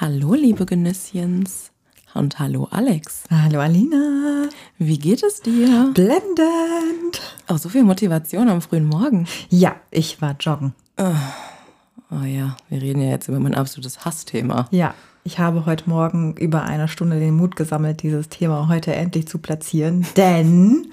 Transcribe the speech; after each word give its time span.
Hallo, 0.00 0.34
liebe 0.34 0.64
Genüsschens. 0.64 1.72
Und 2.14 2.38
hallo, 2.38 2.68
Alex. 2.70 3.24
Hallo, 3.32 3.58
Alina. 3.58 4.48
Wie 4.78 4.96
geht 4.96 5.24
es 5.24 5.40
dir? 5.40 5.90
Blendend. 5.92 7.20
Oh, 7.48 7.56
so 7.56 7.68
viel 7.68 7.82
Motivation 7.82 8.48
am 8.48 8.60
frühen 8.60 8.84
Morgen. 8.84 9.26
Ja, 9.50 9.74
ich 9.90 10.22
war 10.22 10.36
joggen. 10.38 10.72
Oh 10.98 12.22
ja, 12.24 12.56
wir 12.68 12.80
reden 12.80 13.02
ja 13.02 13.10
jetzt 13.10 13.26
über 13.26 13.40
mein 13.40 13.56
absolutes 13.56 14.04
Hassthema. 14.04 14.68
Ja, 14.70 14.94
ich 15.24 15.40
habe 15.40 15.66
heute 15.66 15.90
Morgen 15.90 16.36
über 16.36 16.62
eine 16.62 16.86
Stunde 16.86 17.18
den 17.18 17.34
Mut 17.34 17.56
gesammelt, 17.56 18.04
dieses 18.04 18.28
Thema 18.28 18.68
heute 18.68 18.94
endlich 18.94 19.26
zu 19.26 19.38
platzieren, 19.38 20.06
denn 20.16 20.92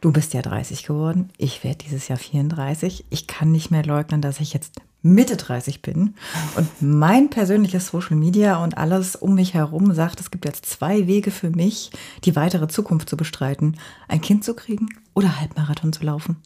du 0.00 0.10
bist 0.10 0.34
ja 0.34 0.42
30 0.42 0.82
geworden. 0.82 1.30
Ich 1.38 1.62
werde 1.62 1.78
dieses 1.84 2.08
Jahr 2.08 2.18
34. 2.18 3.04
Ich 3.08 3.28
kann 3.28 3.52
nicht 3.52 3.70
mehr 3.70 3.84
leugnen, 3.84 4.20
dass 4.20 4.40
ich 4.40 4.52
jetzt 4.52 4.80
Mitte 5.02 5.36
30 5.36 5.82
bin 5.82 6.14
und 6.56 6.68
mein 6.80 7.28
persönliches 7.28 7.88
Social 7.88 8.16
Media 8.16 8.62
und 8.62 8.78
alles 8.78 9.16
um 9.16 9.34
mich 9.34 9.54
herum 9.54 9.92
sagt, 9.94 10.20
es 10.20 10.30
gibt 10.30 10.44
jetzt 10.44 10.66
zwei 10.66 11.08
Wege 11.08 11.32
für 11.32 11.50
mich, 11.50 11.90
die 12.24 12.36
weitere 12.36 12.68
Zukunft 12.68 13.08
zu 13.08 13.16
bestreiten. 13.16 13.76
Ein 14.06 14.20
Kind 14.20 14.44
zu 14.44 14.54
kriegen 14.54 14.88
oder 15.14 15.40
Halbmarathon 15.40 15.92
zu 15.92 16.04
laufen. 16.04 16.36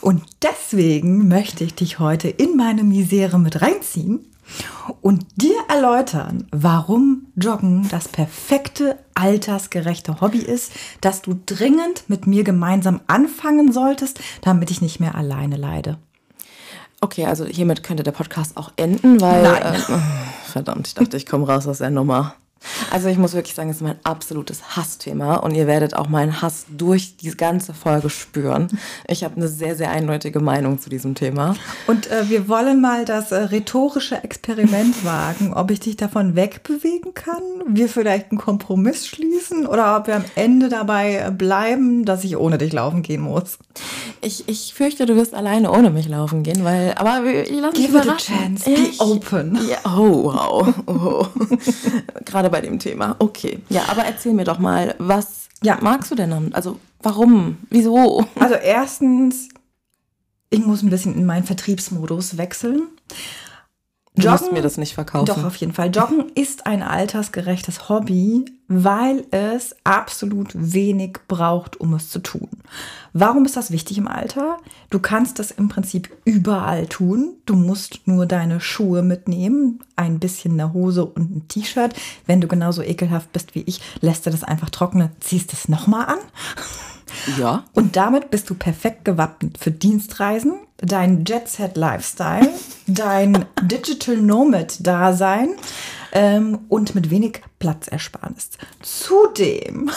Und 0.00 0.22
deswegen 0.42 1.26
möchte 1.28 1.64
ich 1.64 1.74
dich 1.74 1.98
heute 1.98 2.28
in 2.28 2.56
meine 2.56 2.84
Misere 2.84 3.38
mit 3.38 3.62
reinziehen 3.62 4.20
und 5.00 5.24
dir 5.36 5.56
erläutern, 5.68 6.46
warum 6.50 7.28
Joggen 7.36 7.88
das 7.88 8.08
perfekte 8.08 8.98
altersgerechte 9.14 10.20
Hobby 10.20 10.38
ist, 10.38 10.72
das 11.00 11.22
du 11.22 11.40
dringend 11.46 12.04
mit 12.08 12.26
mir 12.26 12.44
gemeinsam 12.44 13.00
anfangen 13.06 13.72
solltest, 13.72 14.20
damit 14.42 14.70
ich 14.70 14.82
nicht 14.82 15.00
mehr 15.00 15.14
alleine 15.14 15.56
leide. 15.56 15.98
Okay, 17.02 17.26
also 17.26 17.44
hiermit 17.44 17.82
könnte 17.82 18.04
der 18.04 18.12
Podcast 18.12 18.56
auch 18.56 18.70
enden, 18.76 19.20
weil. 19.20 19.42
Nein. 19.42 19.74
Äh, 19.74 19.78
verdammt, 20.44 20.86
ich 20.86 20.94
dachte, 20.94 21.16
ich 21.16 21.26
komme 21.26 21.48
raus 21.48 21.66
aus 21.66 21.78
der 21.78 21.90
Nummer. 21.90 22.36
Also 22.90 23.08
ich 23.08 23.18
muss 23.18 23.32
wirklich 23.34 23.54
sagen, 23.54 23.70
es 23.70 23.76
ist 23.76 23.82
mein 23.82 23.96
absolutes 24.04 24.76
Hassthema 24.76 25.36
und 25.36 25.54
ihr 25.54 25.66
werdet 25.66 25.94
auch 25.94 26.08
meinen 26.08 26.42
Hass 26.42 26.64
durch 26.68 27.16
die 27.16 27.30
ganze 27.30 27.74
Folge 27.74 28.10
spüren. 28.10 28.68
Ich 29.08 29.24
habe 29.24 29.36
eine 29.36 29.48
sehr, 29.48 29.74
sehr 29.76 29.90
eindeutige 29.90 30.40
Meinung 30.40 30.80
zu 30.80 30.88
diesem 30.90 31.14
Thema. 31.14 31.54
Und 31.86 32.10
äh, 32.10 32.28
wir 32.28 32.48
wollen 32.48 32.80
mal 32.80 33.04
das 33.04 33.32
äh, 33.32 33.36
rhetorische 33.36 34.22
Experiment 34.22 35.04
wagen, 35.04 35.52
ob 35.54 35.70
ich 35.70 35.80
dich 35.80 35.96
davon 35.96 36.36
wegbewegen 36.36 37.14
kann, 37.14 37.42
wir 37.66 37.88
vielleicht 37.88 38.30
einen 38.30 38.38
Kompromiss 38.38 39.06
schließen 39.06 39.66
oder 39.66 39.96
ob 39.96 40.06
wir 40.06 40.16
am 40.16 40.24
Ende 40.34 40.68
dabei 40.68 41.16
äh, 41.26 41.30
bleiben, 41.30 42.04
dass 42.04 42.24
ich 42.24 42.36
ohne 42.36 42.58
dich 42.58 42.72
laufen 42.72 43.02
gehen 43.02 43.22
muss. 43.22 43.58
Ich, 44.20 44.48
ich 44.48 44.74
fürchte, 44.74 45.06
du 45.06 45.16
wirst 45.16 45.34
alleine 45.34 45.70
ohne 45.72 45.90
mich 45.90 46.08
laufen 46.08 46.42
gehen, 46.42 46.64
weil, 46.64 46.94
aber 46.96 47.24
ich 47.24 47.50
lasse 47.50 47.76
mich 47.78 47.86
Give 47.88 47.98
it 47.98 48.08
a 48.08 48.16
chance, 48.16 48.64
be 48.64 48.72
Ich- 48.76 49.00
open. 49.00 49.58
Ja, 49.68 49.78
oh, 49.96 50.24
wow. 50.24 50.74
Oh. 50.86 51.26
Gerade 52.24 52.51
bei 52.52 52.60
dem 52.60 52.78
Thema. 52.78 53.16
Okay. 53.18 53.58
Ja, 53.68 53.82
aber 53.88 54.04
erzähl 54.04 54.32
mir 54.32 54.44
doch 54.44 54.60
mal, 54.60 54.94
was 54.98 55.48
Ja. 55.64 55.78
magst 55.80 56.10
du 56.12 56.14
denn? 56.14 56.54
Also, 56.54 56.78
warum? 57.02 57.56
Wieso? 57.70 58.24
Also 58.38 58.54
erstens, 58.54 59.48
ich 60.50 60.64
muss 60.64 60.82
ein 60.82 60.90
bisschen 60.90 61.14
in 61.16 61.26
meinen 61.26 61.44
Vertriebsmodus 61.44 62.36
wechseln. 62.36 62.82
Du 64.14 64.28
musst 64.28 64.52
mir 64.52 64.60
das 64.60 64.76
nicht 64.76 64.92
verkaufen. 64.92 65.24
Doch, 65.24 65.42
auf 65.42 65.56
jeden 65.56 65.72
Fall. 65.72 65.90
Joggen 65.90 66.28
ist 66.34 66.66
ein 66.66 66.82
altersgerechtes 66.82 67.88
Hobby, 67.88 68.44
weil 68.68 69.24
es 69.30 69.74
absolut 69.84 70.50
wenig 70.54 71.16
braucht, 71.28 71.80
um 71.80 71.94
es 71.94 72.10
zu 72.10 72.18
tun. 72.18 72.48
Warum 73.14 73.46
ist 73.46 73.56
das 73.56 73.70
wichtig 73.70 73.96
im 73.96 74.08
Alter? 74.08 74.58
Du 74.90 74.98
kannst 74.98 75.38
das 75.38 75.50
im 75.50 75.68
Prinzip 75.68 76.10
überall 76.26 76.86
tun. 76.88 77.36
Du 77.46 77.56
musst 77.56 78.06
nur 78.06 78.26
deine 78.26 78.60
Schuhe 78.60 79.02
mitnehmen, 79.02 79.80
ein 79.96 80.18
bisschen 80.18 80.60
eine 80.60 80.74
Hose 80.74 81.06
und 81.06 81.30
ein 81.34 81.48
T-Shirt. 81.48 81.94
Wenn 82.26 82.42
du 82.42 82.48
genauso 82.48 82.82
ekelhaft 82.82 83.32
bist 83.32 83.54
wie 83.54 83.62
ich, 83.62 83.80
lässt 84.02 84.26
du 84.26 84.30
das 84.30 84.44
einfach 84.44 84.68
trocknen, 84.68 85.10
ziehst 85.20 85.54
es 85.54 85.68
nochmal 85.68 86.06
an. 86.06 86.18
Ja. 87.38 87.64
Und 87.72 87.96
damit 87.96 88.30
bist 88.30 88.48
du 88.50 88.54
perfekt 88.54 89.04
gewappnet 89.04 89.58
für 89.58 89.70
Dienstreisen, 89.70 90.54
dein 90.78 91.24
Jet-Set-Lifestyle, 91.24 92.48
dein 92.86 93.44
Digital 93.62 94.16
Nomad-Dasein 94.16 95.50
ähm, 96.12 96.60
und 96.68 96.94
mit 96.94 97.10
wenig 97.10 97.40
Platzersparnis. 97.58 98.50
Zudem, 98.80 99.90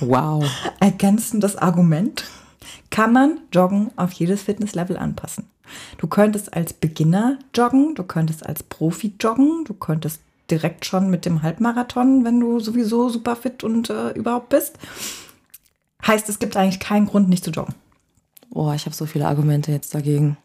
Wow. 0.00 0.44
ergänzendes 0.80 1.56
Argument, 1.56 2.24
kann 2.90 3.12
man 3.12 3.40
Joggen 3.52 3.90
auf 3.96 4.12
jedes 4.12 4.42
Fitnesslevel 4.42 4.96
anpassen. 4.96 5.48
Du 5.98 6.06
könntest 6.06 6.54
als 6.54 6.72
Beginner 6.72 7.38
joggen, 7.54 7.94
du 7.94 8.04
könntest 8.04 8.46
als 8.46 8.62
Profi 8.62 9.14
joggen, 9.18 9.64
du 9.64 9.74
könntest 9.74 10.20
direkt 10.50 10.84
schon 10.84 11.10
mit 11.10 11.24
dem 11.24 11.42
Halbmarathon, 11.42 12.24
wenn 12.24 12.38
du 12.38 12.60
sowieso 12.60 13.08
super 13.08 13.34
fit 13.34 13.64
und 13.64 13.90
äh, 13.90 14.10
überhaupt 14.10 14.50
bist. 14.50 14.78
Heißt, 16.06 16.28
es 16.28 16.38
gibt 16.38 16.56
eigentlich 16.56 16.80
keinen 16.80 17.06
Grund, 17.06 17.28
nicht 17.28 17.44
zu 17.44 17.50
joggen. 17.50 17.74
Boah, 18.50 18.74
ich 18.74 18.86
habe 18.86 18.94
so 18.94 19.06
viele 19.06 19.26
Argumente 19.26 19.72
jetzt 19.72 19.94
dagegen. 19.94 20.36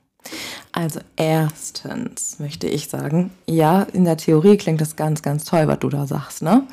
Also 0.72 1.00
erstens 1.16 2.40
möchte 2.40 2.68
ich 2.68 2.88
sagen, 2.88 3.32
ja, 3.46 3.84
in 3.84 4.06
der 4.06 4.18
Theorie 4.18 4.58
klingt 4.58 4.82
das 4.82 4.96
ganz, 4.96 5.22
ganz 5.22 5.46
toll, 5.46 5.68
was 5.68 5.80
du 5.80 5.90
da 5.90 6.08
sagst, 6.08 6.42
ne? 6.42 6.68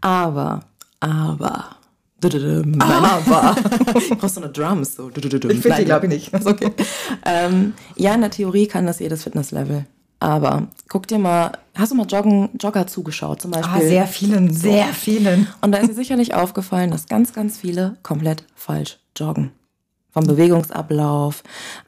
Aber, 0.00 0.64
aber. 1.00 1.76
Aber. 2.80 3.56
Du 4.08 4.16
brauchst 4.16 4.36
so 4.36 4.42
eine 4.42 4.52
Drums. 4.52 4.94
So. 4.94 5.10
Ich 5.10 5.60
find 5.60 5.78
die, 5.78 5.84
glaub 5.84 6.04
ich, 6.04 6.08
nicht. 6.08 6.34
Okay. 6.34 6.72
ähm, 7.24 7.74
ja, 7.96 8.14
in 8.14 8.20
der 8.20 8.30
Theorie 8.30 8.66
kann 8.66 8.86
das 8.86 9.00
jedes 9.00 9.24
Fitnesslevel. 9.24 9.86
Aber 10.22 10.68
guck 10.88 11.08
dir 11.08 11.18
mal, 11.18 11.50
hast 11.74 11.90
du 11.90 11.96
mal 11.96 12.06
Joggen, 12.06 12.50
Jogger 12.60 12.86
zugeschaut 12.86 13.42
zum 13.42 13.50
Beispiel? 13.50 13.74
Ah, 13.74 13.80
sehr 13.80 14.06
vielen, 14.06 14.54
sehr 14.54 14.86
vielen. 14.94 15.48
Und 15.60 15.72
da 15.72 15.78
ist 15.78 15.88
dir 15.88 15.94
sicherlich 15.94 16.32
aufgefallen, 16.32 16.92
dass 16.92 17.06
ganz, 17.06 17.32
ganz 17.32 17.58
viele 17.58 17.96
komplett 18.04 18.44
falsch 18.54 19.00
joggen. 19.16 19.50
Vom 20.12 20.24
Bewegungsablauf, 20.24 21.42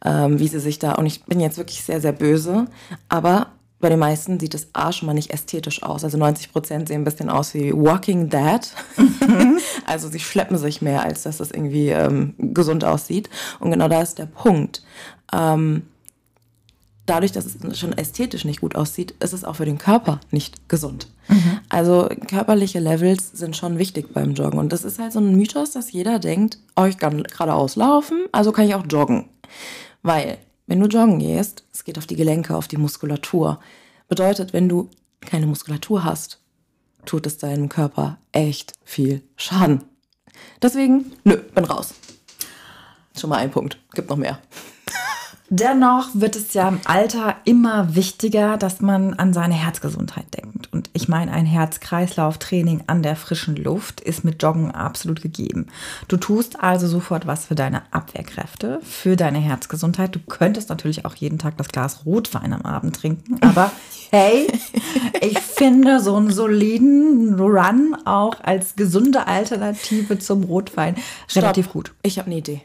ähm, 0.05 0.41
wie 0.41 0.49
sie 0.49 0.59
sich 0.59 0.81
da, 0.81 0.95
und 0.95 1.06
ich 1.06 1.22
bin 1.22 1.39
jetzt 1.39 1.59
wirklich 1.59 1.84
sehr, 1.84 2.00
sehr 2.00 2.11
böse, 2.11 2.67
aber 3.09 3.53
bei 3.78 3.89
den 3.89 4.00
meisten 4.00 4.41
sieht 4.41 4.55
es 4.55 4.66
A 4.72 4.91
schon 4.91 5.06
mal 5.06 5.15
nicht 5.15 5.31
ästhetisch 5.31 5.84
aus. 5.84 6.03
Also 6.03 6.19
90 6.19 6.51
Prozent 6.51 6.89
sehen 6.89 7.03
ein 7.03 7.05
bisschen 7.05 7.31
aus 7.31 7.55
wie 7.55 7.72
Walking 7.72 8.31
Dead. 8.31 8.61
also 9.87 10.09
sie 10.09 10.19
schleppen 10.19 10.59
sich 10.59 10.83
mehr, 10.83 11.05
als 11.05 11.22
dass 11.22 11.37
das 11.37 11.53
irgendwie 11.53 11.91
ähm, 11.91 12.34
gesund 12.39 12.84
aussieht. 12.84 13.31
Und 13.61 13.71
genau 13.71 13.87
da 13.87 14.03
ist 14.03 14.19
der 14.19 14.27
Punkt. 14.27 14.83
Ähm, 15.33 15.83
dadurch, 17.06 17.32
dass 17.32 17.47
es 17.47 17.78
schon 17.78 17.92
ästhetisch 17.92 18.44
nicht 18.44 18.60
gut 18.60 18.76
aussieht, 18.76 19.15
ist 19.20 19.32
es 19.32 19.44
auch 19.44 19.56
für 19.56 19.65
den 19.65 19.78
Körper 19.78 20.20
nicht 20.31 20.69
gesund. 20.69 21.09
Also 21.69 22.09
körperliche 22.28 22.81
Levels 22.81 23.32
sind 23.32 23.56
schon 23.56 23.78
wichtig 23.78 24.12
beim 24.12 24.34
Joggen. 24.34 24.59
Und 24.59 24.72
das 24.72 24.84
ist 24.84 24.98
halt 24.98 25.12
so 25.12 25.20
ein 25.20 25.34
Mythos, 25.34 25.72
dass 25.72 25.92
jeder 25.92 26.19
denkt, 26.19 26.59
oh, 26.76 26.84
ich 26.84 26.98
kann 26.98 27.22
geradeaus 27.22 27.76
laufen, 27.76 28.26
also 28.32 28.53
kann 28.53 28.66
ich 28.66 28.75
auch 28.75 28.87
joggen. 28.88 29.28
Weil, 30.03 30.38
wenn 30.66 30.81
du 30.81 30.87
joggen 30.87 31.19
gehst, 31.19 31.65
es 31.72 31.84
geht 31.84 31.98
auf 31.98 32.06
die 32.06 32.16
Gelenke, 32.16 32.56
auf 32.56 32.69
die 32.69 32.76
Muskulatur. 32.76 33.60
Bedeutet, 34.09 34.53
wenn 34.53 34.69
du 34.69 34.91
keine 35.21 35.47
Muskulatur 35.47 36.04
hast, 36.04 36.41
tut 37.06 37.26
es 37.26 37.38
deinem 37.38 37.69
Körper 37.69 38.19
echt 38.32 38.72
viel 38.84 39.22
Schaden. 39.36 39.84
Deswegen, 40.62 41.12
nö, 41.25 41.36
bin 41.36 41.65
raus. 41.65 41.94
Schon 43.19 43.31
mal 43.31 43.36
ein 43.36 43.50
Punkt. 43.50 43.78
Gibt 43.94 44.10
noch 44.10 44.16
mehr. 44.16 44.38
Dennoch 45.56 46.09
wird 46.15 46.34
es 46.34 46.53
ja 46.53 46.66
im 46.66 46.81
Alter 46.84 47.37
immer 47.44 47.94
wichtiger, 47.94 48.56
dass 48.56 48.81
man 48.81 49.15
an 49.15 49.32
seine 49.32 49.54
Herzgesundheit 49.54 50.26
denkt. 50.37 50.69
Und 50.72 50.91
ich 50.94 51.06
meine, 51.06 51.31
ein 51.31 51.47
Herz-Kreislauf-Training 51.47 52.82
an 52.88 53.04
der 53.04 53.15
frischen 53.15 53.54
Luft 53.54 54.00
ist 54.00 54.25
mit 54.25 54.42
Joggen 54.42 54.72
absolut 54.72 55.22
gegeben. 55.22 55.69
Du 56.09 56.16
tust 56.16 56.60
also 56.60 56.88
sofort 56.88 57.28
was 57.28 57.47
für 57.47 57.54
deine 57.54 57.82
Abwehrkräfte, 57.92 58.81
für 58.82 59.15
deine 59.15 59.38
Herzgesundheit. 59.38 60.12
Du 60.16 60.19
könntest 60.19 60.70
natürlich 60.70 61.04
auch 61.04 61.15
jeden 61.15 61.38
Tag 61.38 61.56
das 61.56 61.69
Glas 61.69 62.04
Rotwein 62.04 62.53
am 62.53 62.62
Abend 62.62 62.97
trinken. 62.97 63.38
Aber 63.41 63.71
hey, 64.10 64.48
ich 65.21 65.38
finde 65.38 66.00
so 66.00 66.16
einen 66.16 66.32
soliden 66.32 67.39
Run 67.39 67.97
auch 68.04 68.41
als 68.42 68.74
gesunde 68.74 69.28
Alternative 69.28 70.18
zum 70.18 70.42
Rotwein 70.42 70.97
relativ 71.36 71.66
Stopp. 71.66 71.72
gut. 71.74 71.95
Ich 72.03 72.18
habe 72.18 72.27
eine 72.27 72.39
Idee. 72.39 72.62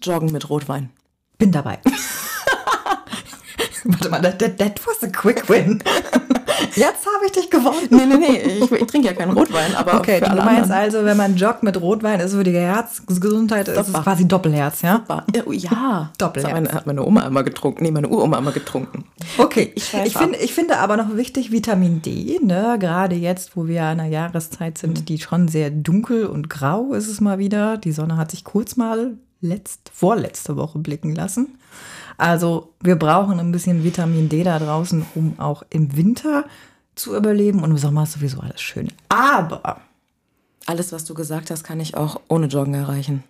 Joggen 0.00 0.30
mit 0.30 0.48
Rotwein. 0.48 0.90
Bin 1.38 1.52
dabei. 1.52 1.78
Warte 3.84 4.08
mal, 4.08 4.20
that, 4.22 4.38
that, 4.38 4.80
was 4.86 5.02
a 5.02 5.08
quick 5.08 5.48
win. 5.48 5.82
Jetzt 6.76 7.06
habe 7.06 7.26
ich 7.26 7.32
dich 7.32 7.50
gewonnen. 7.50 7.86
Nee, 7.90 8.06
nee, 8.06 8.16
nee, 8.16 8.38
ich, 8.38 8.72
ich 8.72 8.86
trinke 8.86 9.08
ja 9.08 9.12
keinen 9.12 9.32
Rotwein, 9.32 9.74
aber 9.74 9.94
Okay, 9.98 10.18
für 10.18 10.24
du 10.24 10.30
alle 10.30 10.44
meinst 10.44 10.70
anderen. 10.70 10.80
also, 10.80 11.04
wenn 11.04 11.16
man 11.16 11.36
joggt 11.36 11.62
mit 11.62 11.80
Rotwein, 11.80 12.20
ist 12.20 12.32
für 12.34 12.44
die 12.44 12.52
Herzgesundheit 12.52 13.68
ist 13.68 13.88
es 13.88 13.92
quasi 13.92 14.26
Doppelherz, 14.26 14.82
ja? 14.82 14.96
Super. 14.96 15.24
Ja, 15.34 15.42
oh, 15.46 16.14
Doppelherz. 16.18 16.34
Das 16.34 16.44
hat 16.44 16.52
meine, 16.52 16.72
hat 16.72 16.86
meine 16.86 17.04
Oma 17.04 17.26
einmal 17.26 17.44
getrunken. 17.44 17.84
Nee, 17.84 17.90
meine 17.90 18.08
Uroma 18.08 18.38
einmal 18.38 18.52
getrunken. 18.54 19.04
Okay, 19.38 19.72
Ich 19.74 19.82
ich, 19.82 19.90
schweife 19.90 20.06
ich, 20.06 20.16
finde, 20.16 20.38
ich 20.38 20.54
finde 20.54 20.78
aber 20.78 20.96
noch 20.96 21.16
wichtig 21.16 21.52
Vitamin 21.52 22.00
D, 22.02 22.40
ne? 22.42 22.76
gerade 22.80 23.14
jetzt, 23.14 23.56
wo 23.56 23.66
wir 23.66 23.80
in 23.80 24.00
einer 24.00 24.06
Jahreszeit 24.06 24.78
sind, 24.78 25.08
die 25.08 25.18
schon 25.18 25.48
sehr 25.48 25.70
dunkel 25.70 26.26
und 26.26 26.48
grau 26.48 26.94
ist 26.94 27.08
es 27.08 27.20
mal 27.20 27.38
wieder. 27.38 27.76
Die 27.76 27.92
Sonne 27.92 28.16
hat 28.16 28.30
sich 28.30 28.44
kurz 28.44 28.76
mal 28.76 29.18
letzt, 29.44 29.90
vorletzte 29.94 30.56
Woche 30.56 30.78
blicken 30.78 31.14
lassen. 31.14 31.58
Also 32.16 32.72
wir 32.80 32.96
brauchen 32.96 33.38
ein 33.40 33.52
bisschen 33.52 33.84
Vitamin 33.84 34.28
D 34.28 34.42
da 34.44 34.58
draußen, 34.58 35.04
um 35.14 35.38
auch 35.38 35.62
im 35.70 35.96
Winter 35.96 36.44
zu 36.94 37.16
überleben 37.16 37.62
und 37.62 37.70
im 37.72 37.78
Sommer 37.78 38.04
ist 38.04 38.12
sowieso 38.12 38.40
alles 38.40 38.60
schön. 38.60 38.92
Aber 39.08 39.80
Alles, 40.66 40.92
was 40.92 41.04
du 41.04 41.14
gesagt 41.14 41.50
hast, 41.50 41.64
kann 41.64 41.80
ich 41.80 41.96
auch 41.96 42.20
ohne 42.28 42.46
Joggen 42.46 42.74
erreichen. 42.74 43.22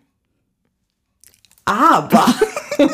Aber 1.64 2.26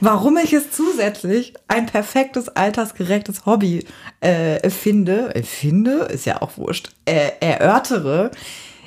warum 0.00 0.38
ich 0.38 0.52
es 0.52 0.70
zusätzlich 0.70 1.54
ein 1.68 1.86
perfektes, 1.86 2.48
altersgerechtes 2.48 3.44
Hobby 3.44 3.84
äh, 4.20 4.70
finde, 4.70 5.34
äh, 5.34 5.42
finde, 5.42 6.04
ist 6.04 6.24
ja 6.26 6.40
auch 6.40 6.56
wurscht, 6.56 6.90
äh, 7.04 7.32
erörtere, 7.40 8.30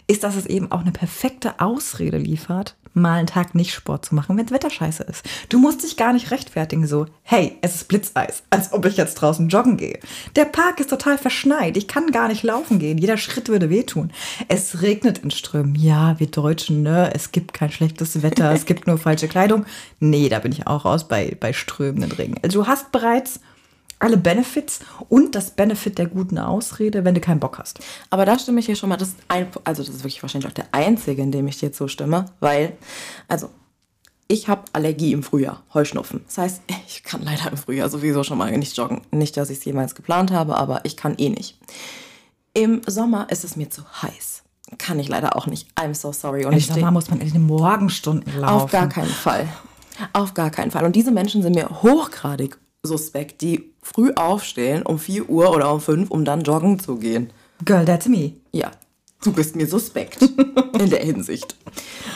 ist, 0.10 0.24
dass 0.24 0.36
es 0.36 0.48
eben 0.48 0.72
auch 0.72 0.82
eine 0.82 0.92
perfekte 0.92 1.60
Ausrede 1.60 2.18
liefert, 2.18 2.76
mal 2.96 3.20
einen 3.20 3.28
Tag 3.28 3.54
nicht 3.54 3.74
Sport 3.74 4.06
zu 4.06 4.16
machen, 4.16 4.36
wenn 4.36 4.46
das 4.46 4.54
Wetter 4.54 4.72
scheiße 4.72 5.04
ist. 5.04 5.24
Du 5.50 5.60
musst 5.60 5.84
dich 5.84 5.98
gar 5.98 6.14
nicht 6.14 6.32
rechtfertigen, 6.32 6.88
so, 6.88 7.06
hey, 7.22 7.58
es 7.62 7.76
ist 7.76 7.88
Blitzeis, 7.88 8.42
als 8.50 8.74
ob 8.74 8.86
ich 8.86 8.98
jetzt 8.98 9.16
draußen 9.16 9.50
joggen 9.50 9.78
gehe. 9.78 10.00
Der 10.36 10.46
Park 10.46 10.80
ist 10.80 10.90
total 10.90 11.20
verschneit, 11.20 11.78
ich 11.78 11.88
kann 11.88 12.12
gar 12.12 12.28
nicht 12.28 12.42
laufen 12.42 12.80
gehen, 12.80 12.98
jeder 12.98 13.18
Schritt 13.18 13.50
würde 13.50 13.70
wehtun. 13.70 14.12
Es 14.48 14.82
regnet 14.82 15.20
in 15.20 15.30
Strömen, 15.30 15.76
ja, 15.76 16.20
wir 16.20 16.28
Deutschen, 16.28 16.82
ne, 16.82 17.12
es 17.14 17.32
gibt 17.32 17.54
kein 17.54 17.72
schlechtes 17.72 18.24
Wetter, 18.24 18.52
es 18.52 18.66
gibt 18.66 18.88
nur 18.88 18.98
falsche 18.98 19.28
Kleidung. 19.28 19.66
Nee, 20.00 20.28
da 20.28 20.40
bin 20.40 20.52
ich 20.52 20.66
auch 20.66 20.86
raus 20.86 21.08
bei, 21.08 21.38
bei 21.40 21.54
strömenden 21.54 22.12
Regen. 22.12 22.36
Also 22.42 22.64
du 22.64 22.68
hast 22.68 22.92
bereits 22.92 23.42
alle 24.00 24.18
Benefits 24.18 24.80
und 25.10 25.36
das 25.36 25.52
Benefit 25.52 25.98
der 25.98 26.08
guten 26.08 26.38
Ausrede, 26.38 27.04
wenn 27.06 27.16
du 27.16 27.22
keinen 27.22 27.40
Bock 27.40 27.60
hast. 27.60 27.80
Aber 28.10 28.26
da 28.26 28.40
stimme 28.40 28.60
ich 28.62 28.66
hier 28.66 28.76
schon 28.76 28.90
mal, 28.90 28.98
das 28.98 29.10
ist 29.10 29.18
ein, 29.28 29.48
also 29.66 29.84
das 29.84 29.94
ist 29.94 30.04
wirklich 30.04 30.22
wahrscheinlich 30.22 30.50
auch 30.50 30.56
der 30.56 30.68
einzige, 30.72 31.22
in 31.22 31.32
dem 31.32 31.48
ich 31.48 31.60
dir 31.60 31.72
zustimme, 31.72 32.26
weil, 32.40 32.78
also 33.28 33.50
ich 34.32 34.48
habe 34.48 34.64
Allergie 34.74 35.12
im 35.12 35.24
Frühjahr, 35.24 35.64
Heuschnupfen. 35.74 36.22
Das 36.28 36.38
heißt, 36.38 36.62
ich 36.88 37.04
kann 37.04 37.24
leider 37.24 37.52
im 37.52 37.58
Frühjahr 37.58 37.90
sowieso 37.90 38.24
schon 38.24 38.38
mal 38.38 38.56
nicht 38.58 38.78
joggen. 38.78 39.02
Nicht, 39.12 39.36
dass 39.36 39.50
ich 39.50 39.58
es 39.60 39.66
jemals 39.66 39.96
geplant 39.96 40.32
habe, 40.32 40.56
aber 40.56 40.82
ich 40.86 40.96
kann 40.96 41.16
eh 41.18 41.30
nicht. 41.30 41.58
Im 42.54 42.82
Sommer 42.86 43.28
ist 43.30 43.44
es 43.44 43.56
mir 43.56 43.70
zu 43.70 43.84
heiß. 44.02 44.44
Kann 44.78 45.00
ich 45.00 45.08
leider 45.08 45.36
auch 45.36 45.48
nicht. 45.48 45.68
I'm 45.76 45.96
so 45.96 46.12
sorry. 46.12 46.46
Und 46.46 46.54
Im 46.54 46.60
Sommer 46.60 46.92
muss 46.92 47.10
man 47.10 47.22
in 47.22 47.34
den 47.34 47.46
Morgenstunden 47.46 48.40
laufen. 48.40 48.64
auf 48.64 48.72
gar 48.72 48.88
keinen 48.88 49.10
Fall. 49.10 49.48
Auf 50.14 50.34
gar 50.36 50.52
keinen 50.52 50.72
Fall. 50.72 50.86
Und 50.86 50.96
diese 50.96 51.12
Menschen 51.12 51.42
sind 51.42 51.56
mir 51.56 51.82
hochgradig 51.82 52.58
suspekt, 52.84 53.42
die 53.42 53.74
früh 53.82 54.12
aufstehen 54.16 54.84
um 54.84 55.00
4 55.00 55.30
Uhr 55.30 55.54
oder 55.54 55.74
um 55.74 55.82
5, 55.82 56.10
um 56.10 56.26
dann 56.26 56.42
joggen 56.42 56.80
zu 56.80 56.98
gehen. 56.98 57.32
Girl, 57.66 57.86
that's 57.86 58.08
me. 58.08 58.34
Ja, 58.52 58.72
du 59.24 59.34
bist 59.34 59.56
mir 59.56 59.68
suspekt 59.68 60.22
in 60.80 60.90
der 60.90 61.04
Hinsicht. 61.04 61.56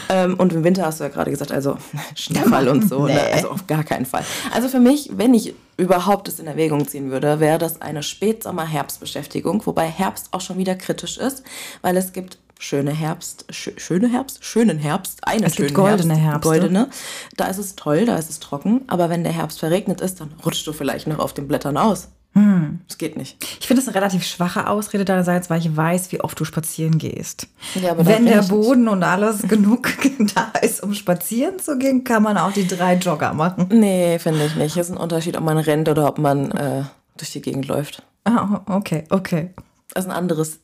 Ähm, 0.10 0.36
und 0.36 0.54
im 0.54 0.63
Winter 0.63 0.86
hast 0.86 1.00
du 1.00 1.04
ja 1.04 1.10
gerade 1.10 1.31
gesagt, 1.31 1.51
also 1.51 1.77
Schneefall 2.15 2.68
und 2.69 2.88
so. 2.88 3.06
Ne? 3.06 3.13
Nee. 3.13 3.33
Also 3.33 3.50
auf 3.50 3.68
gar 3.68 3.83
keinen 3.83 4.06
Fall. 4.06 4.24
Also 4.54 4.69
für 4.69 4.80
mich, 4.80 5.10
wenn 5.13 5.33
ich 5.33 5.54
überhaupt 5.77 6.27
es 6.27 6.39
in 6.39 6.48
Erwägung 6.48 6.88
ziehen 6.88 7.12
würde, 7.12 7.39
wäre 7.39 7.57
das 7.57 7.81
eine 7.81 8.04
Spätsommer-Herbstbeschäftigung, 8.04 9.65
wobei 9.65 9.88
Herbst 9.88 10.30
auch 10.31 10.42
schon 10.42 10.57
wieder 10.57 10.75
kritisch 10.75 11.18
ist, 11.18 11.44
weil 11.81 11.98
es 11.98 12.13
gibt 12.13 12.38
schöne 12.63 12.92
Herbst, 12.92 13.45
schö 13.50 13.71
schöne 13.77 14.07
Herbst, 14.10 14.44
schönen 14.44 14.77
Herbst, 14.80 15.19
eine 15.27 15.45
Es 15.45 15.56
gibt 15.56 15.71
schöne 15.71 15.81
goldene 15.81 16.15
Herbst, 16.15 16.50
Herbste. 16.50 16.50
goldene. 16.50 16.89
Da 17.36 17.48
ist 17.48 17.57
es 17.57 17.75
toll, 17.75 18.06
da 18.06 18.15
ist 18.15 18.30
es 18.30 18.39
trocken, 18.39 18.81
aber 18.88 19.10
wenn 19.10 19.24
der 19.24 19.33
Herbst 19.33 19.60
verregnet 19.60 20.00
ist, 20.00 20.21
dann 20.21 20.31
rutschst 20.45 20.65
du 20.65 20.71
vielleicht 20.71 21.06
noch 21.07 21.19
auf 21.19 21.33
den 21.33 21.48
Blättern 21.48 21.77
aus. 21.77 22.07
Hm. 22.36 22.80
Das 22.88 22.98
geht 22.98 23.15
nicht. 23.18 23.38
Ich 23.60 23.68
finde 23.68 23.81
es 23.81 23.88
eine 23.88 23.95
relativ 23.95 24.24
schwache 24.24 24.68
Ausrede 24.68 25.06
deinerseits, 25.06 25.50
weil 25.50 25.60
ich 25.60 25.75
weiß, 25.75 26.12
wie 26.13 26.21
oft 26.21 26.39
du 26.39 26.45
spazieren 26.45 26.98
gehst. 26.98 27.48
Ja, 27.75 27.95
Wenn 27.98 28.25
der 28.25 28.42
Boden 28.44 28.88
und 28.88 29.04
alles 29.04 29.42
genug 29.48 29.89
da 30.33 30.57
ist, 30.62 30.81
um 30.81 30.94
spazieren 30.94 31.60
zu 31.60 31.77
gehen, 31.77 32.04
kann 32.06 32.24
man 32.24 32.38
auch 32.38 32.54
die 32.54 32.68
drei 32.68 32.95
Jogger 32.95 33.33
machen. 33.33 33.68
Nee, 33.71 34.18
finde 34.19 34.45
ich 34.45 34.56
nicht. 34.56 34.74
Hier 34.74 34.81
ist 34.81 34.89
ein 34.89 34.98
Unterschied, 34.98 35.38
ob 35.38 35.44
man 35.44 35.57
rennt 35.57 35.89
oder 35.89 36.07
ob 36.07 36.18
man 36.18 36.50
äh, 36.51 36.83
durch 37.18 37.31
die 37.31 37.42
Gegend 37.42 37.68
läuft. 37.68 38.01
Ah, 38.24 38.62
okay, 38.68 39.04
okay. 39.10 39.54
Das 39.94 40.06
ist 40.06 40.10
ein 40.10 40.18
anderes 40.18 40.60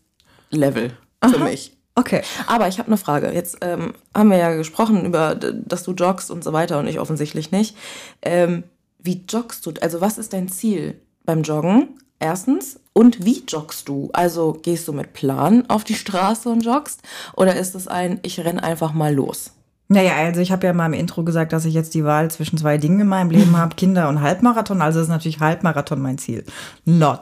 Level 0.49 0.93
für 1.21 1.39
mich. 1.39 1.77
Okay. 1.99 2.21
Aber 2.47 2.69
ich 2.69 2.79
habe 2.79 2.87
eine 2.87 2.95
Frage. 2.95 3.29
Jetzt 3.33 3.57
ähm, 3.59 3.93
haben 4.15 4.31
wir 4.31 4.37
ja 4.37 4.55
gesprochen 4.55 5.03
über, 5.03 5.35
dass 5.35 5.83
du 5.83 5.91
joggst 5.91 6.31
und 6.31 6.45
so 6.45 6.53
weiter 6.53 6.79
und 6.79 6.87
ich 6.87 6.97
offensichtlich 6.97 7.51
nicht. 7.51 7.75
Ähm, 8.21 8.63
wie 8.99 9.25
joggst 9.27 9.65
du? 9.65 9.73
Also 9.81 9.99
was 9.99 10.17
ist 10.17 10.31
dein 10.31 10.47
Ziel 10.47 11.01
beim 11.25 11.43
Joggen? 11.43 11.99
Erstens. 12.17 12.79
Und 12.93 13.25
wie 13.25 13.43
joggst 13.45 13.89
du? 13.89 14.09
Also 14.13 14.53
gehst 14.53 14.87
du 14.87 14.93
mit 14.93 15.11
Plan 15.11 15.69
auf 15.69 15.83
die 15.83 15.95
Straße 15.95 16.47
und 16.47 16.61
joggst? 16.61 17.01
Oder 17.35 17.57
ist 17.57 17.75
es 17.75 17.89
ein, 17.89 18.21
ich 18.23 18.39
renn 18.39 18.59
einfach 18.59 18.93
mal 18.93 19.13
los? 19.13 19.51
Naja, 19.91 20.13
also 20.17 20.39
ich 20.39 20.51
habe 20.51 20.67
ja 20.67 20.73
mal 20.73 20.85
im 20.85 20.93
Intro 20.93 21.23
gesagt, 21.23 21.51
dass 21.51 21.65
ich 21.65 21.73
jetzt 21.73 21.95
die 21.95 22.05
Wahl 22.05 22.29
zwischen 22.29 22.59
zwei 22.59 22.77
Dingen 22.77 22.99
in 22.99 23.07
meinem 23.07 23.31
Leben 23.31 23.57
habe, 23.57 23.75
Kinder 23.75 24.07
und 24.07 24.21
Halbmarathon. 24.21 24.83
Also 24.83 24.99
ist 24.99 25.07
natürlich 25.07 25.39
Halbmarathon 25.39 25.99
mein 25.99 26.19
Ziel. 26.19 26.45
Not. 26.85 27.21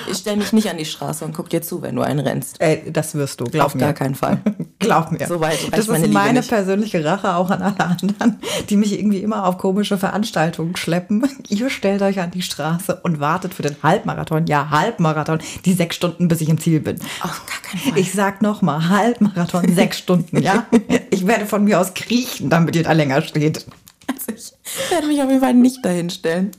Ich 0.09 0.19
stelle 0.19 0.37
mich 0.37 0.53
nicht 0.53 0.69
an 0.69 0.77
die 0.77 0.85
Straße 0.85 1.25
und 1.25 1.33
guck 1.33 1.49
dir 1.49 1.61
zu, 1.61 1.81
wenn 1.81 1.95
du 1.95 2.01
einen 2.01 2.19
rennst. 2.19 2.61
Ey, 2.61 2.91
das 2.91 3.15
wirst 3.15 3.41
du, 3.41 3.45
glaub 3.45 3.67
Auf 3.67 3.75
mir. 3.75 3.81
gar 3.81 3.93
keinen 3.93 4.15
Fall. 4.15 4.39
Glaub 4.79 5.11
mir. 5.11 5.25
So 5.25 5.39
weit 5.39 5.53
reicht 5.53 5.77
das 5.77 5.87
ist 5.87 6.13
meine 6.13 6.39
nicht. 6.39 6.49
persönliche 6.49 7.03
Rache 7.03 7.35
auch 7.35 7.49
an 7.49 7.61
alle 7.61 7.79
anderen, 7.79 8.39
die 8.69 8.75
mich 8.75 8.97
irgendwie 8.99 9.19
immer 9.19 9.47
auf 9.47 9.57
komische 9.57 9.97
Veranstaltungen 9.97 10.75
schleppen. 10.75 11.27
Ihr 11.47 11.69
stellt 11.69 12.01
euch 12.01 12.19
an 12.19 12.29
die 12.31 12.41
Straße 12.43 12.99
und 13.01 13.19
wartet 13.19 13.53
für 13.53 13.63
den 13.63 13.75
Halbmarathon. 13.81 14.45
Ja, 14.47 14.69
Halbmarathon. 14.69 15.39
Die 15.63 15.73
sechs 15.73 15.95
Stunden, 15.95 16.27
bis 16.27 16.41
ich 16.41 16.49
im 16.49 16.59
Ziel 16.59 16.81
bin. 16.81 16.99
Auf 17.21 17.41
gar. 17.45 17.64
Ich 17.95 18.13
sag 18.13 18.41
nochmal, 18.41 18.89
Halbmarathon, 18.89 19.67
sechs 19.75 19.99
Stunden, 19.99 20.41
ja? 20.41 20.65
Ich 21.09 21.27
werde 21.27 21.45
von 21.45 21.63
mir 21.63 21.79
aus 21.79 21.93
kriechen, 21.93 22.49
damit 22.49 22.75
ihr 22.75 22.83
da 22.83 22.91
länger 22.91 23.21
steht. 23.21 23.65
Also 24.07 24.31
ich 24.31 24.91
werde 24.91 25.07
mich 25.07 25.21
auf 25.21 25.29
jeden 25.29 25.41
Fall 25.41 25.53
nicht 25.53 25.83
dahin 25.83 26.09
stellen. 26.09 26.51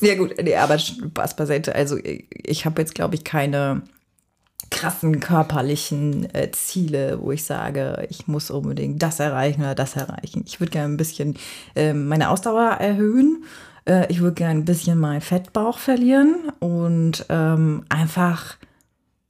Ja 0.00 0.14
gut, 0.16 0.34
nee, 0.42 0.56
aber 0.56 0.78
Spaß 0.78 1.36
beiseite. 1.36 1.74
Also 1.74 1.96
ich, 1.96 2.26
ich 2.32 2.64
habe 2.66 2.80
jetzt, 2.80 2.94
glaube 2.94 3.14
ich, 3.14 3.24
keine 3.24 3.82
krassen 4.70 5.20
körperlichen 5.20 6.32
äh, 6.34 6.50
Ziele, 6.50 7.18
wo 7.20 7.32
ich 7.32 7.44
sage, 7.44 8.06
ich 8.10 8.26
muss 8.26 8.50
unbedingt 8.50 9.02
das 9.02 9.20
erreichen 9.20 9.60
oder 9.60 9.74
das 9.74 9.96
erreichen. 9.96 10.42
Ich 10.46 10.60
würde 10.60 10.72
gerne 10.72 10.92
ein 10.92 10.96
bisschen 10.96 11.36
ähm, 11.74 12.08
meine 12.08 12.30
Ausdauer 12.30 12.72
erhöhen. 12.72 13.44
Äh, 13.84 14.10
ich 14.10 14.20
würde 14.20 14.34
gerne 14.34 14.60
ein 14.60 14.64
bisschen 14.64 14.98
meinen 14.98 15.20
Fettbauch 15.20 15.78
verlieren 15.78 16.52
und 16.58 17.24
ähm, 17.28 17.84
einfach 17.88 18.56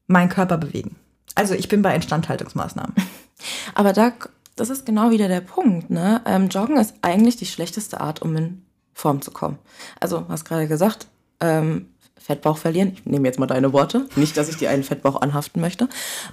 meinen 0.07 0.31
Körper 0.31 0.59
bewegen. 0.59 0.97
Also 1.37 1.55
ich 1.55 1.69
bin 1.69 1.83
bei 1.83 1.95
Instandhaltungsmaßnahmen. 1.95 2.95
Aber 3.75 3.93
da, 3.93 4.13
das 4.57 4.71
ist 4.71 4.85
genau 4.85 5.11
wieder 5.13 5.29
der 5.29 5.43
Punkt. 5.43 5.91
Ne? 5.91 6.21
Ähm, 6.27 6.49
Joggen 6.49 6.79
ist 6.79 6.95
eigentlich 7.03 7.37
die 7.37 7.47
schlechteste 7.47 8.01
Art, 8.01 8.23
um 8.23 8.35
in 8.35 8.63
Form 8.93 9.23
zu 9.23 9.31
kommen. 9.31 9.59
Also, 10.01 10.21
du 10.21 10.29
hast 10.31 10.47
gerade 10.47 10.67
gesagt, 10.67 11.07
ähm, 11.41 11.91
Fettbauch 12.19 12.57
verlieren. 12.57 12.93
Ich 12.95 13.05
nehme 13.05 13.29
jetzt 13.29 13.39
mal 13.39 13.47
deine 13.47 13.73
Worte. 13.73 14.09
Nicht, 14.17 14.37
dass 14.37 14.49
ich 14.49 14.57
dir 14.57 14.71
einen 14.71 14.83
Fettbauch 14.83 15.21
anhaften 15.21 15.61
möchte. 15.61 15.89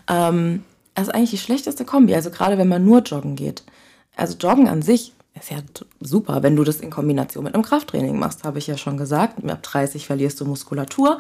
Ähm, 0.10 0.64
das 0.96 1.08
ist 1.08 1.14
eigentlich 1.14 1.32
die 1.32 1.38
schlechteste 1.38 1.86
Kombi. 1.86 2.16
Also 2.16 2.32
gerade 2.32 2.58
wenn 2.58 2.68
man 2.68 2.84
nur 2.84 3.02
joggen 3.02 3.36
geht. 3.36 3.64
Also 4.16 4.38
Joggen 4.38 4.68
an 4.68 4.82
sich 4.82 5.14
ist 5.40 5.52
ja 5.52 5.58
super, 6.00 6.44
wenn 6.44 6.56
du 6.56 6.64
das 6.64 6.80
in 6.80 6.90
Kombination 6.90 7.44
mit 7.44 7.54
einem 7.54 7.64
Krafttraining 7.64 8.18
machst, 8.18 8.44
habe 8.44 8.60
ich 8.60 8.68
ja 8.68 8.78
schon 8.78 8.98
gesagt. 8.98 9.44
Ab 9.50 9.64
30 9.64 10.06
verlierst 10.06 10.40
du 10.40 10.46
Muskulatur. 10.46 11.18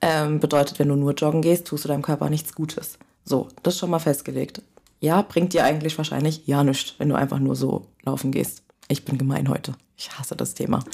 Ähm, 0.00 0.40
bedeutet, 0.40 0.78
wenn 0.78 0.88
du 0.88 0.96
nur 0.96 1.14
joggen 1.14 1.42
gehst, 1.42 1.68
tust 1.68 1.84
du 1.84 1.88
deinem 1.88 2.02
Körper 2.02 2.28
nichts 2.28 2.54
Gutes. 2.54 2.98
So, 3.24 3.48
das 3.62 3.74
ist 3.74 3.80
schon 3.80 3.90
mal 3.90 3.98
festgelegt. 3.98 4.62
Ja, 5.00 5.22
bringt 5.22 5.52
dir 5.52 5.64
eigentlich 5.64 5.96
wahrscheinlich 5.98 6.46
ja 6.46 6.62
nichts, 6.62 6.94
wenn 6.98 7.08
du 7.08 7.14
einfach 7.14 7.38
nur 7.38 7.56
so 7.56 7.86
laufen 8.04 8.30
gehst. 8.30 8.62
Ich 8.88 9.04
bin 9.04 9.18
gemein 9.18 9.48
heute. 9.48 9.74
Ich 9.96 10.16
hasse 10.18 10.36
das 10.36 10.54
Thema. 10.54 10.84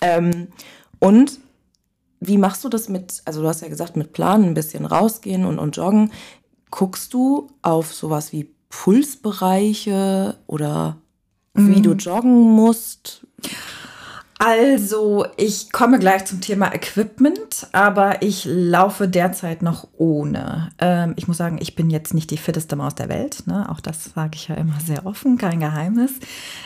Ähm, 0.00 0.48
und 0.98 1.38
wie 2.20 2.38
machst 2.38 2.64
du 2.64 2.68
das 2.68 2.88
mit, 2.88 3.22
also 3.24 3.42
du 3.42 3.48
hast 3.48 3.60
ja 3.60 3.68
gesagt, 3.68 3.96
mit 3.96 4.12
Planen 4.12 4.44
ein 4.44 4.54
bisschen 4.54 4.86
rausgehen 4.86 5.44
und, 5.44 5.58
und 5.58 5.76
joggen. 5.76 6.12
Guckst 6.70 7.14
du 7.14 7.48
auf 7.62 7.92
sowas 7.92 8.32
wie 8.32 8.50
Pulsbereiche 8.68 10.36
oder 10.46 10.96
wie 11.54 11.80
du 11.80 11.92
joggen 11.92 12.50
musst? 12.54 13.26
Also, 14.38 15.26
ich 15.36 15.70
komme 15.70 16.00
gleich 16.00 16.24
zum 16.24 16.40
Thema 16.40 16.74
Equipment, 16.74 17.68
aber 17.70 18.20
ich 18.20 18.44
laufe 18.44 19.06
derzeit 19.06 19.62
noch 19.62 19.86
ohne. 19.96 20.72
Ähm, 20.80 21.14
ich 21.16 21.28
muss 21.28 21.36
sagen, 21.36 21.58
ich 21.60 21.76
bin 21.76 21.88
jetzt 21.88 22.14
nicht 22.14 22.30
die 22.30 22.36
fitteste 22.36 22.74
Maus 22.74 22.96
der 22.96 23.08
Welt. 23.08 23.46
Ne? 23.46 23.68
Auch 23.70 23.80
das 23.80 24.12
sage 24.12 24.32
ich 24.34 24.48
ja 24.48 24.56
immer 24.56 24.80
sehr 24.84 25.06
offen, 25.06 25.38
kein 25.38 25.60
Geheimnis. 25.60 26.12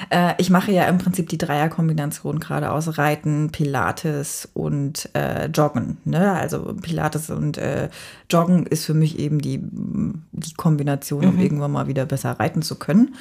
Äh, 0.08 0.32
ich 0.38 0.48
mache 0.48 0.72
ja 0.72 0.84
im 0.84 0.96
Prinzip 0.96 1.28
die 1.28 1.36
Dreierkombination 1.36 2.40
gerade 2.40 2.70
aus 2.70 2.96
Reiten, 2.96 3.50
Pilates 3.52 4.48
und 4.54 5.10
äh, 5.14 5.46
Joggen. 5.46 5.98
Ne? 6.04 6.32
Also 6.32 6.74
Pilates 6.80 7.28
und 7.28 7.58
äh, 7.58 7.90
Joggen 8.30 8.66
ist 8.66 8.86
für 8.86 8.94
mich 8.94 9.18
eben 9.18 9.40
die, 9.40 9.60
die 9.62 10.54
Kombination, 10.54 11.26
um 11.26 11.38
irgendwann 11.38 11.72
mal 11.72 11.86
wieder 11.86 12.06
besser 12.06 12.32
reiten 12.32 12.62
zu 12.62 12.76
können. 12.76 13.14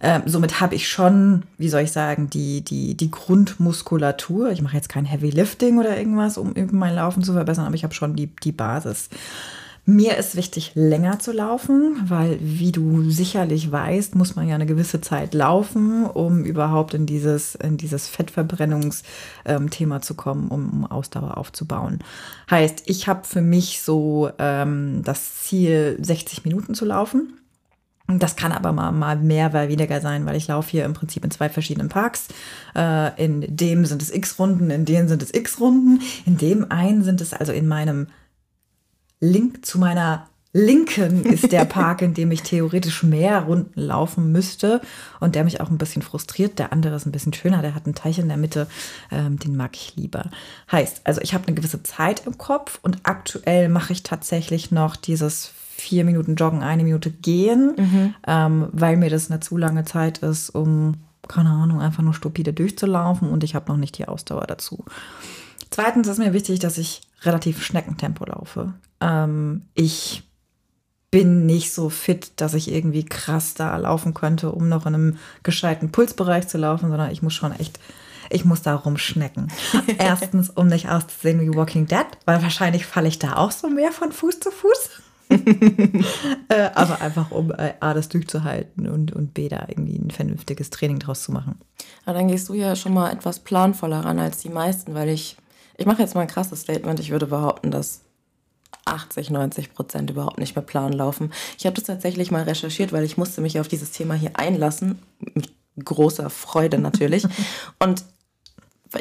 Ähm, 0.00 0.22
somit 0.26 0.60
habe 0.60 0.74
ich 0.74 0.88
schon, 0.88 1.42
wie 1.58 1.68
soll 1.68 1.82
ich 1.82 1.92
sagen, 1.92 2.30
die, 2.30 2.62
die, 2.62 2.96
die 2.96 3.10
Grundmuskulatur. 3.10 4.50
Ich 4.50 4.62
mache 4.62 4.76
jetzt 4.76 4.88
kein 4.88 5.04
Heavy 5.04 5.30
Lifting 5.30 5.78
oder 5.78 5.96
irgendwas, 5.96 6.38
um 6.38 6.54
mein 6.72 6.94
Laufen 6.94 7.22
zu 7.22 7.32
verbessern, 7.32 7.66
aber 7.66 7.74
ich 7.74 7.84
habe 7.84 7.94
schon 7.94 8.16
die, 8.16 8.28
die 8.28 8.52
Basis. 8.52 9.10
Mir 9.86 10.16
ist 10.18 10.36
wichtig, 10.36 10.72
länger 10.74 11.18
zu 11.18 11.32
laufen, 11.32 11.96
weil, 12.04 12.38
wie 12.40 12.70
du 12.70 13.10
sicherlich 13.10 13.72
weißt, 13.72 14.14
muss 14.14 14.36
man 14.36 14.46
ja 14.46 14.54
eine 14.54 14.66
gewisse 14.66 15.00
Zeit 15.00 15.34
laufen, 15.34 16.04
um 16.04 16.44
überhaupt 16.44 16.94
in 16.94 17.06
dieses, 17.06 17.54
in 17.56 17.76
dieses 17.76 18.06
Fettverbrennungsthema 18.06 19.96
ähm, 19.96 20.02
zu 20.02 20.14
kommen, 20.14 20.48
um 20.48 20.86
Ausdauer 20.86 21.38
aufzubauen. 21.38 21.98
Heißt, 22.50 22.82
ich 22.86 23.08
habe 23.08 23.26
für 23.26 23.40
mich 23.40 23.80
so 23.82 24.30
ähm, 24.38 25.02
das 25.02 25.40
Ziel, 25.40 25.98
60 26.00 26.44
Minuten 26.44 26.74
zu 26.74 26.84
laufen. 26.84 27.39
Das 28.18 28.36
kann 28.36 28.52
aber 28.52 28.72
mal, 28.72 28.92
mal 28.92 29.16
mehr 29.16 29.50
oder 29.50 29.68
weniger 29.68 30.00
sein, 30.00 30.26
weil 30.26 30.36
ich 30.36 30.48
laufe 30.48 30.70
hier 30.70 30.84
im 30.84 30.94
Prinzip 30.94 31.24
in 31.24 31.30
zwei 31.30 31.48
verschiedenen 31.48 31.88
Parks. 31.88 32.28
Äh, 32.74 33.22
in 33.22 33.44
dem 33.56 33.84
sind 33.86 34.02
es 34.02 34.12
X-Runden, 34.12 34.70
in 34.70 34.84
denen 34.84 35.08
sind 35.08 35.22
es 35.22 35.32
X-Runden. 35.32 36.00
In 36.26 36.36
dem 36.36 36.70
einen 36.70 37.02
sind 37.02 37.20
es 37.20 37.32
also 37.32 37.52
in 37.52 37.68
meinem 37.68 38.08
Link 39.20 39.64
zu 39.64 39.78
meiner 39.78 40.26
Linken 40.52 41.24
ist 41.24 41.52
der 41.52 41.64
Park, 41.66 42.02
in 42.02 42.14
dem 42.14 42.32
ich 42.32 42.42
theoretisch 42.42 43.02
mehr 43.02 43.42
Runden 43.42 43.80
laufen 43.80 44.32
müsste 44.32 44.80
und 45.20 45.34
der 45.34 45.44
mich 45.44 45.60
auch 45.60 45.70
ein 45.70 45.78
bisschen 45.78 46.02
frustriert. 46.02 46.58
Der 46.58 46.72
andere 46.72 46.96
ist 46.96 47.06
ein 47.06 47.12
bisschen 47.12 47.32
schöner, 47.32 47.62
der 47.62 47.74
hat 47.74 47.86
einen 47.86 47.94
Teich 47.94 48.18
in 48.18 48.28
der 48.28 48.36
Mitte, 48.36 48.66
ähm, 49.12 49.38
den 49.38 49.56
mag 49.56 49.76
ich 49.76 49.94
lieber. 49.94 50.30
Heißt, 50.72 51.02
also 51.04 51.20
ich 51.20 51.34
habe 51.34 51.46
eine 51.46 51.54
gewisse 51.54 51.82
Zeit 51.84 52.26
im 52.26 52.36
Kopf 52.36 52.80
und 52.82 52.98
aktuell 53.04 53.68
mache 53.68 53.92
ich 53.92 54.02
tatsächlich 54.02 54.72
noch 54.72 54.96
dieses 54.96 55.52
vier 55.80 56.04
Minuten 56.04 56.36
Joggen, 56.36 56.62
eine 56.62 56.84
Minute 56.84 57.10
gehen, 57.10 57.74
mhm. 57.76 58.14
ähm, 58.26 58.68
weil 58.72 58.96
mir 58.96 59.10
das 59.10 59.30
eine 59.30 59.40
zu 59.40 59.56
lange 59.56 59.84
Zeit 59.84 60.18
ist, 60.18 60.50
um, 60.50 60.94
keine 61.26 61.50
Ahnung, 61.50 61.80
einfach 61.80 62.02
nur 62.02 62.14
stupide 62.14 62.52
durchzulaufen 62.52 63.28
und 63.30 63.42
ich 63.42 63.54
habe 63.54 63.70
noch 63.70 63.78
nicht 63.78 63.98
die 63.98 64.06
Ausdauer 64.06 64.46
dazu. 64.46 64.84
Zweitens 65.70 66.08
ist 66.08 66.18
mir 66.18 66.32
wichtig, 66.32 66.58
dass 66.58 66.78
ich 66.78 67.02
relativ 67.22 67.64
Schneckentempo 67.64 68.24
laufe. 68.24 68.74
Ähm, 69.00 69.62
ich 69.74 70.24
bin 71.10 71.46
nicht 71.46 71.72
so 71.72 71.88
fit, 71.88 72.32
dass 72.36 72.54
ich 72.54 72.70
irgendwie 72.70 73.04
krass 73.04 73.54
da 73.54 73.76
laufen 73.76 74.14
könnte, 74.14 74.52
um 74.52 74.68
noch 74.68 74.86
in 74.86 74.94
einem 74.94 75.16
gescheiten 75.42 75.90
Pulsbereich 75.90 76.46
zu 76.46 76.58
laufen, 76.58 76.88
sondern 76.88 77.10
ich 77.10 77.22
muss 77.22 77.34
schon 77.34 77.52
echt, 77.52 77.80
ich 78.30 78.44
muss 78.44 78.62
da 78.62 78.74
rumschnecken. 78.74 79.48
Erstens, 79.98 80.50
um 80.50 80.68
nicht 80.68 80.88
auszusehen 80.88 81.40
wie 81.40 81.54
Walking 81.54 81.86
Dead, 81.86 82.06
weil 82.26 82.42
wahrscheinlich 82.42 82.86
falle 82.86 83.08
ich 83.08 83.18
da 83.18 83.36
auch 83.36 83.50
so 83.50 83.68
mehr 83.68 83.90
von 83.90 84.12
Fuß 84.12 84.40
zu 84.40 84.50
Fuß. 84.50 84.90
äh, 86.48 86.70
aber 86.74 87.00
einfach, 87.00 87.30
um 87.30 87.52
äh, 87.52 87.74
A, 87.80 87.94
das 87.94 88.08
durchzuhalten 88.08 88.88
und, 88.88 89.12
und 89.12 89.32
B, 89.32 89.48
da 89.48 89.64
irgendwie 89.68 89.96
ein 89.96 90.10
vernünftiges 90.10 90.70
Training 90.70 90.98
draus 90.98 91.22
zu 91.22 91.32
machen. 91.32 91.58
Aber 92.04 92.18
dann 92.18 92.28
gehst 92.28 92.48
du 92.48 92.54
ja 92.54 92.74
schon 92.74 92.94
mal 92.94 93.12
etwas 93.12 93.40
planvoller 93.40 94.04
ran 94.04 94.18
als 94.18 94.38
die 94.38 94.48
meisten, 94.48 94.94
weil 94.94 95.08
ich, 95.08 95.36
ich 95.76 95.86
mache 95.86 96.02
jetzt 96.02 96.14
mal 96.14 96.22
ein 96.22 96.28
krasses 96.28 96.62
Statement, 96.62 96.98
ich 97.00 97.10
würde 97.10 97.26
behaupten, 97.26 97.70
dass 97.70 98.02
80, 98.84 99.30
90 99.30 99.74
Prozent 99.74 100.10
überhaupt 100.10 100.38
nicht 100.38 100.56
mehr 100.56 100.64
Plan 100.64 100.92
laufen. 100.92 101.32
Ich 101.58 101.66
habe 101.66 101.74
das 101.74 101.84
tatsächlich 101.84 102.30
mal 102.30 102.42
recherchiert, 102.42 102.92
weil 102.92 103.04
ich 103.04 103.16
musste 103.16 103.40
mich 103.40 103.60
auf 103.60 103.68
dieses 103.68 103.92
Thema 103.92 104.14
hier 104.14 104.32
einlassen. 104.34 104.98
Mit 105.34 105.52
großer 105.82 106.30
Freude 106.30 106.78
natürlich. 106.78 107.24
Und 107.78 108.04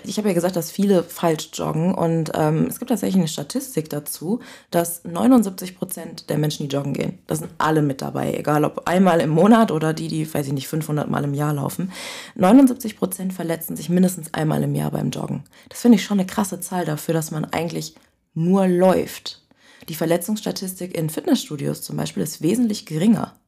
ich 0.03 0.17
habe 0.17 0.27
ja 0.27 0.33
gesagt, 0.35 0.55
dass 0.55 0.71
viele 0.71 1.03
falsch 1.03 1.49
joggen 1.53 1.95
und 1.95 2.31
ähm, 2.35 2.67
es 2.67 2.77
gibt 2.77 2.89
tatsächlich 2.89 3.17
eine 3.17 3.27
Statistik 3.27 3.89
dazu, 3.89 4.39
dass 4.69 5.03
79 5.03 5.77
Prozent 5.77 6.29
der 6.29 6.37
Menschen, 6.37 6.67
die 6.67 6.75
joggen 6.75 6.93
gehen, 6.93 7.19
das 7.25 7.39
sind 7.39 7.51
alle 7.57 7.81
mit 7.81 8.01
dabei, 8.01 8.33
egal 8.35 8.65
ob 8.65 8.87
einmal 8.87 9.19
im 9.19 9.31
Monat 9.31 9.71
oder 9.71 9.93
die, 9.93 10.07
die, 10.07 10.31
weiß 10.31 10.47
ich 10.47 10.53
nicht, 10.53 10.67
500 10.67 11.09
Mal 11.09 11.23
im 11.23 11.33
Jahr 11.33 11.53
laufen. 11.53 11.91
79 12.35 12.97
Prozent 12.97 13.33
verletzen 13.33 13.75
sich 13.75 13.89
mindestens 13.89 14.33
einmal 14.33 14.61
im 14.61 14.75
Jahr 14.75 14.91
beim 14.91 15.09
Joggen. 15.09 15.43
Das 15.69 15.81
finde 15.81 15.97
ich 15.97 16.03
schon 16.03 16.19
eine 16.19 16.27
krasse 16.27 16.59
Zahl 16.59 16.85
dafür, 16.85 17.13
dass 17.15 17.31
man 17.31 17.45
eigentlich 17.45 17.95
nur 18.35 18.67
läuft. 18.67 19.41
Die 19.87 19.95
Verletzungsstatistik 19.95 20.95
in 20.95 21.09
Fitnessstudios 21.09 21.81
zum 21.81 21.97
Beispiel 21.97 22.21
ist 22.21 22.43
wesentlich 22.43 22.85
geringer. 22.85 23.38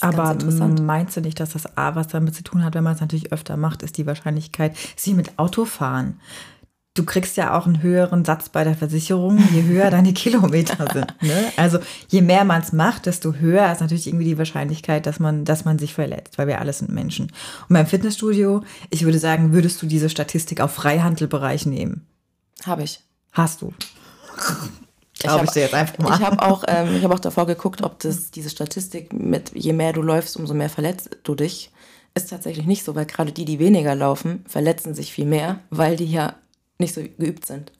Aber 0.00 0.36
meinst 0.80 1.16
du 1.16 1.20
nicht, 1.20 1.40
dass 1.40 1.50
das 1.50 1.76
A 1.76 1.94
was 1.94 2.08
damit 2.08 2.34
zu 2.34 2.42
tun 2.42 2.64
hat, 2.64 2.74
wenn 2.74 2.84
man 2.84 2.94
es 2.94 3.00
natürlich 3.00 3.32
öfter 3.32 3.56
macht, 3.56 3.82
ist 3.82 3.96
die 3.96 4.06
Wahrscheinlichkeit, 4.06 4.76
sie 4.96 5.14
mit 5.14 5.38
Autofahren. 5.38 6.20
Du 6.94 7.04
kriegst 7.04 7.36
ja 7.36 7.56
auch 7.56 7.66
einen 7.66 7.80
höheren 7.80 8.24
Satz 8.24 8.48
bei 8.48 8.64
der 8.64 8.74
Versicherung, 8.74 9.38
je 9.52 9.62
höher 9.62 9.88
deine 9.90 10.12
Kilometer 10.12 10.88
sind. 10.92 11.14
Ne? 11.22 11.52
Also 11.56 11.78
je 12.08 12.22
mehr 12.22 12.44
man 12.44 12.60
es 12.60 12.72
macht, 12.72 13.06
desto 13.06 13.34
höher 13.34 13.70
ist 13.70 13.80
natürlich 13.80 14.08
irgendwie 14.08 14.24
die 14.24 14.38
Wahrscheinlichkeit, 14.38 15.06
dass 15.06 15.20
man, 15.20 15.44
dass 15.44 15.64
man 15.64 15.78
sich 15.78 15.94
verletzt, 15.94 16.38
weil 16.38 16.48
wir 16.48 16.60
alles 16.60 16.78
sind 16.78 16.90
Menschen. 16.90 17.26
Und 17.68 17.74
beim 17.74 17.86
Fitnessstudio, 17.86 18.64
ich 18.90 19.04
würde 19.04 19.20
sagen, 19.20 19.52
würdest 19.52 19.80
du 19.80 19.86
diese 19.86 20.08
Statistik 20.08 20.60
auf 20.60 20.74
Freihandelbereich 20.74 21.66
nehmen? 21.66 22.04
Habe 22.64 22.82
ich. 22.82 23.00
Hast 23.32 23.62
du. 23.62 23.72
Glaube 25.18 25.44
ich, 25.44 25.50
ich 25.50 25.54
dir 25.54 25.62
jetzt 25.62 25.74
einfach 25.74 25.98
mal. 25.98 26.16
Ich 26.16 26.24
habe 26.24 26.42
auch, 26.42 26.64
ähm, 26.68 27.02
hab 27.02 27.12
auch 27.12 27.18
davor 27.18 27.46
geguckt, 27.46 27.82
ob 27.82 27.98
das 28.00 28.30
diese 28.30 28.50
Statistik 28.50 29.12
mit 29.12 29.52
je 29.54 29.72
mehr 29.72 29.92
du 29.92 30.02
läufst, 30.02 30.36
umso 30.36 30.54
mehr 30.54 30.70
verletzt 30.70 31.10
du 31.24 31.34
dich. 31.34 31.70
Ist 32.14 32.30
tatsächlich 32.30 32.66
nicht 32.66 32.84
so, 32.84 32.94
weil 32.94 33.06
gerade 33.06 33.32
die, 33.32 33.44
die 33.44 33.58
weniger 33.58 33.94
laufen, 33.94 34.44
verletzen 34.48 34.94
sich 34.94 35.12
viel 35.12 35.26
mehr, 35.26 35.60
weil 35.70 35.96
die 35.96 36.10
ja 36.10 36.34
nicht 36.78 36.94
so 36.94 37.02
geübt 37.02 37.46
sind 37.46 37.72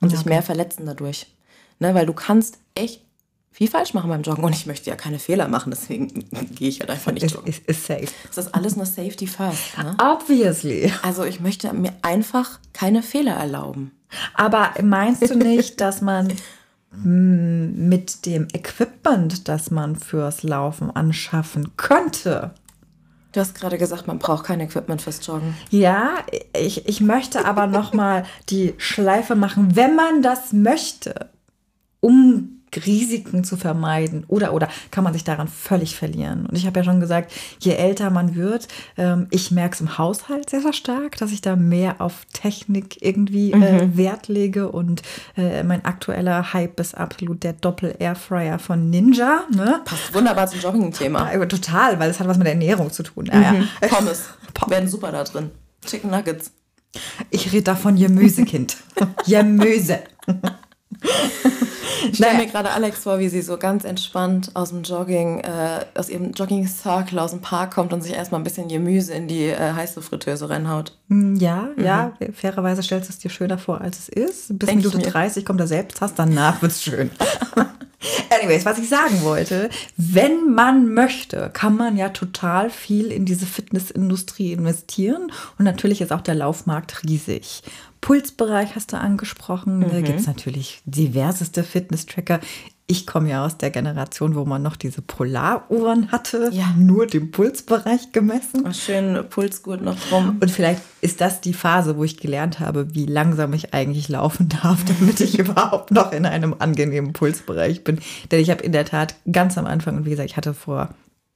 und 0.00 0.12
ja, 0.12 0.18
sich 0.18 0.26
mehr 0.26 0.42
verletzen 0.42 0.86
dadurch. 0.86 1.26
Ne, 1.78 1.94
weil 1.94 2.06
du 2.06 2.14
kannst 2.14 2.58
echt 2.74 3.02
viel 3.50 3.68
falsch 3.68 3.94
machen 3.94 4.10
beim 4.10 4.22
Joggen 4.22 4.44
und 4.44 4.54
ich 4.54 4.66
möchte 4.66 4.90
ja 4.90 4.96
keine 4.96 5.18
Fehler 5.18 5.48
machen, 5.48 5.70
deswegen 5.70 6.28
gehe 6.54 6.68
ich 6.68 6.80
halt 6.80 6.90
einfach 6.90 7.12
nicht 7.12 7.30
joggen. 7.30 7.48
Ist, 7.48 7.66
ist 7.66 7.86
safe. 7.86 8.08
Das 8.28 8.46
ist 8.46 8.54
alles 8.54 8.76
nur 8.76 8.84
Safety 8.86 9.26
first. 9.26 9.78
Ne? 9.78 9.96
Obviously. 9.98 10.92
Also 11.02 11.24
ich 11.24 11.40
möchte 11.40 11.72
mir 11.72 11.92
einfach 12.02 12.60
keine 12.74 13.02
Fehler 13.02 13.32
erlauben. 13.32 13.92
Aber 14.34 14.72
meinst 14.82 15.28
du 15.28 15.36
nicht, 15.36 15.80
dass 15.80 16.02
man 16.02 16.32
mit 17.04 18.26
dem 18.26 18.48
Equipment, 18.52 19.48
das 19.48 19.70
man 19.70 19.96
fürs 19.96 20.42
Laufen 20.42 20.90
anschaffen 20.90 21.76
könnte. 21.76 22.52
Du 23.32 23.40
hast 23.40 23.54
gerade 23.54 23.76
gesagt, 23.76 24.06
man 24.06 24.18
braucht 24.18 24.46
kein 24.46 24.60
Equipment 24.60 25.02
fürs 25.02 25.24
Joggen. 25.26 25.54
Ja, 25.70 26.14
ich, 26.54 26.88
ich 26.88 27.00
möchte 27.02 27.44
aber 27.44 27.66
noch 27.66 27.92
mal 27.92 28.24
die 28.48 28.74
Schleife 28.78 29.34
machen, 29.34 29.76
wenn 29.76 29.94
man 29.94 30.22
das 30.22 30.54
möchte, 30.54 31.28
um 32.00 32.55
Risiken 32.84 33.44
zu 33.44 33.56
vermeiden 33.56 34.24
oder 34.28 34.52
oder 34.52 34.68
kann 34.90 35.04
man 35.04 35.12
sich 35.12 35.24
daran 35.24 35.48
völlig 35.48 35.96
verlieren. 35.96 36.46
Und 36.46 36.56
ich 36.56 36.66
habe 36.66 36.80
ja 36.80 36.84
schon 36.84 37.00
gesagt, 37.00 37.32
je 37.60 37.72
älter 37.72 38.10
man 38.10 38.34
wird, 38.34 38.68
ähm, 38.96 39.26
ich 39.30 39.50
merke 39.50 39.74
es 39.74 39.80
im 39.80 39.98
Haushalt 39.98 40.50
sehr, 40.50 40.60
sehr 40.60 40.72
stark, 40.72 41.16
dass 41.16 41.32
ich 41.32 41.40
da 41.40 41.56
mehr 41.56 42.00
auf 42.00 42.24
Technik 42.32 43.02
irgendwie 43.02 43.52
äh, 43.52 43.56
mhm. 43.56 43.62
äh, 43.64 43.96
Wert 43.96 44.28
lege 44.28 44.70
und 44.70 45.02
äh, 45.36 45.62
mein 45.62 45.84
aktueller 45.84 46.52
Hype 46.52 46.78
ist 46.80 46.96
absolut 46.96 47.42
der 47.42 47.52
Doppel-Airfryer 47.52 48.58
von 48.58 48.90
Ninja. 48.90 49.44
Ne? 49.54 49.80
Passt 49.84 50.14
wunderbar 50.14 50.46
zum 50.46 50.60
Jogging-Thema. 50.60 51.32
Ja, 51.32 51.46
total, 51.46 51.98
weil 51.98 52.10
es 52.10 52.20
hat 52.20 52.28
was 52.28 52.38
mit 52.38 52.46
Ernährung 52.46 52.90
zu 52.90 53.02
tun. 53.02 53.26
Ja, 53.26 53.52
mhm. 53.52 53.68
ja. 53.80 53.88
Pommes 53.88 54.24
werden 54.68 54.88
super 54.88 55.12
da 55.12 55.24
drin. 55.24 55.50
Chicken 55.84 56.10
Nuggets. 56.10 56.52
Ich 57.30 57.52
rede 57.52 57.64
davon 57.64 57.96
Gemüsekind. 57.96 58.76
Gemüse. 59.26 60.00
Ich 62.10 62.16
stelle 62.18 62.36
mir 62.36 62.46
gerade 62.46 62.70
Alex 62.70 63.00
vor, 63.00 63.18
wie 63.18 63.28
sie 63.28 63.42
so 63.42 63.56
ganz 63.56 63.84
entspannt 63.84 64.50
aus 64.54 64.70
dem 64.70 64.82
Jogging, 64.82 65.40
äh, 65.40 65.84
aus 65.94 66.08
ihrem 66.08 66.32
Jogging-Circle 66.32 67.18
aus 67.18 67.30
dem 67.30 67.40
Park 67.40 67.74
kommt 67.74 67.92
und 67.92 68.02
sich 68.02 68.12
erstmal 68.12 68.40
ein 68.40 68.44
bisschen 68.44 68.68
Gemüse 68.68 69.14
in 69.14 69.28
die 69.28 69.46
äh, 69.46 69.72
heiße 69.72 70.02
Fritteuse 70.02 70.48
reinhaut. 70.48 70.96
Mm, 71.08 71.36
ja, 71.36 71.68
mhm. 71.76 71.84
ja, 71.84 72.12
fairerweise 72.32 72.82
stellst 72.82 73.08
du 73.08 73.12
es 73.12 73.18
dir 73.18 73.30
schöner 73.30 73.58
vor, 73.58 73.80
als 73.80 73.98
es 73.98 74.08
ist. 74.08 74.58
Bis 74.58 74.68
Denk 74.68 74.84
Minute 74.84 74.98
30 74.98 75.44
kommt 75.44 75.60
er 75.60 75.66
selbst, 75.66 76.00
hast 76.00 76.18
danach 76.18 76.62
wird 76.62 76.72
es 76.72 76.82
schön. 76.82 77.10
Anyways, 78.30 78.64
was 78.64 78.78
ich 78.78 78.88
sagen 78.88 79.22
wollte, 79.22 79.70
wenn 79.96 80.52
man 80.52 80.92
möchte, 80.92 81.50
kann 81.52 81.76
man 81.76 81.96
ja 81.96 82.10
total 82.10 82.70
viel 82.70 83.10
in 83.10 83.24
diese 83.24 83.46
Fitnessindustrie 83.46 84.52
investieren 84.52 85.32
und 85.58 85.64
natürlich 85.64 86.00
ist 86.00 86.12
auch 86.12 86.20
der 86.20 86.34
Laufmarkt 86.34 87.02
riesig. 87.04 87.62
Pulsbereich 88.06 88.76
hast 88.76 88.92
du 88.92 88.98
angesprochen. 88.98 89.78
Mhm. 89.78 89.90
Da 89.90 90.00
gibt 90.00 90.20
es 90.20 90.28
natürlich 90.28 90.80
diverseste 90.84 91.64
Fitness-Tracker. 91.64 92.38
Ich 92.86 93.04
komme 93.04 93.30
ja 93.30 93.44
aus 93.44 93.58
der 93.58 93.70
Generation, 93.70 94.36
wo 94.36 94.44
man 94.44 94.62
noch 94.62 94.76
diese 94.76 95.02
Polaruhren 95.02 96.12
hatte, 96.12 96.50
ja. 96.52 96.72
nur 96.78 97.08
den 97.08 97.32
Pulsbereich 97.32 98.12
gemessen. 98.12 98.64
Oh, 98.64 98.72
schön 98.72 99.28
Pulsgurt 99.28 99.82
noch 99.82 99.98
drum. 99.98 100.36
Und 100.40 100.52
vielleicht 100.52 100.82
ist 101.00 101.20
das 101.20 101.40
die 101.40 101.52
Phase, 101.52 101.96
wo 101.96 102.04
ich 102.04 102.16
gelernt 102.16 102.60
habe, 102.60 102.94
wie 102.94 103.06
langsam 103.06 103.52
ich 103.54 103.74
eigentlich 103.74 104.08
laufen 104.08 104.50
darf, 104.62 104.84
damit 104.84 105.18
ich 105.18 105.36
überhaupt 105.40 105.90
noch 105.90 106.12
in 106.12 106.26
einem 106.26 106.54
angenehmen 106.60 107.12
Pulsbereich 107.12 107.82
bin. 107.82 107.98
Denn 108.30 108.38
ich 108.38 108.50
habe 108.50 108.62
in 108.62 108.70
der 108.70 108.84
Tat 108.84 109.16
ganz 109.32 109.58
am 109.58 109.66
Anfang, 109.66 109.96
und 109.96 110.04
wie 110.04 110.10
gesagt, 110.10 110.30
ich 110.30 110.36
hatte 110.36 110.54
vor 110.54 110.90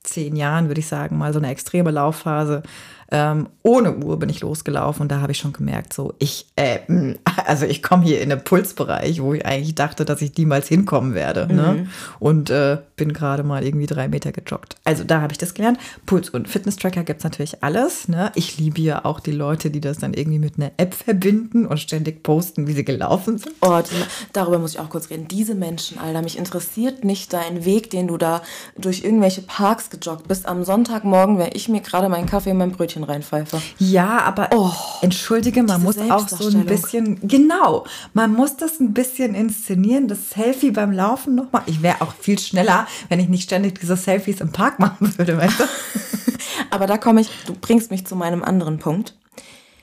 zehn 0.05 0.37
Jahren, 0.37 0.69
würde 0.69 0.81
ich 0.81 0.87
sagen, 0.87 1.19
mal 1.19 1.33
so 1.33 1.41
eine 1.41 1.51
extreme 1.51 1.91
Laufphase, 1.91 2.63
Ähm, 3.11 3.49
ohne 3.63 3.97
Uhr 3.97 4.19
bin 4.19 4.29
ich 4.29 4.41
losgelaufen 4.41 5.03
und 5.03 5.09
da 5.11 5.21
habe 5.21 5.33
ich 5.33 5.39
schon 5.39 5.53
gemerkt, 5.53 5.93
so 5.93 6.15
ich, 6.19 6.47
äh, 6.57 6.79
also 7.47 7.67
ich 7.67 7.83
komme 7.83 8.05
hier 8.05 8.21
in 8.21 8.31
den 8.31 8.43
Pulsbereich, 8.43 9.21
wo 9.21 9.35
ich 9.35 9.45
eigentlich 9.45 9.75
dachte, 9.75 10.05
dass 10.05 10.23
ich 10.23 10.37
niemals 10.37 10.69
hinkommen 10.69 11.15
werde. 11.15 11.47
Ne? 11.47 11.55
Mhm. 11.55 11.59
Ne? 11.59 11.89
Und 12.19 12.51
äh, 12.51 12.79
bin 12.97 13.13
gerade 13.13 13.43
mal 13.43 13.65
irgendwie 13.65 13.87
drei 13.87 14.09
Meter 14.09 14.31
gejoggt. 14.33 14.77
Also 14.85 15.05
da 15.05 15.21
habe 15.21 15.33
ich 15.33 15.39
das 15.39 15.55
gelernt. 15.55 15.79
Puls- 16.07 16.31
und 16.31 16.49
Fitness-Tracker 16.49 17.03
gibt 17.03 17.21
es 17.21 17.25
natürlich 17.25 17.63
alles. 17.63 18.09
Ne? 18.09 18.31
Ich 18.35 18.59
liebe 18.59 18.81
ja 18.81 19.05
auch 19.05 19.21
die 19.21 19.33
Leute, 19.33 19.71
die 19.71 19.81
das 19.81 19.99
dann 19.99 20.15
irgendwie 20.15 20.39
mit 20.39 20.57
einer 20.57 20.71
App 20.77 20.95
verbinden 20.95 21.67
und 21.67 21.79
ständig 21.79 22.23
posten, 22.23 22.67
wie 22.67 22.73
sie 22.73 22.85
gelaufen 22.85 23.39
sind. 23.39 23.55
Oh, 23.61 23.81
die, 23.81 24.05
darüber 24.33 24.59
muss 24.59 24.75
ich 24.75 24.81
auch 24.81 24.91
kurz 24.91 25.11
reden. 25.11 25.29
Diese 25.29 25.55
Menschen, 25.55 25.99
Alter, 25.99 26.23
mich 26.23 26.39
interessiert 26.39 27.05
nicht 27.05 27.33
dein 27.33 27.65
Weg, 27.65 27.91
den 27.91 28.07
du 28.07 28.17
da 28.19 28.43
durch 28.77 29.03
irgendwelche 29.05 29.43
Parks 29.43 29.91
gejoggt 29.91 30.29
bist. 30.29 30.47
Am 30.47 30.65
Sonntagmorgen, 30.65 31.39
wenn 31.39 31.51
ich 31.55 31.69
mir 31.69 31.81
gerade 31.81 32.09
meinen 32.09 32.27
Kaffee 32.27 32.51
in 32.51 32.59
mein 32.59 32.73
Brötchen 32.73 33.00
reinpfeife. 33.05 33.61
Ja, 33.79 34.21
aber 34.23 34.51
oh, 34.53 34.73
entschuldige, 35.03 35.63
man 35.63 35.83
muss 35.83 35.99
auch 35.99 36.29
so 36.29 36.49
ein 36.49 36.67
bisschen, 36.67 37.27
genau, 37.27 37.85
man 38.15 38.33
muss 38.33 38.57
das 38.57 38.81
ein 38.81 38.93
bisschen 38.93 39.35
inszenieren. 39.35 40.09
Das 40.09 40.31
Selfie 40.31 40.71
beim 40.71 40.93
Laufen 40.93 41.35
nochmal. 41.35 41.63
Ich 41.67 41.83
wäre 41.83 42.01
auch 42.01 42.15
viel 42.15 42.39
schneller, 42.39 42.87
wenn 43.09 43.21
ich 43.21 43.29
nicht 43.29 43.45
ständig 43.45 43.79
diese 43.79 43.97
Selfies 43.97 44.41
im 44.41 44.53
Park 44.53 44.79
machen 44.79 45.17
würde, 45.19 45.37
weißt 45.37 45.61
du? 45.61 45.65
Aber 46.71 46.87
da 46.87 46.99
komme 46.99 47.21
ich, 47.21 47.29
du 47.47 47.55
bringst 47.55 47.91
mich 47.91 48.07
zu 48.07 48.17
meinem 48.17 48.43
anderen 48.43 48.79
Punkt. 48.79 49.17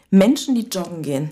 Menschen, 0.10 0.56
die 0.56 0.68
joggen 0.68 1.02
gehen, 1.02 1.32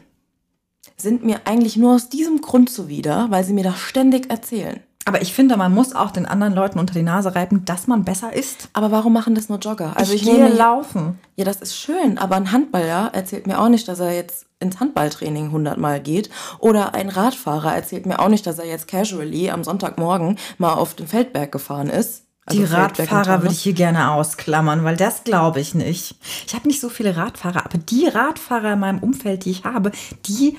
sind 0.98 1.24
mir 1.24 1.42
eigentlich 1.46 1.77
nur 1.77 1.96
aus 1.96 2.10
diesem 2.10 2.42
Grund 2.42 2.70
zuwider, 2.70 3.27
weil 3.30 3.44
sie 3.44 3.54
mir 3.54 3.63
das 3.63 3.80
ständig 3.80 4.30
erzählen. 4.30 4.82
Aber 5.08 5.22
ich 5.22 5.34
finde, 5.34 5.56
man 5.56 5.72
muss 5.72 5.94
auch 5.94 6.10
den 6.10 6.26
anderen 6.26 6.56
Leuten 6.56 6.80
unter 6.80 6.96
die 6.96 7.04
Nase 7.04 7.36
reiben, 7.36 7.64
dass 7.64 7.86
man 7.86 8.04
besser 8.04 8.34
ist. 8.34 8.70
Aber 8.74 8.90
warum 8.90 9.14
machen 9.14 9.36
das 9.36 9.50
nur 9.50 9.60
Jogger? 9.60 9.94
Also 9.96 10.14
ich, 10.14 10.24
ich 10.24 10.28
gehe 10.28 10.48
laufen. 10.48 11.20
Ja, 11.36 11.46
das 11.46 11.58
ist 11.58 11.78
schön, 11.78 12.18
aber 12.18 12.36
ein 12.36 12.52
Handballer 12.52 13.12
erzählt 13.14 13.46
mir 13.46 13.60
auch 13.60 13.70
nicht, 13.70 13.88
dass 13.88 14.00
er 14.00 14.14
jetzt 14.14 14.48
ins 14.60 14.80
Handballtraining 14.80 15.52
hundertmal 15.52 16.00
geht. 16.00 16.32
Oder 16.58 16.96
ein 16.96 17.10
Radfahrer 17.10 17.76
erzählt 17.76 18.08
mir 18.08 18.20
auch 18.20 18.30
nicht, 18.30 18.48
dass 18.48 18.58
er 18.58 18.66
jetzt 18.66 18.88
casually 18.88 19.52
am 19.52 19.64
Sonntagmorgen 19.64 20.40
mal 20.58 20.74
auf 20.74 20.96
den 20.96 21.08
Feldberg 21.08 21.52
gefahren 21.52 21.92
ist. 21.92 22.24
Also 22.48 22.62
die 22.62 22.66
Radfahrer 22.66 23.44
würde 23.44 23.54
ich 23.54 23.62
hier 23.62 23.74
gerne 23.74 24.12
ausklammern, 24.12 24.84
weil 24.84 24.98
das 24.98 25.24
glaube 25.24 25.60
ich 25.60 25.76
nicht. 25.76 26.16
Ich 26.48 26.56
habe 26.56 26.68
nicht 26.68 26.80
so 26.80 26.90
viele 26.90 27.16
Radfahrer, 27.16 27.66
aber 27.66 27.78
die 27.78 28.08
Radfahrer 28.08 28.74
in 28.74 28.80
meinem 28.80 29.00
Umfeld, 29.00 29.46
die 29.46 29.52
ich 29.52 29.66
habe, 29.66 29.92
die 30.26 30.58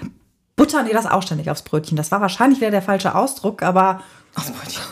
buttern 0.57 0.87
dir 0.87 0.95
das 0.95 1.07
auch 1.07 1.23
ständig 1.23 1.51
aufs 1.51 1.63
Brötchen. 1.63 1.97
Das 1.97 2.11
war 2.11 2.21
wahrscheinlich 2.21 2.61
wieder 2.61 2.71
der 2.71 2.83
falsche 2.83 3.15
Ausdruck, 3.15 3.63
aber 3.63 4.01
Aufs 4.37 4.51
Brötchen. 4.51 4.83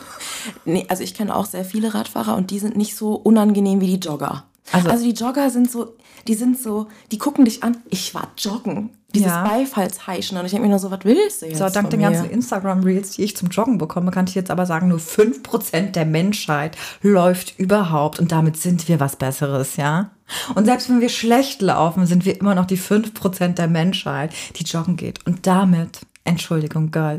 Nee, 0.64 0.87
also 0.88 1.02
ich 1.02 1.14
kenne 1.14 1.35
auch 1.35 1.47
sehr 1.47 1.64
viele 1.64 1.94
Radfahrer 1.94 2.37
und 2.37 2.50
die 2.50 2.59
sind 2.59 2.76
nicht 2.76 2.97
so 2.97 3.14
unangenehm 3.14 3.80
wie 3.80 3.97
die 3.97 4.09
Jogger. 4.09 4.44
Also, 4.73 4.88
also 4.90 5.04
die 5.04 5.12
Jogger 5.12 5.50
sind 5.50 5.71
so, 5.71 5.97
die 6.26 6.35
sind 6.35 6.59
so, 6.59 6.88
die 7.12 7.18
gucken 7.18 7.44
dich 7.44 7.62
an, 7.62 7.78
ich 7.90 8.14
war 8.14 8.28
joggen. 8.38 8.90
Dieses 9.14 9.28
ja. 9.28 9.44
Beifallsheischen. 9.44 10.37
Und 10.37 10.44
ich 10.44 10.50
denke 10.50 10.66
mir 10.66 10.71
nur 10.71 10.78
so, 10.78 10.90
was 10.90 11.00
willst 11.04 11.42
du 11.42 11.47
jetzt? 11.47 11.59
So, 11.59 11.68
dank 11.68 11.90
den 11.90 12.00
ganzen 12.00 12.28
Instagram-Reels, 12.28 13.12
die 13.12 13.25
ich 13.25 13.37
zum 13.37 13.49
Joggen 13.49 13.78
bekomme, 13.78 14.11
kann 14.11 14.26
ich 14.26 14.35
jetzt 14.35 14.50
aber 14.50 14.66
sagen, 14.66 14.88
nur 14.88 14.99
5% 14.99 15.92
der 15.92 16.04
Menschheit 16.04 16.76
läuft 17.02 17.59
überhaupt. 17.59 18.18
Und 18.18 18.33
damit 18.33 18.56
sind 18.56 18.88
wir 18.88 19.00
was 19.00 19.16
Besseres, 19.16 19.76
ja? 19.76 20.11
Und 20.54 20.64
selbst 20.64 20.88
wenn 20.88 21.00
wir 21.00 21.09
schlecht 21.09 21.62
laufen, 21.62 22.06
sind 22.06 22.25
wir 22.25 22.38
immer 22.40 22.54
noch 22.54 22.66
die 22.66 22.78
5% 22.78 23.54
der 23.54 23.68
Menschheit, 23.68 24.33
die 24.56 24.64
joggen 24.64 24.97
geht. 24.97 25.25
Und 25.26 25.47
damit, 25.47 26.00
Entschuldigung, 26.25 26.90
Girl, 26.90 27.18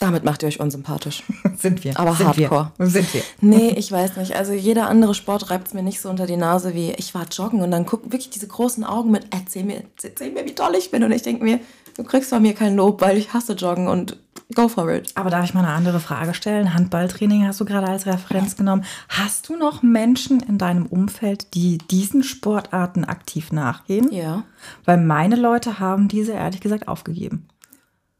damit 0.00 0.24
macht 0.24 0.42
ihr 0.42 0.48
euch 0.48 0.60
unsympathisch. 0.60 1.22
Sind 1.56 1.84
wir. 1.84 1.98
Aber 2.00 2.14
Sind 2.14 2.26
hardcore. 2.26 2.72
Wir. 2.78 2.86
Sind 2.86 3.14
wir. 3.14 3.22
Nee, 3.40 3.74
ich 3.76 3.92
weiß 3.92 4.16
nicht. 4.16 4.34
Also 4.34 4.52
jeder 4.52 4.88
andere 4.88 5.14
Sport 5.14 5.50
reibt 5.50 5.68
es 5.68 5.74
mir 5.74 5.82
nicht 5.82 6.00
so 6.00 6.08
unter 6.08 6.26
die 6.26 6.38
Nase 6.38 6.74
wie 6.74 6.92
ich 6.92 7.14
war 7.14 7.26
joggen 7.30 7.60
und 7.60 7.70
dann 7.70 7.86
gucken 7.86 8.10
wirklich 8.10 8.30
diese 8.30 8.46
großen 8.46 8.82
Augen 8.82 9.10
mit, 9.10 9.26
erzähl 9.30 9.64
mir, 9.64 9.84
erzähl 10.02 10.32
mir, 10.32 10.46
wie 10.46 10.54
toll 10.54 10.74
ich 10.76 10.90
bin. 10.90 11.04
Und 11.04 11.12
ich 11.12 11.22
denke 11.22 11.44
mir, 11.44 11.60
du 11.96 12.04
kriegst 12.04 12.30
von 12.30 12.40
mir 12.40 12.54
kein 12.54 12.76
Lob, 12.76 13.02
weil 13.02 13.18
ich 13.18 13.32
hasse 13.34 13.52
Joggen 13.52 13.88
und 13.88 14.16
go 14.54 14.68
for 14.68 14.90
it. 14.90 15.12
Aber 15.16 15.28
darf 15.28 15.44
ich 15.44 15.54
mal 15.54 15.64
eine 15.64 15.74
andere 15.74 16.00
Frage 16.00 16.32
stellen? 16.32 16.72
Handballtraining 16.72 17.46
hast 17.46 17.60
du 17.60 17.66
gerade 17.66 17.88
als 17.88 18.06
Referenz 18.06 18.56
genommen. 18.56 18.84
Hast 19.08 19.48
du 19.48 19.56
noch 19.56 19.82
Menschen 19.82 20.40
in 20.40 20.56
deinem 20.56 20.86
Umfeld, 20.86 21.54
die 21.54 21.76
diesen 21.76 22.22
Sportarten 22.22 23.04
aktiv 23.04 23.52
nachgehen? 23.52 24.10
Ja. 24.10 24.44
Weil 24.86 24.96
meine 24.96 25.36
Leute 25.36 25.78
haben 25.78 26.08
diese 26.08 26.32
ehrlich 26.32 26.60
gesagt 26.60 26.88
aufgegeben. 26.88 27.46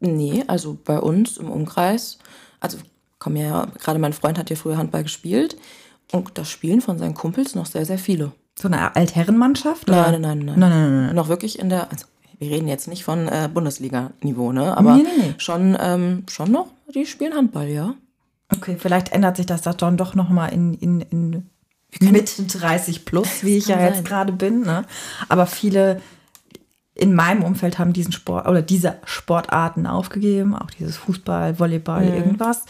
Nee, 0.01 0.45
also 0.47 0.79
bei 0.83 0.99
uns 0.99 1.37
im 1.37 1.51
Umkreis, 1.51 2.19
also 2.59 2.79
komm 3.19 3.37
ja, 3.37 3.67
gerade 3.79 3.99
mein 3.99 4.15
Freund 4.15 4.39
hat 4.39 4.51
ja 4.51 4.57
früher 4.57 4.79
Handball 4.79 5.03
gespielt 5.03 5.57
und 6.11 6.39
das 6.39 6.51
spielen 6.51 6.81
von 6.81 6.99
seinen 6.99 7.15
Kumpels 7.15 7.55
noch 7.55 7.67
sehr, 7.67 7.85
sehr 7.85 7.99
viele. 7.99 8.33
So 8.59 8.69
eine 8.69 8.97
Altherrenmannschaft? 8.97 9.89
Nein, 9.89 10.21
nein, 10.21 10.21
nein, 10.21 10.39
nein. 10.39 10.59
Nein, 10.59 10.71
nein, 10.71 11.07
nein. 11.07 11.15
Noch 11.15 11.29
wirklich 11.29 11.59
in 11.59 11.69
der, 11.69 11.91
also 11.91 12.07
wir 12.39 12.51
reden 12.51 12.69
jetzt 12.69 12.89
nicht 12.89 13.05
von 13.05 13.29
äh, 13.29 13.49
Bundesliga-Niveau, 13.53 14.53
ne? 14.53 14.77
Aber 14.77 14.97
nee, 14.97 15.03
nee, 15.03 15.27
nee. 15.27 15.35
Schon, 15.37 15.77
ähm, 15.79 16.25
schon 16.29 16.51
noch, 16.51 16.69
die 16.95 17.05
spielen 17.05 17.35
Handball, 17.35 17.69
ja. 17.69 17.95
Okay, 18.55 18.77
vielleicht 18.79 19.13
ändert 19.13 19.37
sich 19.37 19.47
das 19.47 19.61
dann 19.63 19.97
doch 19.97 20.15
nochmal 20.15 20.53
in, 20.53 20.75
in, 20.75 21.01
in 21.03 21.51
Mitte 22.01 22.43
30 22.43 23.05
plus, 23.05 23.29
wie 23.43 23.59
ich 23.59 23.69
ja 23.69 23.81
jetzt 23.81 24.05
gerade 24.05 24.33
bin. 24.33 24.63
Ne? 24.63 24.85
Aber 25.29 25.47
viele 25.47 26.01
in 27.01 27.15
meinem 27.15 27.43
Umfeld 27.43 27.79
haben 27.79 27.95
diesen 27.95 28.13
Sport 28.13 28.47
oder 28.47 28.61
diese 28.61 28.99
Sportarten 29.05 29.87
aufgegeben, 29.87 30.55
auch 30.55 30.71
dieses 30.71 30.99
Fußball, 30.99 31.59
Volleyball, 31.59 32.05
mhm. 32.05 32.15
irgendwas. 32.15 32.67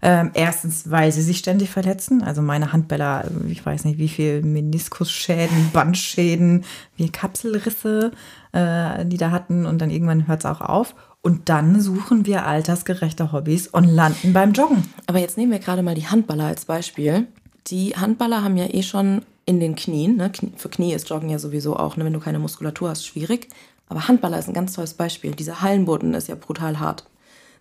Ähm, 0.00 0.30
erstens, 0.32 0.90
weil 0.90 1.12
sie 1.12 1.20
sich 1.20 1.38
ständig 1.38 1.68
verletzen. 1.68 2.22
Also 2.22 2.40
meine 2.40 2.72
Handbäller, 2.72 3.24
ich 3.46 3.64
weiß 3.64 3.84
nicht, 3.84 3.98
wie 3.98 4.08
viel 4.08 4.42
Meniskusschäden, 4.42 5.70
Bandschäden, 5.72 6.64
wie 6.96 7.10
Kapselrisse 7.10 8.12
äh, 8.54 9.04
die 9.04 9.16
da 9.16 9.30
hatten 9.30 9.66
und 9.66 9.80
dann 9.80 9.90
irgendwann 9.90 10.26
hört 10.28 10.40
es 10.40 10.46
auch 10.46 10.60
auf. 10.60 10.94
Und 11.20 11.48
dann 11.48 11.80
suchen 11.80 12.26
wir 12.26 12.46
altersgerechte 12.46 13.32
Hobbys 13.32 13.66
und 13.66 13.84
landen 13.84 14.32
beim 14.32 14.52
Joggen. 14.52 14.84
Aber 15.06 15.18
jetzt 15.18 15.36
nehmen 15.36 15.52
wir 15.52 15.58
gerade 15.58 15.82
mal 15.82 15.94
die 15.94 16.06
Handballer 16.06 16.44
als 16.44 16.64
Beispiel. 16.64 17.26
Die 17.66 17.96
Handballer 17.96 18.44
haben 18.44 18.56
ja 18.56 18.66
eh 18.66 18.82
schon 18.82 19.22
in 19.46 19.60
den 19.60 19.74
Knien, 19.74 20.16
ne? 20.16 20.30
für 20.56 20.68
Knie 20.68 20.94
ist 20.94 21.10
Joggen 21.10 21.28
ja 21.28 21.38
sowieso 21.38 21.76
auch, 21.76 21.96
ne? 21.96 22.04
wenn 22.04 22.12
du 22.12 22.20
keine 22.20 22.38
Muskulatur 22.38 22.90
hast, 22.90 23.06
schwierig. 23.06 23.48
Aber 23.88 24.08
Handballer 24.08 24.38
ist 24.38 24.48
ein 24.48 24.54
ganz 24.54 24.72
tolles 24.72 24.94
Beispiel. 24.94 25.32
Dieser 25.32 25.60
Hallenboden 25.60 26.14
ist 26.14 26.28
ja 26.28 26.34
brutal 26.34 26.80
hart. 26.80 27.04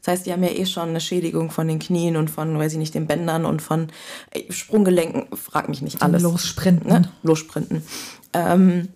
Das 0.02 0.12
heißt, 0.12 0.26
die 0.26 0.34
haben 0.34 0.44
ja 0.44 0.50
eh 0.50 0.66
schon 0.66 0.90
eine 0.90 1.00
Schädigung 1.00 1.50
von 1.50 1.68
den 1.68 1.80
Knien 1.80 2.18
und 2.18 2.30
von, 2.30 2.58
weiß 2.58 2.74
ich 2.74 2.78
nicht, 2.78 2.94
den 2.94 3.08
Bändern 3.08 3.46
und 3.46 3.62
von 3.62 3.88
Sprunggelenken. 4.50 5.36
Frag 5.38 5.70
mich 5.70 5.82
nicht 5.82 6.02
alles. 6.02 6.22
Lossprinten. 6.22 6.90
Ne? 6.90 7.10
Lossprinten. 7.24 7.84
Ähm, 8.34 8.90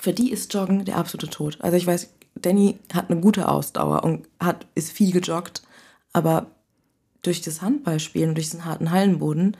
für 0.00 0.12
die 0.12 0.32
ist 0.32 0.52
Joggen 0.52 0.84
der 0.84 0.96
absolute 0.96 1.28
Tod. 1.28 1.58
Also 1.60 1.76
ich 1.76 1.86
weiß, 1.86 2.08
Danny 2.34 2.78
hat 2.92 3.10
eine 3.10 3.20
gute 3.20 3.48
Ausdauer 3.48 4.02
und 4.02 4.26
hat, 4.40 4.66
ist 4.74 4.90
viel 4.90 5.12
gejoggt. 5.12 5.62
Aber 6.12 6.46
durch 7.22 7.40
das 7.40 7.62
Handballspielen 7.62 8.30
und 8.30 8.34
durch 8.34 8.50
diesen 8.50 8.64
harten 8.64 8.90
Hallenboden 8.90 9.56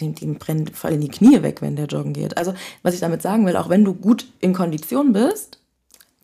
dem, 0.00 0.14
dem 0.14 0.38
brennen 0.38 0.68
fallen 0.68 1.00
die 1.00 1.08
Knie 1.08 1.42
weg, 1.42 1.62
wenn 1.62 1.76
der 1.76 1.86
joggen 1.86 2.12
geht. 2.12 2.36
Also, 2.36 2.54
was 2.82 2.94
ich 2.94 3.00
damit 3.00 3.22
sagen 3.22 3.46
will, 3.46 3.56
auch 3.56 3.68
wenn 3.68 3.84
du 3.84 3.94
gut 3.94 4.26
in 4.40 4.52
Kondition 4.52 5.12
bist, 5.12 5.59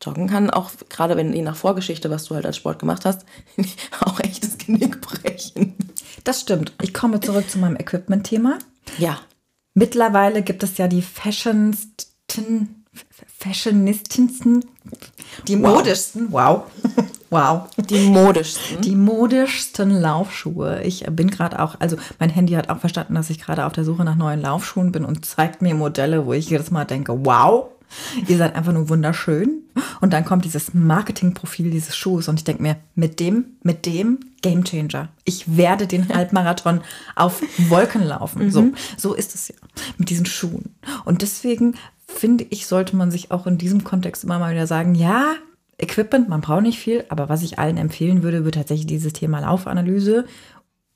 joggen 0.03 0.29
kann 0.29 0.51
auch, 0.51 0.71
gerade 0.89 1.17
wenn 1.17 1.33
je 1.33 1.43
nach 1.43 1.57
Vorgeschichte, 1.57 2.11
was 2.11 2.25
du 2.25 2.35
halt 2.35 2.47
als 2.47 2.57
Sport 2.57 2.79
gemacht 2.79 3.05
hast, 3.05 3.25
auch 4.01 4.21
echtes 4.21 4.59
Genick 4.59 5.01
brechen. 5.01 5.75
Das 6.25 6.41
stimmt. 6.41 6.73
Ich 6.83 6.93
komme 6.93 7.21
zurück 7.21 7.49
zu 7.49 7.59
meinem 7.59 7.77
Equipment-Thema. 7.77 8.59
Ja. 8.99 9.19
Mittlerweile 9.75 10.43
gibt 10.43 10.63
es 10.63 10.79
ja 10.79 10.89
die 10.89 11.03
Fashionisten, 11.03 12.85
Fashionisten, 13.39 14.65
die 15.47 15.63
wow. 15.63 15.75
modischsten, 15.75 16.33
wow, 16.33 16.63
wow, 17.31 17.69
die 17.77 18.09
modischsten, 18.09 18.81
die 18.81 18.97
modischsten 18.97 19.91
Laufschuhe. 19.91 20.83
Ich 20.83 21.05
bin 21.11 21.31
gerade 21.31 21.61
auch, 21.61 21.79
also 21.79 21.97
mein 22.19 22.31
Handy 22.31 22.55
hat 22.55 22.71
auch 22.71 22.79
verstanden, 22.79 23.15
dass 23.15 23.31
ich 23.31 23.39
gerade 23.39 23.67
auf 23.67 23.73
der 23.73 23.85
Suche 23.85 24.05
nach 24.05 24.17
neuen 24.17 24.41
Laufschuhen 24.41 24.93
bin 24.93 25.05
und 25.05 25.27
zeigt 25.27 25.61
mir 25.61 25.75
Modelle, 25.75 26.25
wo 26.27 26.33
ich 26.33 26.49
jedes 26.49 26.71
Mal 26.71 26.87
denke, 26.87 27.25
wow, 27.27 27.69
ihr 28.29 28.37
seid 28.37 28.55
einfach 28.55 28.73
nur 28.73 28.89
wunderschön. 28.89 29.63
Und 30.01 30.13
dann 30.13 30.25
kommt 30.25 30.45
dieses 30.45 30.75
Marketingprofil 30.75 31.71
dieses 31.71 31.97
Schuhs 31.97 32.29
und 32.29 32.39
ich 32.39 32.45
denke 32.45 32.63
mir, 32.63 32.77
mit 32.95 33.21
dem, 33.21 33.57
mit 33.63 33.87
dem 33.87 34.21
Game 34.43 34.65
Changer. 34.65 35.09
Ich 35.25 35.57
werde 35.57 35.87
den 35.87 36.09
Halbmarathon 36.15 36.81
auf 37.15 37.43
Wolken 37.69 38.03
laufen. 38.03 38.47
Mhm. 38.47 38.51
So, 38.51 38.73
so 38.97 39.15
ist 39.15 39.35
es 39.35 39.49
ja 39.49 39.55
mit 39.99 40.11
diesen 40.11 40.27
Schuhen. 40.27 40.75
Und 41.05 41.23
deswegen 41.23 41.75
finde 42.07 42.47
ich, 42.51 42.67
sollte 42.67 42.97
man 42.97 43.11
sich 43.11 43.31
auch 43.31 43.47
in 43.47 43.59
diesem 43.59 43.85
Kontext 43.85 44.25
immer 44.25 44.39
mal 44.39 44.53
wieder 44.53 44.67
sagen, 44.67 44.95
ja, 44.95 45.35
Equipment, 45.79 46.29
man 46.29 46.41
braucht 46.41 46.63
nicht 46.63 46.79
viel, 46.79 47.05
aber 47.11 47.29
was 47.29 47.43
ich 47.43 47.59
allen 47.59 47.77
empfehlen 47.77 48.23
würde, 48.23 48.45
wird 48.45 48.55
tatsächlich 48.55 48.87
dieses 48.87 49.13
Thema 49.13 49.41
Laufanalyse 49.41 50.25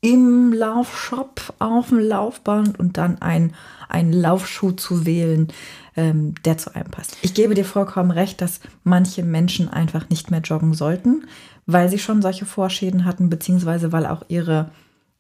im 0.00 0.53
Laufshop 0.53 1.53
auf 1.59 1.88
dem 1.88 1.98
Laufband 1.98 2.79
und 2.79 2.96
dann 2.96 3.20
ein, 3.20 3.55
einen 3.88 4.12
Laufschuh 4.12 4.72
zu 4.72 5.05
wählen, 5.05 5.48
ähm, 5.96 6.35
der 6.44 6.59
zu 6.59 6.74
einem 6.74 6.90
passt. 6.90 7.16
Ich 7.22 7.35
gebe 7.35 7.55
dir 7.55 7.64
vollkommen 7.64 8.11
recht, 8.11 8.40
dass 8.40 8.61
manche 8.85 9.22
Menschen 9.22 9.68
einfach 9.68 10.09
nicht 10.09 10.31
mehr 10.31 10.40
joggen 10.40 10.74
sollten, 10.74 11.26
weil 11.66 11.88
sie 11.88 11.98
schon 11.98 12.22
solche 12.22 12.46
Vorschäden 12.46 13.05
hatten, 13.05 13.31
beziehungsweise 13.31 13.92
weil 13.92 14.07
auch 14.07 14.24
ihre 14.29 14.70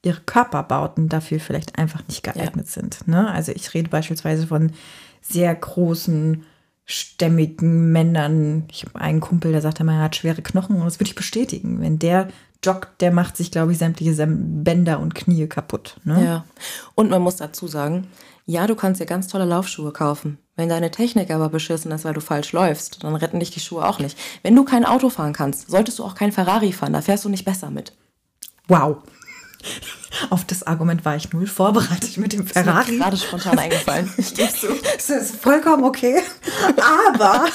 ihre 0.02 0.20
Körperbauten 0.20 1.08
dafür 1.08 1.40
vielleicht 1.40 1.78
einfach 1.78 2.02
nicht 2.08 2.22
geeignet 2.22 2.66
ja. 2.66 2.72
sind. 2.72 3.06
Ne? 3.06 3.30
Also 3.30 3.52
ich 3.52 3.74
rede 3.74 3.90
beispielsweise 3.90 4.46
von 4.46 4.72
sehr 5.20 5.54
großen, 5.54 6.44
stämmigen 6.86 7.92
Männern. 7.92 8.64
Ich 8.70 8.84
habe 8.84 9.00
einen 9.00 9.20
Kumpel, 9.20 9.52
der 9.52 9.60
sagt 9.60 9.80
immer, 9.80 9.94
er 9.94 10.04
hat 10.04 10.16
schwere 10.16 10.42
Knochen 10.42 10.76
und 10.76 10.84
das 10.84 10.98
würde 10.98 11.10
ich 11.10 11.14
bestätigen. 11.14 11.80
Wenn 11.80 11.98
der 11.98 12.28
joggt, 12.64 13.00
der 13.00 13.12
macht 13.12 13.36
sich, 13.36 13.50
glaube 13.50 13.72
ich, 13.72 13.78
sämtliche 13.78 14.26
Bänder 14.26 15.00
und 15.00 15.14
Knie 15.14 15.46
kaputt. 15.46 15.96
Ne? 16.04 16.24
Ja. 16.24 16.44
Und 16.94 17.10
man 17.10 17.22
muss 17.22 17.36
dazu 17.36 17.66
sagen, 17.66 18.08
ja, 18.46 18.66
du 18.66 18.74
kannst 18.74 19.00
dir 19.00 19.06
ganz 19.06 19.28
tolle 19.28 19.44
Laufschuhe 19.44 19.92
kaufen. 19.92 20.38
Wenn 20.60 20.68
deine 20.68 20.90
Technik 20.90 21.30
aber 21.30 21.48
beschissen 21.48 21.90
ist, 21.90 22.04
weil 22.04 22.12
du 22.12 22.20
falsch 22.20 22.52
läufst, 22.52 23.02
dann 23.02 23.16
retten 23.16 23.40
dich 23.40 23.50
die 23.50 23.60
Schuhe 23.60 23.88
auch 23.88 23.98
nicht. 23.98 24.18
Wenn 24.42 24.54
du 24.54 24.62
kein 24.62 24.84
Auto 24.84 25.08
fahren 25.08 25.32
kannst, 25.32 25.70
solltest 25.70 25.98
du 25.98 26.04
auch 26.04 26.14
kein 26.14 26.32
Ferrari 26.32 26.74
fahren. 26.74 26.92
Da 26.92 27.00
fährst 27.00 27.24
du 27.24 27.30
nicht 27.30 27.46
besser 27.46 27.70
mit. 27.70 27.94
Wow. 28.68 28.98
Auf 30.28 30.44
das 30.44 30.62
Argument 30.64 31.06
war 31.06 31.16
ich 31.16 31.32
null 31.32 31.46
vorbereitet 31.46 32.18
mit 32.18 32.34
dem 32.34 32.46
Ferrari. 32.46 32.76
Das 32.84 32.90
ist 32.90 33.00
gerade 33.00 33.16
spontan 33.16 33.58
eingefallen. 33.58 34.12
Ich 34.18 34.34
gebe 34.34 34.52
zu. 34.52 34.66
Das 34.82 35.08
ist 35.08 35.36
vollkommen 35.36 35.82
okay. 35.82 36.20
Aber 36.76 37.46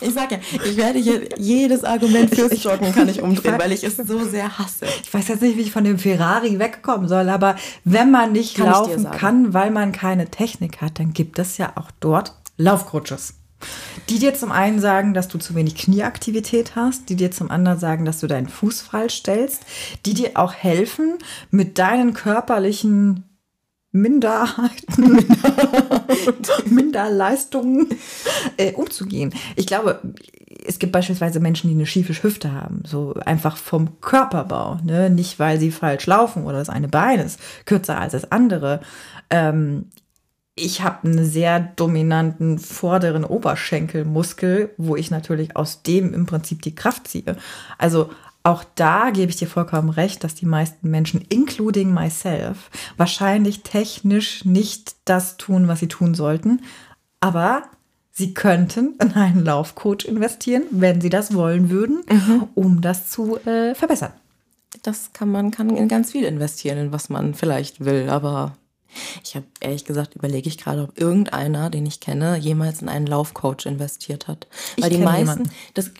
ich 0.00 0.14
sage 0.14 0.36
ja, 0.36 0.60
ich 0.64 0.76
werde 0.76 0.98
hier 0.98 1.28
jedes 1.38 1.84
Argument 1.84 2.34
fürs 2.34 2.62
Joggen 2.62 2.92
kann 2.92 3.08
ich 3.08 3.22
umdrehen, 3.22 3.56
weil 3.58 3.72
ich 3.72 3.84
es 3.84 3.96
so 3.96 4.24
sehr 4.24 4.58
hasse. 4.58 4.86
Ich 5.02 5.12
weiß 5.12 5.28
jetzt 5.28 5.42
nicht, 5.42 5.56
wie 5.56 5.62
ich 5.62 5.72
von 5.72 5.84
dem 5.84 5.98
Ferrari 5.98 6.58
wegkommen 6.58 7.08
soll, 7.08 7.28
aber 7.28 7.56
wenn 7.84 8.10
man 8.10 8.32
nicht 8.32 8.56
kann 8.56 8.66
laufen 8.66 9.10
kann, 9.10 9.54
weil 9.54 9.70
man 9.70 9.92
keine 9.92 10.30
Technik 10.30 10.80
hat, 10.80 10.98
dann 10.98 11.12
gibt 11.12 11.38
es 11.38 11.58
ja 11.58 11.72
auch 11.76 11.90
dort 12.00 12.34
Laufcoaches. 12.56 13.34
Die 14.08 14.18
dir 14.18 14.34
zum 14.34 14.52
einen 14.52 14.80
sagen, 14.80 15.12
dass 15.14 15.28
du 15.28 15.38
zu 15.38 15.54
wenig 15.54 15.76
Knieaktivität 15.76 16.76
hast, 16.76 17.08
die 17.08 17.16
dir 17.16 17.30
zum 17.30 17.50
anderen 17.50 17.78
sagen, 17.78 18.04
dass 18.04 18.20
du 18.20 18.26
deinen 18.26 18.48
Fuß 18.48 18.80
falsch 18.80 19.16
stellst, 19.16 19.64
die 20.06 20.14
dir 20.14 20.30
auch 20.34 20.54
helfen, 20.54 21.18
mit 21.50 21.78
deinen 21.78 22.14
körperlichen 22.14 23.29
Minderheiten, 23.92 25.26
Minderleistungen 26.66 27.88
äh, 28.56 28.72
umzugehen. 28.72 29.34
Ich 29.56 29.66
glaube, 29.66 30.00
es 30.66 30.78
gibt 30.78 30.92
beispielsweise 30.92 31.40
Menschen, 31.40 31.68
die 31.68 31.74
eine 31.74 31.86
schiefe 31.86 32.12
Hüfte 32.22 32.52
haben, 32.52 32.82
so 32.86 33.14
einfach 33.24 33.56
vom 33.56 34.00
Körperbau, 34.00 34.78
ne? 34.84 35.10
nicht 35.10 35.38
weil 35.38 35.58
sie 35.58 35.70
falsch 35.70 36.06
laufen 36.06 36.44
oder 36.44 36.58
das 36.58 36.68
eine 36.68 36.88
Bein 36.88 37.20
ist 37.20 37.40
kürzer 37.64 37.98
als 37.98 38.12
das 38.12 38.30
andere. 38.30 38.80
Ähm, 39.30 39.86
ich 40.54 40.82
habe 40.82 41.08
einen 41.08 41.24
sehr 41.24 41.58
dominanten 41.60 42.58
vorderen 42.58 43.24
Oberschenkelmuskel, 43.24 44.70
wo 44.76 44.94
ich 44.94 45.10
natürlich 45.10 45.56
aus 45.56 45.82
dem 45.82 46.12
im 46.12 46.26
Prinzip 46.26 46.62
die 46.62 46.74
Kraft 46.74 47.08
ziehe. 47.08 47.36
Also 47.78 48.10
auch 48.42 48.64
da 48.74 49.10
gebe 49.10 49.30
ich 49.30 49.36
dir 49.36 49.48
vollkommen 49.48 49.90
recht, 49.90 50.24
dass 50.24 50.34
die 50.34 50.46
meisten 50.46 50.90
Menschen, 50.90 51.24
including 51.28 51.92
myself, 51.92 52.70
wahrscheinlich 52.96 53.62
technisch 53.62 54.44
nicht 54.44 54.96
das 55.04 55.36
tun, 55.36 55.68
was 55.68 55.80
sie 55.80 55.88
tun 55.88 56.14
sollten. 56.14 56.62
Aber 57.20 57.64
sie 58.12 58.32
könnten 58.32 58.94
in 59.00 59.12
einen 59.12 59.44
Laufcoach 59.44 60.06
investieren, 60.06 60.62
wenn 60.70 61.00
sie 61.00 61.10
das 61.10 61.34
wollen 61.34 61.68
würden, 61.68 62.02
mhm. 62.10 62.48
um 62.54 62.80
das 62.80 63.10
zu 63.10 63.36
äh, 63.44 63.74
verbessern. 63.74 64.12
Das 64.82 65.12
kann 65.12 65.30
man 65.30 65.50
kann 65.50 65.76
in 65.76 65.88
ganz 65.88 66.12
viel 66.12 66.24
investieren, 66.24 66.78
in 66.78 66.92
was 66.92 67.10
man 67.10 67.34
vielleicht 67.34 67.84
will, 67.84 68.08
aber 68.08 68.56
ich 69.22 69.36
habe 69.36 69.46
ehrlich 69.60 69.84
gesagt 69.84 70.16
überlege 70.16 70.48
ich 70.48 70.58
gerade, 70.58 70.82
ob 70.82 70.98
irgendeiner, 70.98 71.70
den 71.70 71.86
ich 71.86 72.00
kenne, 72.00 72.36
jemals 72.36 72.82
in 72.82 72.88
einen 72.88 73.06
Laufcoach 73.06 73.66
investiert 73.66 74.28
hat. 74.28 74.46
Weil 74.78 74.90
ich 74.90 74.98
die 74.98 75.04
meisten, 75.04 75.28
jemanden. 75.28 75.50
das 75.74 75.90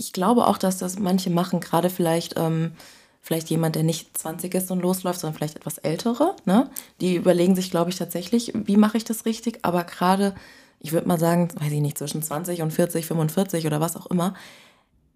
ich 0.00 0.12
glaube 0.12 0.46
auch, 0.46 0.58
dass 0.58 0.78
das 0.78 0.98
manche 0.98 1.30
machen, 1.30 1.60
gerade 1.60 1.90
vielleicht, 1.90 2.34
ähm, 2.38 2.72
vielleicht 3.20 3.50
jemand, 3.50 3.76
der 3.76 3.82
nicht 3.82 4.16
20 4.16 4.54
ist 4.54 4.70
und 4.70 4.80
losläuft, 4.80 5.20
sondern 5.20 5.36
vielleicht 5.36 5.56
etwas 5.56 5.78
ältere, 5.78 6.34
ne? 6.46 6.70
Die 7.02 7.16
überlegen 7.16 7.54
sich, 7.54 7.70
glaube 7.70 7.90
ich, 7.90 7.96
tatsächlich, 7.96 8.52
wie 8.54 8.78
mache 8.78 8.96
ich 8.96 9.04
das 9.04 9.26
richtig? 9.26 9.60
Aber 9.62 9.84
gerade, 9.84 10.34
ich 10.80 10.92
würde 10.92 11.06
mal 11.06 11.18
sagen, 11.18 11.50
weiß 11.54 11.70
ich 11.70 11.82
nicht, 11.82 11.98
zwischen 11.98 12.22
20 12.22 12.62
und 12.62 12.72
40, 12.72 13.06
45 13.06 13.66
oder 13.66 13.80
was 13.80 13.94
auch 13.94 14.06
immer, 14.06 14.34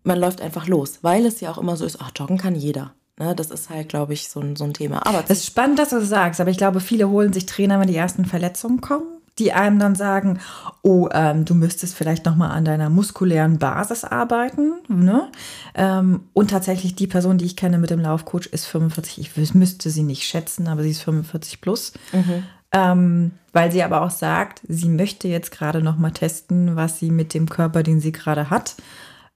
man 0.02 0.20
läuft 0.20 0.42
einfach 0.42 0.68
los, 0.68 0.98
weil 1.00 1.24
es 1.24 1.40
ja 1.40 1.50
auch 1.50 1.58
immer 1.58 1.78
so 1.78 1.86
ist, 1.86 2.00
ach, 2.00 2.12
joggen 2.14 2.36
kann 2.36 2.54
jeder. 2.54 2.94
Ne, 3.16 3.34
das 3.34 3.50
ist 3.50 3.70
halt, 3.70 3.88
glaube 3.88 4.12
ich, 4.12 4.28
so 4.28 4.40
ein, 4.40 4.56
so 4.56 4.64
ein 4.64 4.74
Thema. 4.74 5.06
Aber 5.06 5.22
es 5.24 5.30
ist 5.30 5.46
spannend, 5.46 5.78
dass 5.78 5.90
du 5.90 6.00
das 6.00 6.08
sagst, 6.08 6.40
aber 6.40 6.50
ich 6.50 6.58
glaube, 6.58 6.80
viele 6.80 7.08
holen 7.08 7.32
sich 7.32 7.46
Trainer, 7.46 7.80
wenn 7.80 7.86
die 7.88 7.96
ersten 7.96 8.26
Verletzungen 8.26 8.80
kommen 8.80 9.13
die 9.38 9.52
einem 9.52 9.78
dann 9.78 9.94
sagen, 9.94 10.38
oh, 10.82 11.08
ähm, 11.12 11.44
du 11.44 11.54
müsstest 11.54 11.94
vielleicht 11.94 12.24
noch 12.24 12.36
mal 12.36 12.50
an 12.50 12.64
deiner 12.64 12.88
muskulären 12.88 13.58
Basis 13.58 14.04
arbeiten. 14.04 14.74
Ne? 14.88 15.30
Ähm, 15.74 16.28
und 16.32 16.50
tatsächlich 16.50 16.94
die 16.94 17.08
Person, 17.08 17.38
die 17.38 17.44
ich 17.44 17.56
kenne 17.56 17.78
mit 17.78 17.90
dem 17.90 18.00
Laufcoach, 18.00 18.46
ist 18.46 18.66
45. 18.66 19.18
Ich 19.36 19.54
müsste 19.54 19.90
sie 19.90 20.04
nicht 20.04 20.22
schätzen, 20.22 20.68
aber 20.68 20.82
sie 20.82 20.90
ist 20.90 21.02
45 21.02 21.60
plus. 21.60 21.94
Mhm. 22.12 22.44
Ähm, 22.70 23.30
weil 23.52 23.70
sie 23.72 23.82
aber 23.82 24.02
auch 24.02 24.10
sagt, 24.10 24.62
sie 24.68 24.88
möchte 24.88 25.28
jetzt 25.28 25.50
gerade 25.50 25.80
noch 25.80 25.96
mal 25.96 26.10
testen, 26.10 26.76
was 26.76 26.98
sie 26.98 27.10
mit 27.10 27.34
dem 27.34 27.48
Körper, 27.48 27.82
den 27.82 28.00
sie 28.00 28.12
gerade 28.12 28.50
hat, 28.50 28.76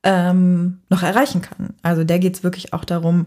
ähm, 0.03 0.81
noch 0.89 1.03
erreichen 1.03 1.43
kann. 1.43 1.75
Also 1.83 2.05
der 2.05 2.19
geht 2.19 2.37
es 2.37 2.45
wirklich 2.45 2.73
auch 2.73 2.85
darum, 2.85 3.27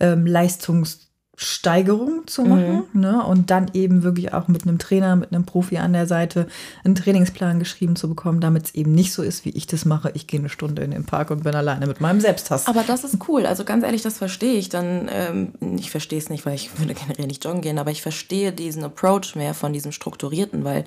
ähm, 0.00 0.26
Leistungs 0.26 1.11
Steigerung 1.34 2.26
zu 2.26 2.42
machen 2.44 2.84
mhm. 2.92 3.00
ne? 3.00 3.24
und 3.24 3.50
dann 3.50 3.70
eben 3.72 4.02
wirklich 4.02 4.34
auch 4.34 4.48
mit 4.48 4.62
einem 4.62 4.78
Trainer, 4.78 5.16
mit 5.16 5.32
einem 5.32 5.46
Profi 5.46 5.78
an 5.78 5.94
der 5.94 6.06
Seite 6.06 6.46
einen 6.84 6.94
Trainingsplan 6.94 7.58
geschrieben 7.58 7.96
zu 7.96 8.08
bekommen, 8.08 8.40
damit 8.40 8.66
es 8.66 8.74
eben 8.74 8.94
nicht 8.94 9.14
so 9.14 9.22
ist, 9.22 9.46
wie 9.46 9.50
ich 9.50 9.66
das 9.66 9.86
mache. 9.86 10.10
Ich 10.14 10.26
gehe 10.26 10.38
eine 10.38 10.50
Stunde 10.50 10.82
in 10.82 10.90
den 10.90 11.04
Park 11.04 11.30
und 11.30 11.42
bin 11.42 11.54
alleine 11.54 11.86
mit 11.86 12.02
meinem 12.02 12.20
Selbsthass. 12.20 12.66
Aber 12.66 12.82
das 12.82 13.02
ist 13.02 13.16
cool. 13.28 13.46
Also 13.46 13.64
ganz 13.64 13.82
ehrlich, 13.82 14.02
das 14.02 14.18
verstehe 14.18 14.58
ich. 14.58 14.68
Dann, 14.68 15.08
ähm, 15.10 15.52
ich 15.78 15.90
verstehe 15.90 16.18
es 16.18 16.28
nicht, 16.28 16.44
weil 16.44 16.54
ich 16.54 16.78
würde 16.78 16.94
generell 16.94 17.26
nicht 17.26 17.44
joggen 17.44 17.62
gehen, 17.62 17.78
aber 17.78 17.90
ich 17.90 18.02
verstehe 18.02 18.52
diesen 18.52 18.84
Approach 18.84 19.34
mehr 19.34 19.54
von 19.54 19.72
diesem 19.72 19.92
Strukturierten, 19.92 20.64
weil 20.64 20.84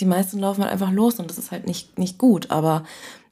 die 0.00 0.06
meisten 0.06 0.40
laufen 0.40 0.62
halt 0.62 0.72
einfach 0.72 0.90
los 0.90 1.20
und 1.20 1.30
das 1.30 1.38
ist 1.38 1.52
halt 1.52 1.68
nicht, 1.68 2.00
nicht 2.00 2.18
gut. 2.18 2.50
Aber 2.50 2.82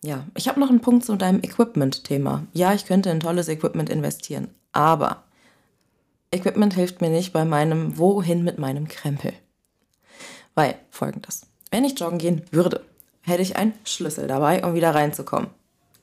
ja, 0.04 0.24
ich 0.36 0.48
habe 0.48 0.60
noch 0.60 0.70
einen 0.70 0.80
Punkt 0.80 1.04
zu 1.04 1.16
deinem 1.16 1.40
Equipment-Thema. 1.42 2.44
Ja, 2.52 2.72
ich 2.72 2.86
könnte 2.86 3.10
in 3.10 3.18
tolles 3.18 3.48
Equipment 3.48 3.90
investieren, 3.90 4.48
aber 4.72 5.24
Equipment 6.32 6.74
hilft 6.74 7.00
mir 7.00 7.10
nicht 7.10 7.32
bei 7.32 7.44
meinem 7.44 7.98
Wohin 7.98 8.42
mit 8.42 8.58
meinem 8.58 8.88
Krempel. 8.88 9.34
Weil 10.54 10.74
folgendes: 10.90 11.46
Wenn 11.70 11.84
ich 11.84 11.98
joggen 11.98 12.18
gehen 12.18 12.42
würde, 12.50 12.82
hätte 13.20 13.42
ich 13.42 13.56
einen 13.56 13.74
Schlüssel 13.84 14.26
dabei, 14.26 14.64
um 14.64 14.74
wieder 14.74 14.94
reinzukommen. 14.94 15.50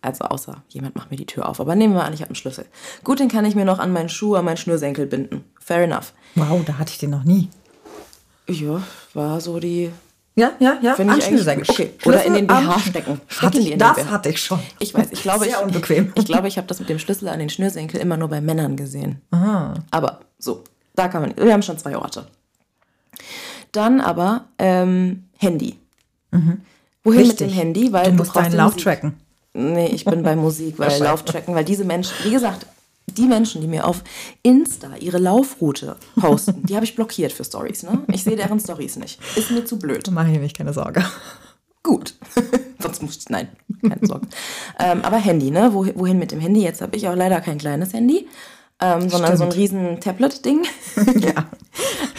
Also 0.02 0.26
außer 0.26 0.64
jemand 0.70 0.96
macht 0.96 1.12
mir 1.12 1.18
die 1.18 1.26
Tür 1.26 1.50
auf. 1.50 1.60
Aber 1.60 1.76
nehmen 1.76 1.94
wir 1.94 2.04
an, 2.04 2.14
ich 2.14 2.22
habe 2.22 2.30
einen 2.30 2.36
Schlüssel. 2.36 2.66
Gut, 3.04 3.20
den 3.20 3.28
kann 3.28 3.44
ich 3.44 3.56
mir 3.56 3.66
noch 3.66 3.80
an 3.80 3.92
meinen 3.92 4.08
Schuh, 4.08 4.36
an 4.36 4.46
meinen 4.46 4.58
Schnürsenkel 4.58 5.08
binden. 5.08 5.44
Fair 5.60 5.84
enough. 5.84 6.14
Wow, 6.36 6.64
da 6.64 6.78
hatte 6.78 6.92
ich 6.92 7.00
den 7.00 7.10
noch 7.10 7.26
nie. 7.26 7.50
Ja, 8.48 8.82
war 9.14 9.42
so 9.42 9.60
die 9.60 9.92
ja, 10.40 10.54
ja, 10.60 10.78
ja. 10.82 10.96
Finde 10.96 11.18
ich 11.18 11.48
eigentlich 11.48 11.70
okay. 11.70 11.92
Oder 12.06 12.24
in 12.24 12.34
den 12.34 12.48
BH 12.48 12.80
stecken. 12.80 13.22
Hatte 13.42 13.60
ich, 13.60 13.78
das 13.78 13.98
BH. 13.98 14.10
hatte 14.10 14.30
ich 14.30 14.42
schon. 14.42 14.60
Ich 14.80 14.94
weiß, 14.94 15.08
ich 15.12 15.22
glaube, 15.22 15.46
Sehr 15.46 15.58
ich, 15.58 15.64
unbequem. 15.64 16.14
ich 16.16 16.26
glaube, 16.26 16.48
ich 16.48 16.58
habe 16.58 16.68
das 16.68 16.80
mit 16.80 16.90
dem 16.90 17.00
Schlüssel 17.00 17.28
an 17.28 17.40
den 17.40 17.50
Schnürsenkel 17.50 18.00
immer 18.00 18.18
nur 18.18 18.30
bei 18.30 18.42
Männern 18.42 18.76
gesehen. 18.76 19.22
Aha. 19.32 19.74
Aber 19.92 20.22
so, 20.38 20.64
da 20.96 21.08
kann 21.08 21.22
man. 21.22 21.34
Wir 21.38 21.54
haben 21.54 21.62
schon 21.62 21.78
zwei 21.78 21.98
Orte. 21.98 22.26
Dann 23.72 24.02
aber 24.02 24.46
ähm, 24.58 25.26
Handy. 25.38 25.78
Mhm. 26.32 26.62
Wohin 27.04 27.20
Richtig. 27.20 27.42
mit 27.42 27.50
dem 27.50 27.54
Handy? 27.54 27.94
Weil 27.94 28.12
du 28.12 28.18
musst 28.18 28.36
deinen 28.36 28.56
Lauf 28.56 28.76
tracken. 28.76 29.20
Nee, 29.54 29.88
ich 29.88 30.06
bin 30.06 30.24
bei 30.24 30.36
Musik, 30.36 30.78
weil 30.78 31.02
Lauf 31.02 31.24
tracken, 31.24 31.56
weil 31.56 31.66
diese 31.66 31.84
Menschen, 31.84 32.14
wie 32.24 32.32
gesagt, 32.32 32.66
die 33.08 33.26
Menschen, 33.26 33.62
die 33.62 33.68
mir 33.68 33.86
auf 33.86 34.04
Insta 34.44 34.96
ihre 35.00 35.18
Laufroute 35.18 35.98
posten, 36.20 36.66
die 36.66 36.76
habe 36.76 36.86
ich 36.86 36.96
blockiert 36.96 37.32
für 37.32 37.44
Stories. 37.44 37.84
Ne? 37.84 38.04
Ich 38.08 38.24
sehe 38.24 38.36
deren 38.36 38.60
Stories 38.60 38.96
nicht. 38.98 39.20
Ist 39.36 39.52
mir 39.52 39.66
zu 39.66 39.80
blöd. 39.80 40.10
Mache 40.12 40.32
ich 40.32 40.40
nicht, 40.40 40.58
keine 40.58 40.74
Sorge. 40.74 41.04
Gut. 41.84 42.16
Sonst 42.80 43.02
muss 43.02 43.18
ich, 43.18 43.30
nein, 43.30 43.50
keine 43.82 44.06
Sorge. 44.06 44.28
ähm, 44.80 45.02
aber 45.02 45.18
Handy, 45.18 45.52
ne? 45.52 45.74
wohin 45.74 46.20
mit 46.20 46.32
dem 46.32 46.40
Handy? 46.40 46.62
Jetzt 46.62 46.82
habe 46.82 46.96
ich 46.96 47.08
auch 47.08 47.16
leider 47.16 47.42
kein 47.42 47.58
kleines 47.58 47.94
Handy, 47.94 48.28
ähm, 48.82 49.10
sondern 49.10 49.38
so 49.38 49.44
ein 49.44 49.52
riesen 49.52 50.00
Tablet-Ding. 50.00 50.66
ja. 51.20 51.50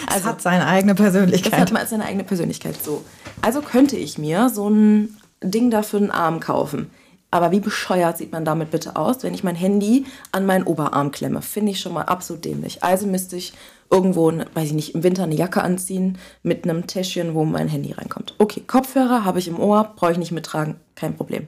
Also, 0.06 0.26
hat 0.26 0.42
seine 0.42 0.66
eigene 0.66 0.94
Persönlichkeit. 0.94 1.52
Das 1.52 1.60
hat 1.60 1.72
mal 1.72 1.86
seine 1.86 2.04
eigene 2.04 2.24
Persönlichkeit, 2.24 2.82
so. 2.82 3.04
Also 3.42 3.62
könnte 3.62 3.96
ich 3.96 4.18
mir 4.18 4.50
so 4.50 4.68
ein 4.68 5.16
Ding 5.42 5.70
da 5.70 5.82
für 5.82 5.98
den 5.98 6.10
Arm 6.10 6.40
kaufen. 6.40 6.90
Aber 7.30 7.52
wie 7.52 7.60
bescheuert 7.60 8.18
sieht 8.18 8.32
man 8.32 8.44
damit 8.44 8.70
bitte 8.70 8.96
aus, 8.96 9.22
wenn 9.22 9.34
ich 9.34 9.44
mein 9.44 9.54
Handy 9.54 10.06
an 10.32 10.46
meinen 10.46 10.64
Oberarm 10.64 11.12
klemme? 11.12 11.42
Finde 11.42 11.72
ich 11.72 11.80
schon 11.80 11.94
mal 11.94 12.02
absolut 12.02 12.44
dämlich. 12.44 12.82
Also 12.82 13.06
müsste 13.06 13.36
ich 13.36 13.52
irgendwo, 13.90 14.32
weiß 14.32 14.68
ich 14.68 14.72
nicht, 14.72 14.94
im 14.94 15.02
Winter 15.02 15.24
eine 15.24 15.34
Jacke 15.34 15.62
anziehen 15.62 16.18
mit 16.42 16.64
einem 16.64 16.86
Täschchen, 16.86 17.34
wo 17.34 17.44
mein 17.44 17.68
Handy 17.68 17.92
reinkommt. 17.92 18.34
Okay, 18.38 18.62
Kopfhörer 18.66 19.24
habe 19.24 19.38
ich 19.38 19.48
im 19.48 19.58
Ohr, 19.58 19.92
brauche 19.96 20.12
ich 20.12 20.18
nicht 20.18 20.32
mittragen, 20.32 20.76
kein 20.94 21.16
Problem. 21.16 21.46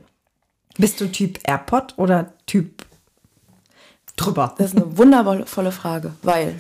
Bist 0.79 1.01
du 1.01 1.11
Typ 1.11 1.39
AirPod 1.45 1.95
oder 1.99 2.33
Typ 2.47 2.87
drüber? 4.17 4.55
Das 4.59 4.73
ist 4.73 4.77
eine 4.77 4.97
wundervolle 4.97 5.73
Frage, 5.73 6.13
weil 6.23 6.59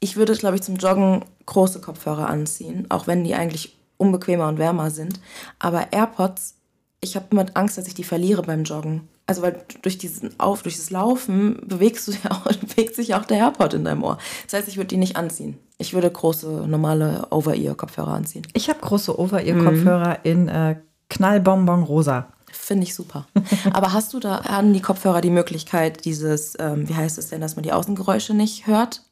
ich 0.00 0.16
würde, 0.16 0.34
glaube 0.34 0.56
ich, 0.56 0.62
zum 0.62 0.76
Joggen 0.76 1.24
große 1.46 1.80
Kopfhörer 1.80 2.28
anziehen, 2.28 2.86
auch 2.88 3.06
wenn 3.06 3.24
die 3.24 3.34
eigentlich 3.34 3.76
unbequemer 3.96 4.48
und 4.48 4.58
wärmer 4.58 4.90
sind. 4.90 5.20
Aber 5.58 5.92
AirPods 5.92 6.54
ich 7.00 7.16
habe 7.16 7.26
immer 7.30 7.46
Angst, 7.54 7.78
dass 7.78 7.86
ich 7.86 7.94
die 7.94 8.04
verliere 8.04 8.42
beim 8.42 8.64
Joggen. 8.64 9.08
Also 9.26 9.42
weil 9.42 9.62
durch 9.82 9.98
diesen 9.98 10.38
Auf, 10.40 10.62
durch 10.62 10.76
das 10.76 10.90
Laufen 10.90 11.60
bewegst 11.66 12.08
du 12.08 12.12
ja 12.24 12.30
auch, 12.30 12.44
bewegt 12.56 12.94
sich 12.94 13.14
auch 13.14 13.24
der 13.24 13.38
AirPod 13.38 13.74
in 13.74 13.84
deinem 13.84 14.02
Ohr. 14.02 14.18
Das 14.44 14.58
heißt, 14.58 14.68
ich 14.68 14.76
würde 14.76 14.88
die 14.88 14.96
nicht 14.96 15.16
anziehen. 15.16 15.58
Ich 15.78 15.94
würde 15.94 16.10
große 16.10 16.66
normale 16.66 17.26
Over-Ear-Kopfhörer 17.30 18.12
anziehen. 18.12 18.46
Ich 18.54 18.68
habe 18.68 18.80
große 18.80 19.18
Over-Ear-Kopfhörer 19.18 20.18
mhm. 20.24 20.30
in 20.30 20.48
äh, 20.48 20.76
Knallbonbon 21.08 21.84
rosa. 21.84 22.28
Finde 22.50 22.84
ich 22.84 22.94
super. 22.94 23.26
Aber 23.72 23.92
hast 23.92 24.14
du 24.14 24.18
da 24.18 24.36
an 24.36 24.72
die 24.72 24.80
Kopfhörer 24.80 25.20
die 25.20 25.30
Möglichkeit, 25.30 26.04
dieses, 26.04 26.54
ähm, 26.58 26.88
wie 26.88 26.94
heißt 26.94 27.18
es 27.18 27.28
denn, 27.28 27.40
dass 27.40 27.56
man 27.56 27.62
die 27.62 27.72
Außengeräusche 27.72 28.34
nicht 28.34 28.66
hört? 28.66 29.02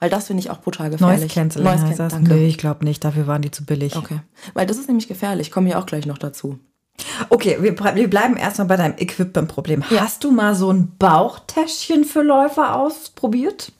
Weil 0.00 0.10
das 0.10 0.26
finde 0.26 0.40
ich 0.40 0.50
auch 0.50 0.60
brutal 0.60 0.90
gefährlich. 0.90 1.20
Noise 1.20 1.32
Cancelling 1.32 1.70
Noise 1.70 1.86
heißt 1.86 2.00
das? 2.00 2.12
Danke. 2.12 2.34
Nee, 2.34 2.48
ich 2.48 2.58
glaube 2.58 2.84
nicht. 2.84 3.04
Dafür 3.04 3.28
waren 3.28 3.40
die 3.40 3.52
zu 3.52 3.64
billig. 3.64 3.94
Okay. 3.94 4.20
Weil 4.52 4.66
das 4.66 4.76
ist 4.76 4.88
nämlich 4.88 5.06
gefährlich. 5.06 5.46
Ich 5.46 5.52
komme 5.52 5.68
hier 5.68 5.78
auch 5.78 5.86
gleich 5.86 6.06
noch 6.06 6.18
dazu. 6.18 6.58
Okay, 7.28 7.58
wir, 7.60 7.78
wir 7.78 8.10
bleiben 8.10 8.36
erstmal 8.36 8.68
bei 8.68 8.76
deinem 8.76 8.94
Equipment-Problem. 8.96 9.82
Ja. 9.90 10.02
Hast 10.02 10.22
du 10.24 10.30
mal 10.30 10.54
so 10.54 10.72
ein 10.72 10.92
Bauchtäschchen 10.98 12.04
für 12.04 12.22
Läufer 12.22 12.76
ausprobiert? 12.76 13.72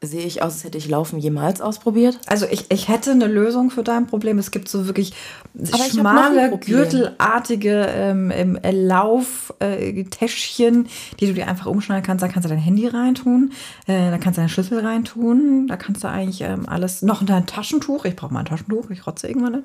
Sehe 0.00 0.24
ich 0.26 0.42
aus, 0.42 0.54
als 0.54 0.64
hätte 0.64 0.78
ich 0.78 0.88
Laufen 0.88 1.18
jemals 1.18 1.60
ausprobiert? 1.62 2.18
Also 2.26 2.46
ich, 2.50 2.70
ich 2.70 2.88
hätte 2.88 3.12
eine 3.12 3.26
Lösung 3.26 3.70
für 3.70 3.82
dein 3.82 4.06
Problem. 4.06 4.38
Es 4.38 4.50
gibt 4.50 4.68
so 4.68 4.86
wirklich 4.86 5.14
Aber 5.72 5.84
schmale, 5.84 6.58
gürtelartige 6.58 7.86
ähm, 7.88 8.30
ähm, 8.30 8.58
Lauftäschchen, 8.62 10.88
die 11.20 11.26
du 11.26 11.32
dir 11.32 11.48
einfach 11.48 11.64
umschneiden 11.66 12.04
kannst. 12.04 12.22
Da 12.22 12.28
kannst 12.28 12.44
du 12.44 12.50
dein 12.50 12.58
Handy 12.58 12.86
reintun, 12.86 13.52
äh, 13.86 14.10
da 14.10 14.18
kannst 14.18 14.36
du 14.36 14.42
deinen 14.42 14.50
Schlüssel 14.50 14.80
reintun, 14.80 15.68
da 15.68 15.76
kannst 15.76 16.04
du 16.04 16.08
eigentlich 16.08 16.42
ähm, 16.42 16.68
alles, 16.68 17.00
noch 17.00 17.24
dein 17.24 17.46
Taschentuch. 17.46 18.04
Ich 18.04 18.14
brauche 18.14 18.34
mal 18.34 18.40
ein 18.40 18.46
Taschentuch, 18.46 18.90
ich 18.90 19.06
rotze 19.06 19.26
irgendwann. 19.26 19.64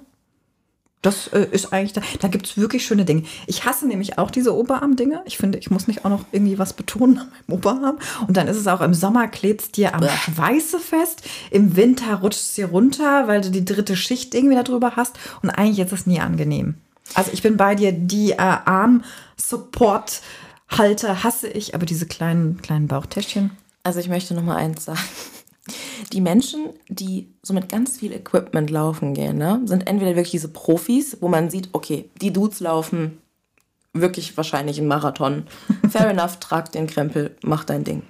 Das 1.01 1.27
äh, 1.27 1.47
ist 1.51 1.71
eigentlich, 1.71 1.93
da, 1.93 2.01
da 2.19 2.27
gibt 2.27 2.45
es 2.45 2.57
wirklich 2.57 2.85
schöne 2.85 3.05
Dinge. 3.05 3.23
Ich 3.47 3.63
hasse 3.63 3.87
nämlich 3.87 4.17
auch 4.17 4.29
diese 4.31 4.53
Oberarm-Dinge. 4.53 5.21
Ich 5.25 5.37
finde, 5.37 5.57
ich 5.57 5.71
muss 5.71 5.87
nicht 5.87 6.03
auch 6.03 6.09
noch 6.09 6.25
irgendwie 6.33 6.59
was 6.59 6.73
betonen 6.73 7.19
an 7.19 7.31
meinem 7.47 7.57
Oberarm. 7.57 7.99
Und 8.27 8.35
dann 8.35 8.49
ist 8.49 8.57
es 8.57 8.67
auch 8.67 8.81
im 8.81 8.93
Sommer 8.93 9.29
klebt 9.29 9.61
es 9.61 9.71
dir 9.71 9.95
am 9.95 10.01
Bäh. 10.01 10.09
Schweiße 10.09 10.77
fest. 10.79 11.21
Im 11.51 11.77
Winter 11.77 12.15
rutscht 12.15 12.41
es 12.41 12.55
dir 12.55 12.65
runter, 12.65 13.27
weil 13.27 13.39
du 13.39 13.49
die 13.49 13.63
dritte 13.63 13.95
Schicht 13.95 14.35
irgendwie 14.35 14.61
darüber 14.61 14.97
hast. 14.97 15.17
Und 15.41 15.51
eigentlich 15.51 15.79
ist 15.79 15.93
es 15.93 16.05
nie 16.05 16.19
angenehm. 16.19 16.75
Also 17.13 17.31
ich 17.33 17.41
bin 17.41 17.55
bei 17.55 17.75
dir, 17.75 17.93
die 17.93 18.33
äh, 18.33 18.37
Arm-Support-Halter 18.37 21.23
hasse 21.23 21.47
ich, 21.47 21.75
aber 21.75 21.85
diese 21.85 22.07
kleinen, 22.07 22.61
kleinen 22.61 22.87
Bauchtäschchen. 22.87 23.51
Also 23.83 24.01
ich 24.01 24.09
möchte 24.09 24.33
noch 24.33 24.43
mal 24.43 24.57
eins 24.57 24.83
sagen. 24.85 24.99
Die 26.13 26.21
Menschen, 26.21 26.69
die 26.87 27.27
so 27.43 27.53
mit 27.53 27.69
ganz 27.69 27.97
viel 27.97 28.11
Equipment 28.13 28.69
laufen 28.69 29.13
gehen, 29.13 29.37
ne, 29.37 29.61
sind 29.65 29.87
entweder 29.87 30.11
wirklich 30.11 30.31
diese 30.31 30.49
Profis, 30.49 31.17
wo 31.21 31.27
man 31.27 31.49
sieht, 31.49 31.69
okay, 31.73 32.09
die 32.21 32.33
Dudes 32.33 32.59
laufen 32.59 33.19
wirklich 33.93 34.35
wahrscheinlich 34.37 34.77
einen 34.77 34.87
Marathon. 34.87 35.43
Fair 35.89 36.09
enough, 36.09 36.37
trag 36.37 36.71
den 36.71 36.87
Krempel, 36.87 37.35
mach 37.41 37.63
dein 37.63 37.83
Ding. 37.83 38.03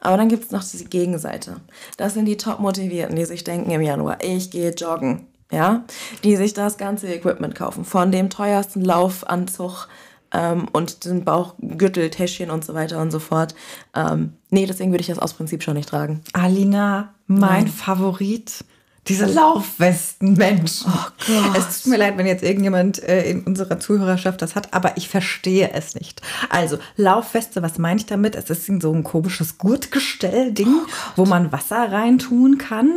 Aber 0.00 0.16
dann 0.16 0.28
gibt 0.28 0.44
es 0.44 0.50
noch 0.50 0.64
diese 0.64 0.84
Gegenseite. 0.86 1.56
Das 1.96 2.14
sind 2.14 2.26
die 2.26 2.36
Top-Motivierten, 2.36 3.16
die 3.16 3.24
sich 3.24 3.44
denken 3.44 3.70
im 3.70 3.82
Januar, 3.82 4.18
ich 4.22 4.50
gehe 4.50 4.74
joggen. 4.74 5.26
Ja, 5.52 5.84
die 6.24 6.34
sich 6.34 6.54
das 6.54 6.76
ganze 6.76 7.06
Equipment 7.06 7.54
kaufen, 7.54 7.84
von 7.84 8.10
dem 8.10 8.30
teuersten 8.30 8.84
Laufanzug 8.84 9.86
ähm, 10.32 10.68
und 10.72 11.04
den 11.04 11.24
Bauchgürtel, 11.24 12.10
Täschchen 12.10 12.50
und 12.50 12.64
so 12.64 12.74
weiter 12.74 13.00
und 13.00 13.10
so 13.10 13.18
fort. 13.18 13.54
Ähm, 13.94 14.34
nee, 14.50 14.66
deswegen 14.66 14.90
würde 14.90 15.02
ich 15.02 15.08
das 15.08 15.18
aus 15.18 15.34
Prinzip 15.34 15.62
schon 15.62 15.74
nicht 15.74 15.88
tragen. 15.88 16.22
Alina, 16.32 17.14
mein 17.26 17.64
Nein. 17.64 17.68
Favorit. 17.68 18.64
Diese 19.08 19.26
Laufwesten, 19.26 20.34
Mensch. 20.34 20.82
Oh 20.84 20.90
Gott. 21.26 21.56
Es 21.56 21.82
tut 21.82 21.92
mir 21.92 21.96
leid, 21.96 22.18
wenn 22.18 22.26
jetzt 22.26 22.42
irgendjemand 22.42 23.00
äh, 23.04 23.30
in 23.30 23.44
unserer 23.44 23.78
Zuhörerschaft 23.78 24.42
das 24.42 24.56
hat, 24.56 24.74
aber 24.74 24.96
ich 24.96 25.08
verstehe 25.08 25.70
es 25.72 25.94
nicht. 25.94 26.22
Also, 26.50 26.78
Laufweste, 26.96 27.62
was 27.62 27.78
meine 27.78 28.00
ich 28.00 28.06
damit? 28.06 28.34
Es 28.34 28.50
ist 28.50 28.66
so 28.82 28.92
ein 28.92 29.04
komisches 29.04 29.58
Gurtgestell-Ding, 29.58 30.80
oh 30.84 30.88
wo 31.14 31.24
man 31.24 31.52
Wasser 31.52 31.92
reintun 31.92 32.58
kann 32.58 32.90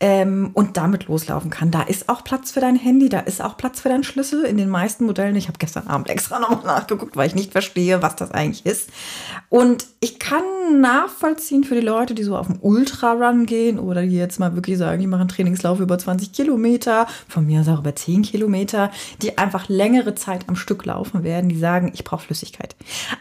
ähm, 0.00 0.50
und 0.54 0.78
damit 0.78 1.06
loslaufen 1.06 1.50
kann. 1.50 1.70
Da 1.70 1.82
ist 1.82 2.08
auch 2.08 2.24
Platz 2.24 2.50
für 2.50 2.60
dein 2.60 2.76
Handy, 2.76 3.10
da 3.10 3.20
ist 3.20 3.42
auch 3.42 3.56
Platz 3.56 3.80
für 3.80 3.90
deinen 3.90 4.02
Schlüssel 4.02 4.44
in 4.44 4.56
den 4.56 4.70
meisten 4.70 5.04
Modellen. 5.04 5.36
Ich 5.36 5.48
habe 5.48 5.58
gestern 5.58 5.86
Abend 5.88 6.08
extra 6.08 6.38
nochmal 6.38 6.64
nachgeguckt, 6.64 7.16
weil 7.16 7.26
ich 7.26 7.34
nicht 7.34 7.52
verstehe, 7.52 8.00
was 8.02 8.16
das 8.16 8.30
eigentlich 8.30 8.64
ist. 8.64 8.88
Und 9.50 9.86
ich 10.00 10.18
kann 10.18 10.42
nachvollziehen 10.80 11.64
für 11.64 11.74
die 11.74 11.86
Leute, 11.86 12.14
die 12.14 12.22
so 12.22 12.36
auf 12.36 12.46
den 12.46 12.58
Ultrarun 12.60 13.44
gehen 13.44 13.78
oder 13.78 14.02
die 14.02 14.16
jetzt 14.16 14.40
mal 14.40 14.54
wirklich 14.54 14.78
sagen, 14.78 15.00
die 15.00 15.06
machen 15.06 15.28
Trainingslauf 15.28 15.80
über 15.80 15.98
20 15.98 16.32
Kilometer, 16.32 17.06
von 17.28 17.46
mir 17.46 17.60
aus 17.60 17.68
auch 17.68 17.80
über 17.80 17.94
10 17.94 18.22
Kilometer, 18.22 18.90
die 19.20 19.36
einfach 19.36 19.68
längere 19.68 20.14
Zeit 20.14 20.48
am 20.48 20.56
Stück 20.56 20.86
laufen 20.86 21.24
werden, 21.24 21.50
die 21.50 21.58
sagen, 21.58 21.90
ich 21.94 22.04
brauche 22.04 22.24
Flüssigkeit. 22.24 22.74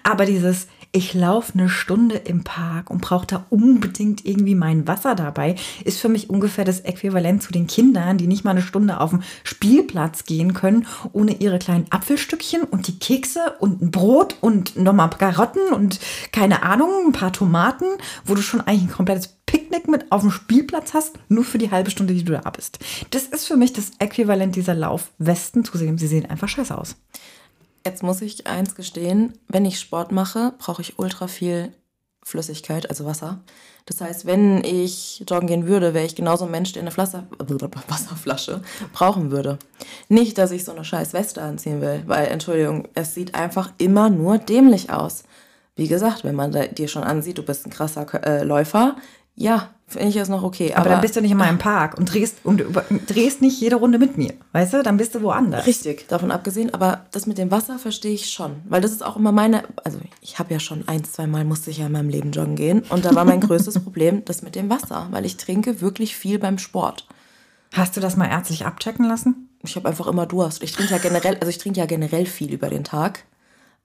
Aber 0.03 0.25
dieses 0.25 0.67
ich 0.91 1.13
laufe 1.13 1.53
eine 1.53 1.69
Stunde 1.69 2.15
im 2.15 2.43
Park 2.43 2.89
und 2.89 3.01
brauche 3.01 3.27
da 3.27 3.45
unbedingt 3.49 4.25
irgendwie 4.25 4.55
mein 4.55 4.87
Wasser 4.87 5.13
dabei, 5.13 5.55
ist 5.83 5.99
für 5.99 6.09
mich 6.09 6.29
ungefähr 6.29 6.65
das 6.65 6.79
Äquivalent 6.81 7.43
zu 7.43 7.51
den 7.51 7.67
Kindern, 7.67 8.17
die 8.17 8.27
nicht 8.27 8.43
mal 8.43 8.51
eine 8.51 8.61
Stunde 8.61 8.99
auf 8.99 9.11
den 9.11 9.23
Spielplatz 9.43 10.25
gehen 10.25 10.53
können, 10.53 10.87
ohne 11.13 11.33
ihre 11.33 11.59
kleinen 11.59 11.85
Apfelstückchen 11.91 12.63
und 12.63 12.87
die 12.87 12.97
Kekse 12.97 13.55
und 13.59 13.81
ein 13.81 13.91
Brot 13.91 14.37
und 14.41 14.77
nochmal 14.77 15.09
Karotten 15.11 15.73
und 15.73 15.99
keine 16.31 16.63
Ahnung, 16.63 16.89
ein 17.07 17.11
paar 17.11 17.33
Tomaten, 17.33 17.85
wo 18.25 18.33
du 18.33 18.41
schon 18.41 18.61
eigentlich 18.61 18.89
ein 18.89 18.91
komplettes 18.91 19.39
Picknick 19.45 19.87
mit 19.87 20.11
auf 20.11 20.21
dem 20.21 20.31
Spielplatz 20.31 20.93
hast, 20.93 21.17
nur 21.27 21.43
für 21.43 21.57
die 21.57 21.71
halbe 21.71 21.91
Stunde, 21.91 22.13
die 22.13 22.23
du 22.23 22.33
da 22.33 22.49
bist. 22.49 22.79
Das 23.11 23.23
ist 23.23 23.47
für 23.47 23.57
mich 23.57 23.73
das 23.73 23.91
Äquivalent 23.99 24.55
dieser 24.55 24.75
Laufwesten. 24.75 25.63
Zudem, 25.63 25.97
sie 25.97 26.07
sehen 26.07 26.25
einfach 26.27 26.47
scheiße 26.47 26.75
aus. 26.77 26.95
Jetzt 27.85 28.03
muss 28.03 28.21
ich 28.21 28.47
eins 28.47 28.75
gestehen, 28.75 29.33
wenn 29.47 29.65
ich 29.65 29.79
Sport 29.79 30.11
mache, 30.11 30.53
brauche 30.57 30.81
ich 30.81 30.99
ultra 30.99 31.27
viel 31.27 31.71
Flüssigkeit, 32.23 32.89
also 32.89 33.05
Wasser. 33.05 33.39
Das 33.85 34.01
heißt, 34.01 34.25
wenn 34.25 34.63
ich 34.63 35.23
joggen 35.27 35.47
gehen 35.47 35.65
würde, 35.65 35.93
wäre 35.93 36.05
ich 36.05 36.15
genauso 36.15 36.45
ein 36.45 36.51
Mensch, 36.51 36.73
der 36.73 36.83
eine 36.83 36.91
Flasche, 36.91 37.27
Wasserflasche 37.87 38.61
brauchen 38.93 39.31
würde. 39.31 39.57
Nicht, 40.09 40.37
dass 40.37 40.51
ich 40.51 40.63
so 40.63 40.71
eine 40.71 40.85
scheiß 40.85 41.13
Weste 41.13 41.41
anziehen 41.41 41.81
will, 41.81 42.03
weil, 42.05 42.27
Entschuldigung, 42.27 42.87
es 42.93 43.15
sieht 43.15 43.33
einfach 43.33 43.71
immer 43.79 44.09
nur 44.09 44.37
dämlich 44.37 44.91
aus. 44.91 45.23
Wie 45.75 45.87
gesagt, 45.87 46.23
wenn 46.23 46.35
man 46.35 46.51
dir 46.51 46.87
schon 46.87 47.03
ansieht, 47.03 47.37
du 47.37 47.43
bist 47.43 47.65
ein 47.65 47.71
krasser 47.71 48.05
äh, 48.25 48.43
Läufer, 48.43 48.97
ja, 49.35 49.73
finde 49.89 50.09
ich 50.09 50.15
das 50.15 50.29
noch 50.29 50.43
okay. 50.43 50.71
Aber, 50.73 50.81
aber, 50.81 50.89
dann 50.89 51.01
bist 51.01 51.15
du 51.15 51.21
nicht 51.21 51.31
immer 51.31 51.49
im 51.49 51.57
Park 51.57 51.97
und 51.97 52.13
drehst, 52.13 52.37
und 52.43 52.63
drehst 53.07 53.41
nicht 53.41 53.59
jede 53.59 53.75
Runde 53.75 53.99
mit 53.99 54.17
mir. 54.17 54.33
Weißt 54.51 54.73
du? 54.73 54.83
Dann 54.83 54.97
bist 54.97 55.15
du 55.15 55.21
woanders. 55.21 55.65
Richtig, 55.65 56.07
davon 56.07 56.31
abgesehen. 56.31 56.73
Aber 56.73 57.05
das 57.11 57.25
mit 57.25 57.37
dem 57.37 57.51
Wasser 57.51 57.79
verstehe 57.79 58.13
ich 58.13 58.29
schon. 58.29 58.57
Weil 58.67 58.81
das 58.81 58.91
ist 58.91 59.03
auch 59.03 59.17
immer 59.17 59.31
meine. 59.31 59.63
Also, 59.83 59.99
ich 60.21 60.39
habe 60.39 60.53
ja 60.53 60.59
schon 60.59 60.87
ein, 60.87 61.03
zwei 61.03 61.27
Mal 61.27 61.45
musste 61.45 61.71
ich 61.71 61.79
ja 61.79 61.87
in 61.87 61.91
meinem 61.91 62.09
Leben 62.09 62.31
joggen 62.31 62.55
gehen. 62.55 62.83
Und 62.89 63.05
da 63.05 63.15
war 63.15 63.25
mein 63.25 63.41
größtes 63.41 63.79
Problem 63.83 64.23
das 64.25 64.41
mit 64.41 64.55
dem 64.55 64.69
Wasser. 64.69 65.07
Weil 65.11 65.25
ich 65.25 65.37
trinke 65.37 65.81
wirklich 65.81 66.15
viel 66.15 66.39
beim 66.39 66.57
Sport. 66.57 67.07
Hast 67.73 67.95
du 67.95 68.01
das 68.01 68.15
mal 68.15 68.27
ärztlich 68.27 68.65
abchecken 68.65 69.05
lassen? 69.05 69.49
Ich 69.63 69.75
habe 69.75 69.89
einfach 69.89 70.07
immer 70.07 70.25
Durst. 70.25 70.63
Ich 70.63 70.71
trinke 70.71 70.93
ja 70.93 70.99
generell, 70.99 71.35
also 71.35 71.47
ich 71.47 71.57
trinke 71.57 71.79
ja 71.79 71.85
generell 71.85 72.25
viel 72.25 72.53
über 72.53 72.69
den 72.69 72.83
Tag. 72.83 73.25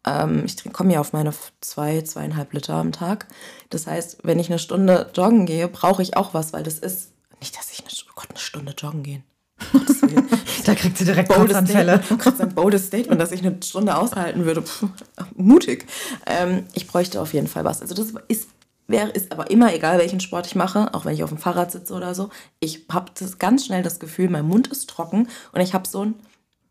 Ähm, 0.07 0.45
ich 0.45 0.73
komme 0.73 0.93
ja 0.93 1.01
auf 1.01 1.13
meine 1.13 1.33
zwei, 1.61 2.03
zweieinhalb 2.03 2.53
Liter 2.53 2.75
am 2.75 2.93
Tag. 2.93 3.27
Das 3.71 3.87
heißt, 3.87 4.19
wenn 4.23 4.39
ich 4.39 4.49
eine 4.49 4.59
Stunde 4.59 5.11
joggen 5.15 5.47
gehe, 5.47 5.69
brauche 5.69 6.03
ich 6.03 6.17
auch 6.17 6.35
was, 6.35 6.53
weil 6.53 6.63
das 6.63 6.79
ist 6.79 7.13
nicht, 7.41 7.57
dass 7.57 7.73
ich 7.73 7.81
eine, 7.81 7.89
oh 8.09 8.13
Gott, 8.15 8.31
eine 8.31 8.39
Stunde 8.39 8.75
joggen 8.77 9.03
gehen. 9.03 9.25
da 10.65 10.75
kriegt 10.75 10.99
sie 10.99 11.05
direkt 11.05 11.29
Kotzanfälle. 11.29 12.03
Statement, 12.03 12.41
ein 12.41 12.55
boldes 12.55 12.87
Statement, 12.87 13.21
dass 13.21 13.33
ich 13.33 13.45
eine 13.45 13.57
Stunde 13.63 13.97
aushalten 13.97 14.45
würde. 14.45 14.63
Puh, 14.63 14.89
mutig. 15.37 15.87
Ähm, 16.27 16.65
ich 16.75 16.87
bräuchte 16.87 17.21
auf 17.21 17.33
jeden 17.33 17.47
Fall 17.47 17.65
was. 17.65 17.81
Also 17.81 17.95
das 17.95 18.13
ist, 18.29 18.49
wäre, 18.87 19.11
ist 19.11 19.33
aber 19.33 19.51
immer 19.51 19.75
egal, 19.75 19.99
welchen 19.99 20.21
Sport 20.21 20.47
ich 20.47 20.55
mache, 20.55 20.93
auch 20.93 21.05
wenn 21.05 21.15
ich 21.15 21.23
auf 21.23 21.31
dem 21.31 21.39
Fahrrad 21.39 21.73
sitze 21.73 21.95
oder 21.95 22.15
so. 22.15 22.31
Ich 22.61 22.87
habe 22.91 23.13
ganz 23.39 23.67
schnell 23.67 23.83
das 23.83 24.01
Gefühl, 24.01 24.29
mein 24.29 24.47
Mund 24.47 24.69
ist 24.69 24.91
trocken 24.91 25.29
und 25.53 25.61
ich 25.61 25.75
habe 25.75 25.89
so 25.89 26.05
ein 26.05 26.15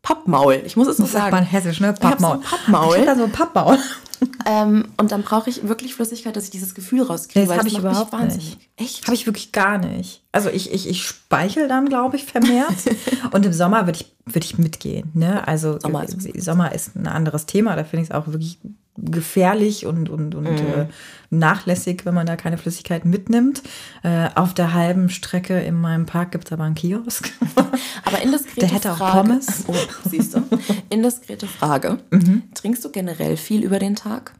Pappmaul. 0.04 0.62
Ich 0.64 0.76
muss 0.76 0.86
es 0.86 0.98
so 0.98 1.06
sagen. 1.06 1.22
Sagt 1.24 1.32
man 1.32 1.44
hessisch, 1.44 1.80
ne? 1.80 1.94
Pappmaul. 1.94 2.38
Ich 2.40 2.48
so 2.48 2.56
Pappmaul. 2.56 2.96
Ich 2.98 3.04
da 3.06 3.16
so 3.16 3.24
ein 3.24 3.32
Pappmaul. 3.32 3.78
ähm, 4.46 4.84
und 4.98 5.10
dann 5.10 5.22
brauche 5.22 5.48
ich 5.48 5.66
wirklich 5.66 5.94
Flüssigkeit, 5.94 6.36
dass 6.36 6.44
ich 6.44 6.50
dieses 6.50 6.74
Gefühl 6.74 7.02
rauskriege. 7.02 7.46
Das 7.46 7.58
habe 7.58 7.66
ich 7.66 7.78
überhaupt 7.78 8.12
nicht. 8.12 8.58
Echt? 8.76 9.04
Habe 9.04 9.14
ich 9.14 9.26
wirklich 9.26 9.50
gar 9.50 9.78
nicht. 9.78 10.22
Also 10.30 10.50
ich, 10.50 10.72
ich, 10.72 10.88
ich 10.88 11.02
speichel 11.02 11.68
dann, 11.68 11.88
glaube 11.88 12.16
ich, 12.16 12.24
vermehrt. 12.24 12.74
und 13.32 13.46
im 13.46 13.52
Sommer 13.54 13.86
würde 13.86 14.00
ich, 14.00 14.14
würd 14.26 14.44
ich 14.44 14.58
mitgehen. 14.58 15.10
Ne? 15.14 15.46
Also 15.48 15.80
Sommer 15.80 16.04
ist, 16.04 16.20
Sommer 16.42 16.72
ist 16.72 16.94
ein 16.94 17.06
anderes 17.06 17.46
Thema. 17.46 17.74
Da 17.74 17.84
finde 17.84 18.02
ich 18.02 18.10
es 18.10 18.14
auch 18.14 18.26
wirklich 18.26 18.58
gefährlich 18.96 19.86
und, 19.86 20.08
und, 20.08 20.34
und 20.34 20.44
mm. 20.44 20.80
äh, 20.80 20.86
nachlässig, 21.30 22.06
wenn 22.06 22.14
man 22.14 22.26
da 22.26 22.36
keine 22.36 22.58
Flüssigkeit 22.58 23.04
mitnimmt. 23.04 23.62
Äh, 24.02 24.28
auf 24.34 24.54
der 24.54 24.72
halben 24.72 25.10
Strecke 25.10 25.60
in 25.60 25.74
meinem 25.74 26.06
Park 26.06 26.32
gibt 26.32 26.46
es 26.46 26.52
aber 26.52 26.64
einen 26.64 26.74
Kiosk. 26.74 27.32
aber 28.04 28.22
indiskrete 28.22 28.60
Der 28.60 28.68
hätte 28.68 28.92
auch 28.92 28.98
Frage, 28.98 29.28
Pommes. 29.28 29.64
Oh, 29.68 29.74
siehst 30.08 30.34
du. 30.34 30.42
Indiskrete 30.90 31.46
Frage. 31.46 31.98
Mhm. 32.10 32.44
Trinkst 32.54 32.84
du 32.84 32.90
generell 32.90 33.36
viel 33.36 33.64
über 33.64 33.78
den 33.78 33.96
Tag? 33.96 34.32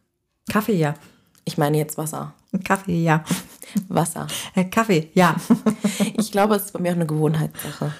Kaffee, 0.49 0.77
ja. 0.77 0.95
Ich 1.45 1.59
meine 1.59 1.79
jetzt 1.79 1.99
Wasser. 1.99 2.35
Kaffee, 2.65 3.03
ja. 3.03 3.25
Wasser. 3.89 4.29
Äh, 4.55 4.65
Kaffee, 4.65 5.11
ja. 5.15 5.35
ich 6.17 6.31
glaube, 6.31 6.55
es 6.55 6.67
ist 6.67 6.73
bei 6.73 6.81
mir 6.81 6.93
auch 6.93 6.97
eine 6.97 7.07
Gewohnheitssache. 7.07 7.93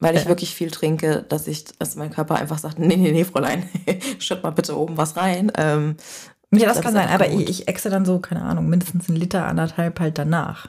Weil 0.00 0.16
ich 0.16 0.26
wirklich 0.26 0.54
viel 0.54 0.70
trinke, 0.70 1.24
dass 1.28 1.46
ich, 1.46 1.64
dass 1.78 1.94
mein 1.94 2.10
Körper 2.10 2.36
einfach 2.36 2.58
sagt, 2.58 2.78
nee, 2.78 2.96
nee, 2.96 3.12
nee, 3.12 3.24
Fräulein, 3.24 3.68
schütt 4.18 4.42
mal 4.42 4.50
bitte 4.50 4.76
oben 4.76 4.96
was 4.96 5.16
rein. 5.16 5.52
Ähm, 5.56 5.96
ja, 6.50 6.66
das, 6.66 6.76
das 6.76 6.84
kann 6.84 6.94
sein, 6.94 7.08
aber 7.08 7.28
gut. 7.28 7.42
ich, 7.42 7.48
ich 7.48 7.68
exe 7.68 7.90
dann 7.90 8.04
so, 8.04 8.18
keine 8.18 8.42
Ahnung, 8.42 8.68
mindestens 8.68 9.08
einen 9.08 9.18
Liter, 9.18 9.46
anderthalb 9.46 10.00
halt 10.00 10.18
danach. 10.18 10.66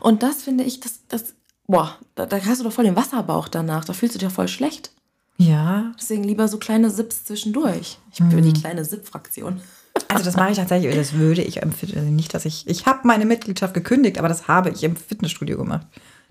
Und 0.00 0.22
das 0.22 0.42
finde 0.42 0.64
ich, 0.64 0.80
das, 0.80 1.00
das, 1.08 1.34
boah, 1.66 1.98
da, 2.14 2.26
da 2.26 2.42
hast 2.44 2.60
du 2.60 2.64
doch 2.64 2.72
voll 2.72 2.84
den 2.84 2.96
Wasserbauch 2.96 3.48
danach, 3.48 3.84
da 3.84 3.92
fühlst 3.92 4.14
du 4.14 4.18
dich 4.18 4.28
ja 4.28 4.30
voll 4.30 4.48
schlecht. 4.48 4.92
Ja. 5.36 5.92
Deswegen 5.98 6.24
lieber 6.24 6.48
so 6.48 6.58
kleine 6.58 6.90
Sips 6.90 7.24
zwischendurch. 7.24 7.98
Ich 8.12 8.18
bin 8.18 8.36
mhm. 8.36 8.42
die 8.42 8.60
kleine 8.60 8.84
Sip-Fraktion. 8.84 9.60
Also 10.08 10.24
das 10.24 10.36
mache 10.36 10.52
ich 10.52 10.56
tatsächlich, 10.56 10.94
das 10.94 11.14
würde 11.14 11.42
ich 11.42 11.58
im 11.58 11.72
Fitnessstudio 11.72 12.02
also 12.02 12.14
nicht, 12.14 12.34
dass 12.34 12.44
ich, 12.44 12.66
ich 12.68 12.86
habe 12.86 13.00
meine 13.04 13.24
Mitgliedschaft 13.24 13.74
gekündigt, 13.74 14.18
aber 14.18 14.28
das 14.28 14.48
habe 14.48 14.70
ich 14.70 14.82
im 14.84 14.96
Fitnessstudio 14.96 15.58
gemacht. 15.58 15.86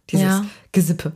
Dieses 0.09 0.25
ja. 0.25 0.45
Gesippe. 0.71 1.11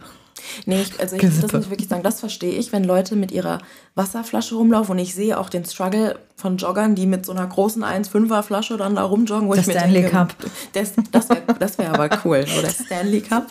Nee, 0.66 0.82
ich, 0.82 1.00
also 1.00 1.16
ich, 1.16 1.22
das 1.22 1.52
muss 1.54 1.66
ich 1.66 1.70
wirklich 1.70 1.90
sagen, 1.90 2.04
das 2.04 2.20
verstehe 2.20 2.54
ich, 2.54 2.72
wenn 2.72 2.84
Leute 2.84 3.16
mit 3.16 3.32
ihrer 3.32 3.60
Wasserflasche 3.96 4.56
rumlaufen 4.56 4.94
und 4.94 5.00
ich 5.00 5.14
sehe 5.14 5.40
auch 5.40 5.50
den 5.50 5.66
Struggle 5.66 6.18
von 6.36 6.58
Joggern, 6.58 6.96
die 6.96 7.06
mit 7.06 7.26
so 7.26 7.32
einer 7.32 7.46
großen 7.48 7.84
1,5er 7.84 8.44
Flasche 8.44 8.78
dann 8.78 8.96
da 8.96 9.04
rumjoggen. 9.04 9.48
Wo 9.48 9.54
der 9.54 9.68
ich 9.68 9.72
Stanley 9.72 10.02
denke, 10.02 10.12
Cup. 10.12 10.36
Das, 10.74 10.94
das 11.12 11.30
wäre 11.30 11.42
das 11.60 11.78
wär 11.78 11.94
aber 11.94 12.10
cool, 12.26 12.46
so 12.48 12.62
der 12.62 12.70
Stanley 12.70 13.22
Cup. 13.22 13.48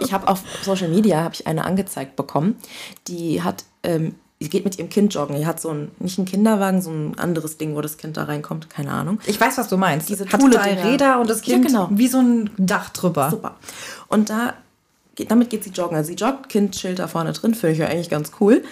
Ich 0.00 0.12
habe 0.12 0.28
auf 0.28 0.42
Social 0.62 0.88
Media 0.88 1.22
habe 1.22 1.34
ich 1.34 1.46
eine 1.46 1.64
angezeigt 1.64 2.16
bekommen, 2.16 2.56
die 3.08 3.42
hat 3.42 3.64
ähm, 3.82 4.14
geht 4.40 4.64
mit 4.64 4.78
ihrem 4.78 4.88
Kind 4.88 5.14
joggen. 5.14 5.36
Die 5.36 5.46
hat 5.46 5.60
so 5.60 5.70
ein, 5.70 5.90
nicht 5.98 6.18
einen 6.18 6.26
Kinderwagen, 6.26 6.82
so 6.82 6.90
ein 6.90 7.18
anderes 7.18 7.56
Ding, 7.56 7.74
wo 7.74 7.80
das 7.80 7.96
Kind 7.96 8.16
da 8.16 8.24
reinkommt. 8.24 8.68
Keine 8.68 8.92
Ahnung. 8.92 9.18
Ich 9.26 9.40
weiß, 9.40 9.56
was 9.58 9.68
du 9.68 9.76
meinst. 9.76 10.08
Diese 10.08 10.26
hat 10.28 10.42
drei 10.42 10.74
Räder 10.74 11.20
und 11.20 11.30
das 11.30 11.42
Kind 11.42 11.64
ja, 11.64 11.68
genau. 11.70 11.88
wie 11.90 12.08
so 12.08 12.18
ein 12.18 12.50
Dach 12.58 12.90
drüber. 12.90 13.30
Super. 13.30 13.56
Und 14.08 14.30
da 14.30 14.54
damit 15.28 15.50
geht 15.50 15.64
sie 15.64 15.70
joggen. 15.70 15.96
Also 15.96 16.08
sie 16.08 16.14
joggt, 16.14 16.48
Kind 16.48 16.74
chillt 16.74 16.98
da 16.98 17.08
vorne 17.08 17.32
drin, 17.32 17.54
finde 17.54 17.72
ich 17.72 17.78
ja 17.78 17.86
eigentlich 17.86 18.10
ganz 18.10 18.32
cool. 18.40 18.62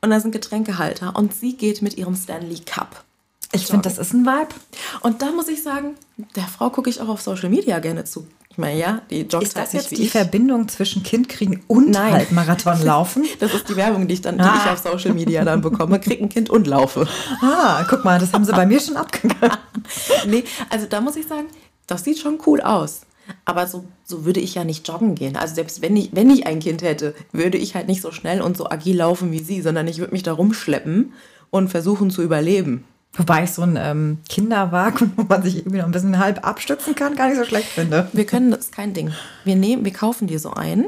Und 0.00 0.10
da 0.10 0.18
sind 0.18 0.32
Getränkehalter 0.32 1.14
und 1.14 1.32
sie 1.32 1.56
geht 1.56 1.80
mit 1.80 1.96
ihrem 1.96 2.16
Stanley 2.16 2.60
Cup. 2.66 3.04
Ich 3.52 3.66
finde, 3.66 3.82
das 3.82 3.98
ist 3.98 4.14
ein 4.14 4.24
Vibe. 4.24 4.54
Und 5.00 5.20
da 5.20 5.30
muss 5.30 5.46
ich 5.48 5.62
sagen, 5.62 5.94
der 6.36 6.44
Frau 6.44 6.70
gucke 6.70 6.88
ich 6.88 7.00
auch 7.00 7.08
auf 7.08 7.20
Social 7.20 7.50
Media 7.50 7.78
gerne 7.80 8.04
zu. 8.04 8.26
Ich 8.52 8.58
meine, 8.58 8.78
ja, 8.78 9.00
die 9.08 9.22
joggt 9.22 9.44
Ist 9.44 9.56
das 9.56 9.72
halt 9.72 9.74
jetzt 9.74 9.90
die 9.92 10.02
ich. 10.02 10.10
Verbindung 10.10 10.68
zwischen 10.68 11.02
Kind 11.02 11.28
kriegen 11.28 11.62
und 11.68 11.90
Nein. 11.90 12.12
halt 12.12 12.32
Marathon 12.32 12.82
laufen? 12.84 13.24
das 13.40 13.54
ist 13.54 13.68
die 13.68 13.76
Werbung, 13.76 14.08
die 14.08 14.14
ich 14.14 14.20
dann 14.20 14.38
ah. 14.40 14.52
die 14.52 14.58
ich 14.58 14.70
auf 14.70 14.78
Social 14.78 15.14
Media 15.14 15.44
dann 15.44 15.60
bekomme. 15.62 16.00
Krieg 16.00 16.20
ein 16.20 16.28
Kind 16.28 16.50
und 16.50 16.66
laufe. 16.66 17.08
Ah, 17.40 17.84
guck 17.88 18.04
mal, 18.04 18.18
das 18.18 18.32
haben 18.32 18.44
sie 18.44 18.52
bei 18.52 18.66
mir 18.66 18.80
schon 18.80 18.96
abgegangen. 18.96 19.56
nee, 20.26 20.44
also 20.68 20.86
da 20.86 21.00
muss 21.00 21.16
ich 21.16 21.26
sagen, 21.26 21.46
das 21.86 22.04
sieht 22.04 22.18
schon 22.18 22.38
cool 22.46 22.60
aus. 22.60 23.02
Aber 23.44 23.66
so, 23.66 23.84
so 24.04 24.24
würde 24.24 24.40
ich 24.40 24.54
ja 24.54 24.64
nicht 24.64 24.86
joggen 24.86 25.14
gehen. 25.14 25.36
Also 25.36 25.54
selbst 25.54 25.82
wenn 25.82 25.96
ich, 25.96 26.10
wenn 26.12 26.30
ich 26.30 26.46
ein 26.46 26.60
Kind 26.60 26.82
hätte, 26.82 27.14
würde 27.32 27.58
ich 27.58 27.74
halt 27.74 27.88
nicht 27.88 28.02
so 28.02 28.12
schnell 28.12 28.40
und 28.40 28.56
so 28.56 28.68
agil 28.68 28.96
laufen 28.96 29.32
wie 29.32 29.38
sie, 29.38 29.62
sondern 29.62 29.88
ich 29.88 29.98
würde 29.98 30.12
mich 30.12 30.22
da 30.22 30.32
rumschleppen 30.32 31.12
und 31.50 31.68
versuchen 31.68 32.10
zu 32.10 32.22
überleben. 32.22 32.84
Wobei 33.14 33.44
ich 33.44 33.52
so 33.52 33.62
ein 33.62 33.78
ähm, 33.78 34.18
Kinderwagen, 34.28 35.12
wo 35.16 35.24
man 35.24 35.42
sich 35.42 35.58
irgendwie 35.58 35.78
noch 35.78 35.84
ein 35.84 35.92
bisschen 35.92 36.18
halb 36.18 36.46
abstützen 36.46 36.94
kann, 36.94 37.14
gar 37.14 37.28
nicht 37.28 37.38
so 37.38 37.44
schlecht 37.44 37.68
finde. 37.68 38.08
Wir 38.12 38.26
können, 38.26 38.50
das 38.50 38.60
ist 38.60 38.74
kein 38.74 38.94
Ding. 38.94 39.12
Wir, 39.44 39.56
nehmen, 39.56 39.84
wir 39.84 39.92
kaufen 39.92 40.26
dir 40.26 40.38
so 40.38 40.52
einen, 40.52 40.86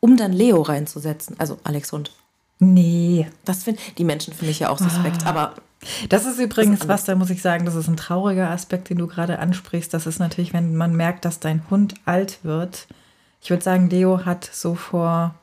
um 0.00 0.16
dann 0.16 0.32
Leo 0.32 0.60
reinzusetzen. 0.60 1.36
Also 1.38 1.58
Alex 1.64 1.92
Hund. 1.92 2.12
Nee. 2.62 3.26
Das 3.44 3.64
find, 3.64 3.80
die 3.98 4.04
Menschen 4.04 4.32
finde 4.32 4.52
ich 4.52 4.60
ja 4.60 4.70
auch 4.70 4.78
suspekt, 4.78 5.26
ah. 5.26 5.30
aber. 5.30 5.54
Das 6.08 6.26
ist 6.26 6.38
übrigens 6.38 6.78
das 6.78 6.84
ist 6.84 6.88
was, 6.88 7.04
da 7.04 7.16
muss 7.16 7.30
ich 7.30 7.42
sagen, 7.42 7.64
das 7.64 7.74
ist 7.74 7.88
ein 7.88 7.96
trauriger 7.96 8.50
Aspekt, 8.50 8.88
den 8.88 8.98
du 8.98 9.08
gerade 9.08 9.40
ansprichst. 9.40 9.92
Das 9.92 10.06
ist 10.06 10.20
natürlich, 10.20 10.52
wenn 10.52 10.76
man 10.76 10.94
merkt, 10.94 11.24
dass 11.24 11.40
dein 11.40 11.68
Hund 11.70 11.94
alt 12.04 12.38
wird. 12.44 12.86
Ich 13.42 13.50
würde 13.50 13.64
sagen, 13.64 13.90
Leo 13.90 14.24
hat 14.24 14.48
so 14.52 14.76
vor 14.76 15.34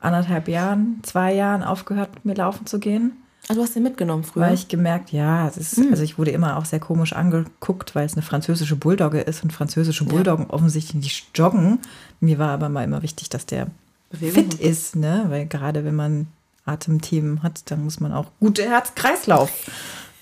anderthalb 0.00 0.48
Jahren, 0.48 1.00
zwei 1.02 1.34
Jahren 1.34 1.62
aufgehört, 1.62 2.14
mit 2.14 2.24
mir 2.24 2.34
laufen 2.34 2.64
zu 2.64 2.78
gehen. 2.78 3.12
Also 3.48 3.60
du 3.60 3.66
hast 3.66 3.76
den 3.76 3.82
mitgenommen 3.82 4.24
früher? 4.24 4.44
Weil 4.44 4.54
ich 4.54 4.68
gemerkt, 4.68 5.12
ja, 5.12 5.46
es 5.46 5.58
ist, 5.58 5.76
mhm. 5.76 5.88
also 5.90 6.02
ich 6.02 6.16
wurde 6.16 6.30
immer 6.30 6.56
auch 6.56 6.64
sehr 6.64 6.80
komisch 6.80 7.12
angeguckt, 7.12 7.94
weil 7.94 8.06
es 8.06 8.14
eine 8.14 8.22
französische 8.22 8.76
Bulldogge 8.76 9.20
ist 9.20 9.44
und 9.44 9.52
französische 9.52 10.04
Bulldoggen 10.04 10.46
ja. 10.48 10.54
offensichtlich 10.54 10.94
nicht 10.94 11.26
joggen. 11.34 11.80
Mir 12.20 12.38
war 12.38 12.48
aber 12.48 12.70
mal 12.70 12.84
immer 12.84 13.02
wichtig, 13.02 13.28
dass 13.28 13.44
der 13.44 13.66
Bewegung. 14.10 14.50
fit 14.50 14.54
ist, 14.54 14.96
ne? 14.96 15.26
Weil 15.28 15.46
gerade 15.46 15.84
wenn 15.84 15.96
man 15.96 16.28
Atemthemen 16.64 17.42
hat, 17.42 17.70
dann 17.70 17.84
muss 17.84 18.00
man 18.00 18.12
auch 18.12 18.26
gute 18.40 18.68
Herz-Kreislauf. 18.68 19.50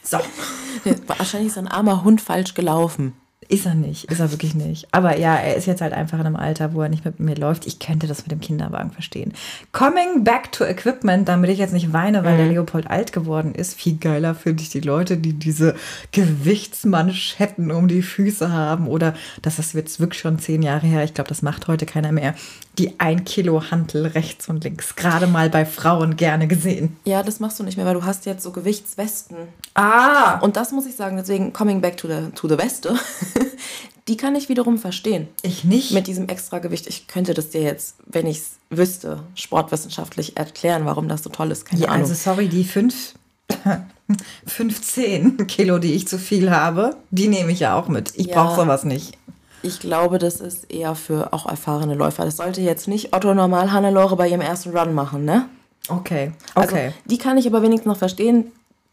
So. 0.02 0.18
Wahrscheinlich 1.06 1.48
ist 1.48 1.58
ein 1.58 1.68
armer 1.68 2.04
Hund 2.04 2.20
falsch 2.20 2.54
gelaufen. 2.54 3.14
Ist 3.50 3.66
er 3.66 3.74
nicht, 3.74 4.04
ist 4.04 4.20
er 4.20 4.30
wirklich 4.30 4.54
nicht. 4.54 4.86
Aber 4.92 5.18
ja, 5.18 5.34
er 5.34 5.56
ist 5.56 5.66
jetzt 5.66 5.80
halt 5.80 5.92
einfach 5.92 6.20
in 6.20 6.26
einem 6.26 6.36
Alter, 6.36 6.72
wo 6.72 6.82
er 6.82 6.88
nicht 6.88 7.04
mit 7.04 7.18
mir 7.18 7.34
läuft. 7.34 7.66
Ich 7.66 7.80
könnte 7.80 8.06
das 8.06 8.22
mit 8.22 8.30
dem 8.30 8.38
Kinderwagen 8.38 8.92
verstehen. 8.92 9.32
Coming 9.72 10.22
back 10.22 10.52
to 10.52 10.64
Equipment, 10.64 11.28
damit 11.28 11.50
ich 11.50 11.58
jetzt 11.58 11.72
nicht 11.72 11.92
weine, 11.92 12.22
weil 12.22 12.34
mhm. 12.34 12.38
der 12.38 12.46
Leopold 12.46 12.88
alt 12.88 13.12
geworden 13.12 13.52
ist. 13.52 13.74
Viel 13.74 13.96
geiler 13.96 14.36
finde 14.36 14.62
ich 14.62 14.68
die 14.68 14.80
Leute, 14.80 15.16
die 15.16 15.32
diese 15.32 15.74
Gewichtsmanschetten 16.12 17.72
um 17.72 17.88
die 17.88 18.02
Füße 18.02 18.52
haben. 18.52 18.86
Oder 18.86 19.14
das 19.42 19.58
ist 19.58 19.74
jetzt 19.74 19.98
wirklich 19.98 20.20
schon 20.20 20.38
zehn 20.38 20.62
Jahre 20.62 20.86
her. 20.86 21.02
Ich 21.02 21.14
glaube, 21.14 21.28
das 21.28 21.42
macht 21.42 21.66
heute 21.66 21.86
keiner 21.86 22.12
mehr. 22.12 22.36
Die 22.80 22.98
ein 22.98 23.24
Kilo 23.24 23.70
Hantel 23.70 24.06
rechts 24.06 24.48
und 24.48 24.64
links. 24.64 24.96
Gerade 24.96 25.26
mal 25.26 25.50
bei 25.50 25.66
Frauen 25.66 26.16
gerne 26.16 26.48
gesehen. 26.48 26.96
Ja, 27.04 27.22
das 27.22 27.38
machst 27.38 27.60
du 27.60 27.62
nicht 27.62 27.76
mehr, 27.76 27.84
weil 27.84 27.92
du 27.92 28.04
hast 28.04 28.24
jetzt 28.24 28.42
so 28.42 28.52
Gewichtswesten. 28.52 29.36
Ah! 29.74 30.38
Und 30.40 30.56
das 30.56 30.72
muss 30.72 30.86
ich 30.86 30.96
sagen, 30.96 31.18
deswegen 31.18 31.52
coming 31.52 31.82
back 31.82 31.98
to 31.98 32.08
the, 32.08 32.30
to 32.34 32.48
the 32.48 32.56
Weste. 32.56 32.98
die 34.08 34.16
kann 34.16 34.34
ich 34.34 34.48
wiederum 34.48 34.78
verstehen. 34.78 35.28
Ich 35.42 35.62
nicht. 35.64 35.92
Mit 35.92 36.06
diesem 36.06 36.28
Extragewicht. 36.28 36.86
Ich 36.86 37.06
könnte 37.06 37.34
das 37.34 37.50
dir 37.50 37.60
jetzt, 37.60 37.96
wenn 38.06 38.26
ich 38.26 38.38
es 38.38 38.52
wüsste, 38.70 39.24
sportwissenschaftlich 39.34 40.38
erklären, 40.38 40.86
warum 40.86 41.06
das 41.06 41.22
so 41.22 41.28
toll 41.28 41.50
ist. 41.50 41.66
Keine 41.66 41.82
ja, 41.82 41.88
Ahnung. 41.88 42.08
Also 42.08 42.14
sorry, 42.14 42.48
die 42.48 42.64
fünf, 42.64 43.12
15 44.46 45.46
Kilo, 45.48 45.78
die 45.78 45.92
ich 45.92 46.08
zu 46.08 46.18
viel 46.18 46.50
habe, 46.50 46.96
die 47.10 47.28
nehme 47.28 47.52
ich 47.52 47.60
ja 47.60 47.78
auch 47.78 47.88
mit. 47.88 48.12
Ich 48.16 48.28
ja, 48.28 48.42
brauche 48.42 48.62
sowas 48.62 48.84
nicht. 48.84 49.18
Ich 49.62 49.80
glaube, 49.80 50.18
das 50.18 50.40
ist 50.40 50.70
eher 50.70 50.94
für 50.94 51.32
auch 51.32 51.46
erfahrene 51.46 51.94
Läufer. 51.94 52.24
Das 52.24 52.38
sollte 52.38 52.60
jetzt 52.60 52.88
nicht 52.88 53.14
Otto 53.14 53.34
Normal 53.34 53.72
Hannelore 53.72 54.16
bei 54.16 54.28
ihrem 54.28 54.40
ersten 54.40 54.76
Run 54.76 54.94
machen, 54.94 55.24
ne? 55.24 55.46
Okay, 55.88 56.32
also, 56.54 56.72
okay. 56.72 56.84
Also, 56.86 56.96
die 57.06 57.18
kann 57.18 57.38
ich 57.38 57.46
aber 57.46 57.62
wenigstens 57.62 57.86
noch 57.86 57.96
verstehen, 57.96 58.52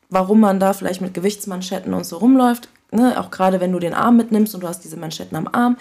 warum 0.10 0.40
man 0.40 0.60
da 0.60 0.74
vielleicht 0.74 1.02
mit 1.02 1.14
Gewichtsmanschetten 1.14 1.94
und 1.94 2.06
so 2.06 2.18
rumläuft 2.18 2.70
ne, 2.92 3.20
auch 3.20 3.32
gerade 3.32 3.60
wenn 3.60 3.72
du 3.72 3.80
den 3.80 3.94
Arm 3.94 4.18
mitnimmst 4.18 4.56
und 4.56 4.62
du 4.62 4.68
hast 4.68 4.84
diese 4.84 4.98
Manschetten 4.98 5.38
am 5.38 5.48
Arm, 5.52 5.78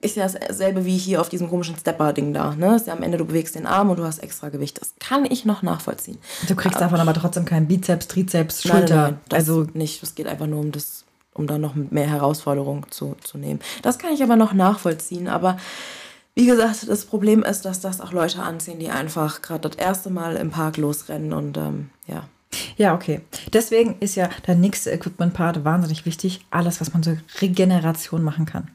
ist 0.00 0.16
ja 0.16 0.26
dasselbe 0.26 0.84
wie 0.84 0.98
hier 0.98 1.20
auf 1.20 1.28
diesem 1.28 1.48
komischen 1.48 1.76
Stepper-Ding 1.76 2.34
da. 2.34 2.56
Ne? 2.56 2.74
Ist 2.74 2.88
ja 2.88 2.92
am 2.92 3.04
Ende, 3.04 3.18
du 3.18 3.24
bewegst 3.24 3.54
den 3.54 3.66
Arm 3.66 3.88
und 3.88 3.98
du 3.98 4.04
hast 4.04 4.18
extra 4.18 4.48
Gewicht. 4.48 4.80
Das 4.80 4.94
kann 4.98 5.24
ich 5.24 5.44
noch 5.44 5.62
nachvollziehen. 5.62 6.18
Du 6.48 6.56
kriegst 6.56 6.78
aber, 6.78 6.86
davon 6.86 7.00
aber 7.00 7.14
trotzdem 7.14 7.44
keinen 7.44 7.68
Bizeps, 7.68 8.08
Trizeps, 8.08 8.62
Schulter. 8.62 8.96
Nein, 8.96 9.10
nein, 9.12 9.18
das 9.28 9.38
also 9.38 9.66
nicht. 9.74 10.02
Es 10.02 10.16
geht 10.16 10.26
einfach 10.26 10.48
nur 10.48 10.58
um 10.58 10.72
das, 10.72 11.01
um 11.34 11.46
da 11.46 11.58
noch 11.58 11.74
mehr 11.74 12.08
Herausforderung 12.08 12.86
zu, 12.90 13.16
zu 13.22 13.38
nehmen. 13.38 13.60
Das 13.82 13.98
kann 13.98 14.12
ich 14.12 14.22
aber 14.22 14.36
noch 14.36 14.52
nachvollziehen. 14.52 15.28
Aber 15.28 15.56
wie 16.34 16.46
gesagt, 16.46 16.88
das 16.88 17.04
Problem 17.04 17.42
ist, 17.42 17.64
dass 17.64 17.80
das 17.80 18.00
auch 18.00 18.12
Leute 18.12 18.42
anziehen, 18.42 18.78
die 18.78 18.90
einfach 18.90 19.42
gerade 19.42 19.68
das 19.68 19.76
erste 19.76 20.10
Mal 20.10 20.36
im 20.36 20.50
Park 20.50 20.76
losrennen 20.76 21.32
und 21.32 21.56
ähm, 21.56 21.90
ja. 22.06 22.24
Ja, 22.76 22.94
okay. 22.94 23.22
Deswegen 23.52 23.96
ist 24.00 24.14
ja 24.14 24.28
der 24.46 24.54
nächste 24.54 24.90
Equipment-Part 24.90 25.64
wahnsinnig 25.64 26.04
wichtig. 26.04 26.44
Alles, 26.50 26.80
was 26.80 26.92
man 26.92 27.02
so 27.02 27.16
Regeneration 27.40 28.22
machen 28.22 28.44
kann. 28.44 28.70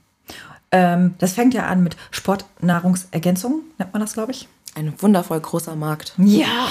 Ähm, 0.71 1.15
das 1.19 1.33
fängt 1.33 1.53
ja 1.53 1.67
an 1.67 1.83
mit 1.83 1.95
Sportnahrungsergänzung, 2.11 3.61
nennt 3.77 3.93
man 3.93 4.01
das, 4.01 4.13
glaube 4.13 4.31
ich. 4.31 4.47
Ein 4.75 4.93
wundervoll 4.99 5.39
großer 5.39 5.75
Markt. 5.75 6.13
Ja. 6.17 6.67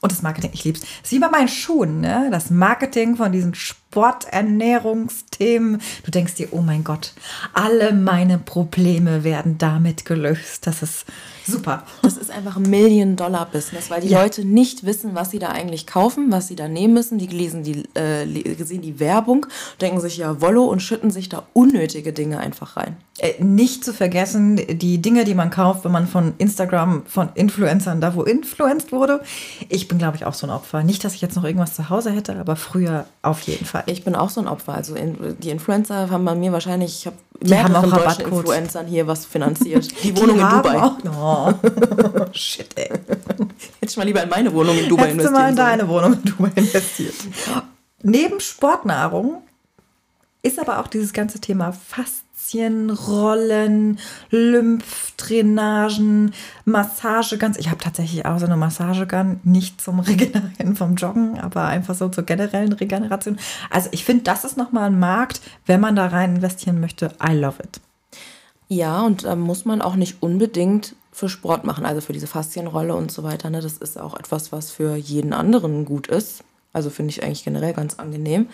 Und 0.00 0.12
das 0.12 0.22
Marketing, 0.22 0.50
ich 0.52 0.64
liebe 0.64 0.78
es. 0.78 1.10
wie 1.10 1.18
bei 1.18 1.28
meinen 1.28 1.48
Schuhen, 1.48 2.00
ne? 2.00 2.28
Das 2.30 2.50
Marketing 2.50 3.16
von 3.16 3.32
diesen 3.32 3.54
Sporternährungsthemen. 3.96 5.80
Du 6.04 6.10
denkst 6.10 6.34
dir, 6.34 6.48
oh 6.50 6.60
mein 6.60 6.84
Gott, 6.84 7.14
alle 7.54 7.94
meine 7.94 8.36
Probleme 8.36 9.24
werden 9.24 9.56
damit 9.56 10.04
gelöst. 10.04 10.66
Das 10.66 10.82
ist 10.82 11.06
Super. 11.46 11.84
Das 12.02 12.16
ist 12.16 12.30
einfach 12.30 12.56
ein 12.56 12.68
Million-Dollar-Business, 12.68 13.88
weil 13.90 14.00
die 14.00 14.08
ja. 14.08 14.22
Leute 14.22 14.44
nicht 14.44 14.84
wissen, 14.84 15.14
was 15.14 15.30
sie 15.30 15.38
da 15.38 15.48
eigentlich 15.48 15.86
kaufen, 15.86 16.32
was 16.32 16.48
sie 16.48 16.56
da 16.56 16.66
nehmen 16.66 16.94
müssen. 16.94 17.18
Die 17.18 17.28
lesen 17.28 17.62
die, 17.62 17.84
äh, 17.94 18.26
sehen 18.64 18.82
die 18.82 18.98
Werbung, 18.98 19.46
denken 19.80 20.00
sich 20.00 20.16
ja 20.16 20.40
Wollo 20.40 20.64
und 20.64 20.80
schütten 20.80 21.10
sich 21.10 21.28
da 21.28 21.44
unnötige 21.52 22.12
Dinge 22.12 22.38
einfach 22.38 22.76
rein. 22.76 22.96
Äh, 23.18 23.42
nicht 23.42 23.84
zu 23.84 23.94
vergessen, 23.94 24.56
die 24.56 25.00
Dinge, 25.00 25.24
die 25.24 25.34
man 25.34 25.50
kauft, 25.50 25.84
wenn 25.84 25.92
man 25.92 26.08
von 26.08 26.34
Instagram, 26.38 27.04
von 27.06 27.28
Influencern, 27.34 28.00
da 28.00 28.14
wo 28.14 28.22
influenced 28.22 28.90
wurde. 28.90 29.22
Ich 29.68 29.86
bin, 29.86 29.98
glaube 29.98 30.16
ich, 30.16 30.24
auch 30.24 30.34
so 30.34 30.46
ein 30.46 30.50
Opfer. 30.50 30.82
Nicht, 30.82 31.04
dass 31.04 31.14
ich 31.14 31.20
jetzt 31.20 31.36
noch 31.36 31.44
irgendwas 31.44 31.74
zu 31.74 31.88
Hause 31.90 32.10
hätte, 32.10 32.36
aber 32.36 32.56
früher 32.56 33.06
auf 33.22 33.42
jeden 33.42 33.66
Fall. 33.66 33.84
Ich 33.86 34.04
bin 34.04 34.14
auch 34.14 34.30
so 34.30 34.40
ein 34.40 34.48
Opfer. 34.48 34.74
Also 34.74 34.94
in, 34.94 35.36
die 35.38 35.50
Influencer 35.50 36.10
haben 36.10 36.24
bei 36.24 36.34
mir 36.34 36.52
wahrscheinlich, 36.52 36.98
ich 36.98 37.06
habe 37.06 37.16
mehreren 37.40 37.90
deutschen 37.90 38.26
Influencern 38.26 38.86
hier 38.86 39.06
was 39.06 39.24
finanziert. 39.24 39.88
Die 40.02 40.16
Wohnung 40.16 40.36
die 40.36 40.42
in 40.42 40.48
Dubai. 40.48 40.82
Auch, 40.82 40.96
oh. 41.04 42.24
Shit, 42.32 42.68
ey. 42.76 42.88
Hätte 42.88 43.50
ich 43.82 43.96
mal 43.96 44.04
lieber 44.04 44.22
in 44.22 44.28
meine 44.28 44.52
Wohnung 44.52 44.76
in 44.76 44.88
Dubai 44.88 45.10
investiert. 45.10 45.18
Hättest 45.18 45.28
du 45.28 45.32
mal 45.32 45.50
in 45.50 45.56
deine 45.56 45.88
Wohnung 45.88 46.12
in 46.14 46.24
Dubai 46.24 46.50
investiert. 46.54 47.14
Neben 48.02 48.40
Sportnahrung 48.40 49.42
ist 50.42 50.58
aber 50.58 50.78
auch 50.78 50.86
dieses 50.86 51.12
ganze 51.12 51.40
Thema 51.40 51.72
Fast 52.46 52.52
Faszienrollen, 52.52 53.98
Lymphdrainagen, 54.30 56.32
Massageguns. 56.64 57.58
Ich 57.58 57.70
habe 57.70 57.80
tatsächlich 57.80 58.24
auch 58.24 58.38
so 58.38 58.46
eine 58.46 58.56
Massagegun, 58.56 59.40
nicht 59.42 59.80
zum 59.80 59.98
Regenerieren 60.00 60.76
vom 60.76 60.94
Joggen, 60.94 61.40
aber 61.40 61.64
einfach 61.64 61.96
so 61.96 62.08
zur 62.08 62.24
generellen 62.24 62.72
Regeneration. 62.72 63.38
Also 63.70 63.88
ich 63.90 64.04
finde, 64.04 64.22
das 64.22 64.44
ist 64.44 64.56
nochmal 64.56 64.84
ein 64.84 65.00
Markt, 65.00 65.40
wenn 65.66 65.80
man 65.80 65.96
da 65.96 66.06
rein 66.06 66.36
investieren 66.36 66.80
möchte. 66.80 67.10
I 67.20 67.32
love 67.32 67.60
it. 67.62 67.80
Ja, 68.68 69.02
und 69.02 69.24
da 69.24 69.34
muss 69.34 69.64
man 69.64 69.82
auch 69.82 69.96
nicht 69.96 70.22
unbedingt 70.22 70.94
für 71.10 71.28
Sport 71.28 71.64
machen, 71.64 71.84
also 71.84 72.00
für 72.00 72.12
diese 72.12 72.28
Faszienrolle 72.28 72.94
und 72.94 73.10
so 73.10 73.24
weiter. 73.24 73.50
Ne? 73.50 73.60
Das 73.60 73.78
ist 73.78 73.98
auch 73.98 74.16
etwas, 74.16 74.52
was 74.52 74.70
für 74.70 74.94
jeden 74.94 75.32
anderen 75.32 75.84
gut 75.84 76.06
ist. 76.06 76.44
Also 76.72 76.90
finde 76.90 77.10
ich 77.10 77.24
eigentlich 77.24 77.42
generell 77.42 77.72
ganz 77.72 77.94
angenehm. 77.94 78.48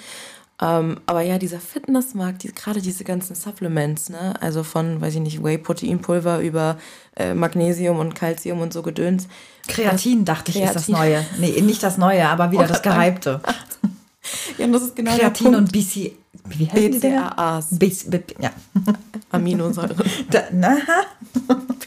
Ähm, 0.62 1.00
aber 1.06 1.22
ja, 1.22 1.38
dieser 1.38 1.58
Fitnessmarkt, 1.58 2.44
die, 2.44 2.54
gerade 2.54 2.80
diese 2.80 3.02
ganzen 3.02 3.34
Supplements, 3.34 4.10
ne? 4.10 4.34
also 4.40 4.62
von, 4.62 5.00
weiß 5.00 5.16
ich 5.16 5.20
nicht, 5.20 5.42
Whey-Proteinpulver 5.42 6.38
über 6.38 6.78
äh, 7.16 7.34
Magnesium 7.34 7.98
und 7.98 8.14
Calcium 8.14 8.60
und 8.60 8.72
so 8.72 8.82
Gedöns. 8.82 9.26
Kreatin, 9.66 10.24
dachte 10.24 10.52
ich, 10.52 10.62
ist 10.62 10.76
das 10.76 10.86
Neue. 10.86 11.26
Nee, 11.38 11.60
nicht 11.62 11.82
das 11.82 11.98
Neue, 11.98 12.28
aber 12.28 12.52
wieder 12.52 12.62
oh, 12.62 12.68
das 12.68 12.80
Gehypte. 12.82 13.40
ja, 14.58 14.66
und 14.66 14.72
das 14.72 14.82
ist 14.82 14.94
genau 14.94 15.16
Kreatin 15.16 15.56
und 15.56 15.72
BC, 15.72 16.12
wie 16.44 16.70
heißen 16.70 17.00
BCAAs. 17.00 17.78
BC, 17.78 18.36
ja. 18.38 18.50
Aminosäuren. 19.32 19.96
Da, 20.30 20.42
na? 20.52 20.76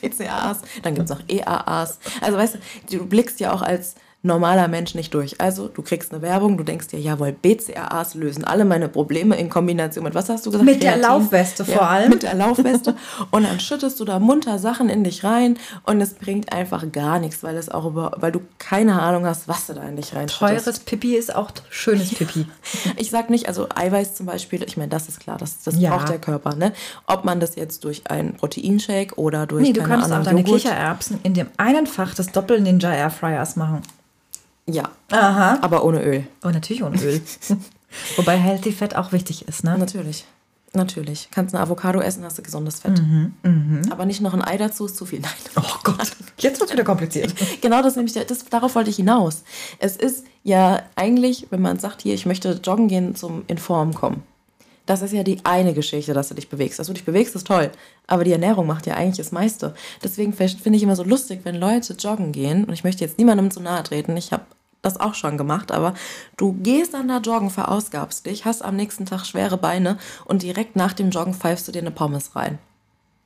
PCAAs. 0.01 0.59
Dann 0.83 0.95
gibt 0.95 1.09
es 1.09 1.15
noch 1.15 1.23
EAAs. 1.29 1.99
Also 2.19 2.37
weißt 2.37 2.57
du, 2.89 2.97
du 2.97 3.05
blickst 3.05 3.39
ja 3.39 3.53
auch 3.53 3.61
als 3.61 3.95
normaler 4.25 4.67
Mensch 4.67 4.95
nicht 4.95 5.13
durch. 5.13 5.39
Also 5.39 5.67
du 5.67 5.81
kriegst 5.81 6.11
eine 6.11 6.21
Werbung, 6.21 6.57
du 6.57 6.63
denkst 6.63 6.87
dir, 6.87 6.99
jawohl, 6.99 7.31
BCAAs 7.31 8.15
lösen 8.15 8.43
alle 8.43 8.65
meine 8.65 8.89
Probleme 8.89 9.37
in 9.37 9.49
Kombination 9.49 10.03
mit, 10.03 10.15
was 10.15 10.29
hast 10.29 10.45
du 10.45 10.51
gesagt? 10.51 10.65
Mit 10.65 10.81
Kreatin. 10.81 11.01
der 11.01 11.09
Laufweste 11.09 11.63
ja, 11.63 11.77
vor 11.77 11.89
allem. 11.89 12.09
Mit 12.09 12.23
der 12.23 12.33
Laufweste. 12.33 12.95
und 13.31 13.43
dann 13.43 13.59
schüttest 13.59 13.99
du 13.99 14.05
da 14.05 14.19
munter 14.19 14.59
Sachen 14.59 14.89
in 14.89 15.03
dich 15.03 15.23
rein 15.23 15.57
und 15.83 16.01
es 16.01 16.15
bringt 16.15 16.51
einfach 16.51 16.91
gar 16.91 17.19
nichts, 17.19 17.43
weil 17.43 17.55
es 17.55 17.69
auch 17.69 17.85
über, 17.85 18.13
weil 18.17 18.31
du 18.31 18.41
keine 18.57 19.01
Ahnung 19.01 19.25
hast, 19.25 19.47
was 19.47 19.67
du 19.67 19.73
da 19.73 19.83
in 19.83 19.95
dich 19.95 20.15
rein 20.15 20.27
Teures 20.27 20.79
Pipi 20.79 21.15
ist 21.15 21.35
auch 21.35 21.51
schönes 21.69 22.13
Pipi. 22.13 22.47
ich 22.97 23.09
sag 23.09 23.29
nicht, 23.29 23.47
also 23.47 23.67
Eiweiß 23.73 24.15
zum 24.15 24.25
Beispiel, 24.25 24.63
ich 24.63 24.75
meine, 24.77 24.89
das 24.89 25.07
ist 25.07 25.19
klar, 25.19 25.37
das, 25.37 25.63
das 25.63 25.79
ja. 25.79 25.95
braucht 25.95 26.09
der 26.09 26.19
Körper, 26.19 26.55
ne? 26.55 26.73
Ob 27.05 27.25
man 27.25 27.39
das 27.39 27.55
jetzt 27.55 27.83
durch 27.83 28.09
einen 28.09 28.33
Proteinshake 28.35 29.15
oder 29.17 29.45
durch 29.45 29.63
Nee, 29.63 29.73
du 29.73 29.83
kannst 29.83 30.11
auch 30.11 30.23
deine 30.23 30.41
Joghurt. 30.41 30.63
Kichererbsen 30.63 31.19
in 31.23 31.33
dem 31.33 31.47
einen 31.57 31.87
Fach 31.87 32.15
des 32.15 32.31
Doppel-Ninja 32.31 32.91
Airfryers 32.91 33.55
machen. 33.55 33.81
Ja. 34.67 34.89
Aha. 35.11 35.59
Aber 35.61 35.83
ohne 35.83 36.03
Öl. 36.03 36.27
Oh, 36.43 36.49
natürlich 36.49 36.83
ohne 36.83 37.01
Öl. 37.01 37.21
Wobei 38.15 38.37
Healthy 38.37 38.71
Fett 38.71 38.95
auch 38.95 39.11
wichtig 39.11 39.47
ist, 39.47 39.63
ne? 39.63 39.77
Natürlich. 39.77 40.25
Natürlich. 40.75 41.29
Kannst 41.31 41.55
eine 41.55 41.63
Avocado 41.63 42.01
essen, 42.01 42.23
hast 42.23 42.37
du 42.37 42.41
gesundes 42.41 42.81
Fett. 42.81 42.99
Mhm, 42.99 43.33
mh. 43.43 43.91
Aber 43.91 44.05
nicht 44.05 44.21
noch 44.21 44.33
ein 44.33 44.43
Ei 44.43 44.57
dazu, 44.57 44.85
ist 44.85 44.97
zu 44.97 45.05
viel. 45.05 45.21
Nein. 45.21 45.31
Oh 45.55 45.77
Gott. 45.83 46.11
Jetzt 46.37 46.59
wird 46.59 46.69
es 46.69 46.73
wieder 46.73 46.83
kompliziert. 46.83 47.33
genau 47.61 47.81
das 47.81 47.95
nämlich, 47.95 48.13
das, 48.13 48.45
darauf 48.45 48.75
wollte 48.75 48.89
ich 48.89 48.97
hinaus. 48.97 49.43
Es 49.79 49.95
ist 49.95 50.25
ja 50.43 50.83
eigentlich, 50.95 51.47
wenn 51.49 51.61
man 51.61 51.79
sagt, 51.79 52.01
hier, 52.01 52.13
ich 52.13 52.25
möchte 52.25 52.59
joggen 52.63 52.87
gehen 52.87 53.15
zum 53.15 53.43
in 53.47 53.57
Form 53.57 53.93
kommen. 53.93 54.23
Das 54.85 55.01
ist 55.01 55.13
ja 55.13 55.23
die 55.23 55.39
eine 55.43 55.73
Geschichte, 55.73 56.13
dass 56.13 56.27
du 56.27 56.35
dich 56.35 56.49
bewegst. 56.49 56.77
Dass 56.77 56.87
du 56.87 56.93
dich 56.93 57.05
bewegst, 57.05 57.35
ist 57.35 57.47
toll. 57.47 57.71
Aber 58.05 58.23
die 58.23 58.31
Ernährung 58.31 58.67
macht 58.67 58.85
ja 58.85 58.95
eigentlich 58.95 59.17
das 59.17 59.31
meiste. 59.31 59.73
Deswegen 60.03 60.33
finde 60.33 60.75
ich 60.77 60.83
immer 60.83 60.95
so 60.95 61.03
lustig, 61.03 61.39
wenn 61.43 61.55
Leute 61.55 61.93
joggen 61.93 62.31
gehen. 62.31 62.65
Und 62.65 62.73
ich 62.73 62.83
möchte 62.83 63.03
jetzt 63.03 63.17
niemandem 63.17 63.49
zu 63.49 63.61
nahe 63.61 63.81
treten. 63.81 64.15
Ich 64.15 64.31
habe 64.31 64.45
das 64.85 64.99
auch 64.99 65.13
schon 65.13 65.37
gemacht, 65.37 65.71
aber 65.71 65.93
du 66.37 66.53
gehst 66.53 66.93
dann 66.93 67.07
da 67.07 67.17
joggen, 67.17 67.49
verausgabst 67.49 68.25
dich, 68.25 68.45
hast 68.45 68.63
am 68.63 68.75
nächsten 68.75 69.05
Tag 69.05 69.25
schwere 69.25 69.57
Beine 69.57 69.97
und 70.25 70.43
direkt 70.43 70.75
nach 70.75 70.93
dem 70.93 71.09
Joggen 71.09 71.33
pfeifst 71.33 71.67
du 71.67 71.71
dir 71.71 71.81
eine 71.81 71.91
Pommes 71.91 72.35
rein. 72.35 72.59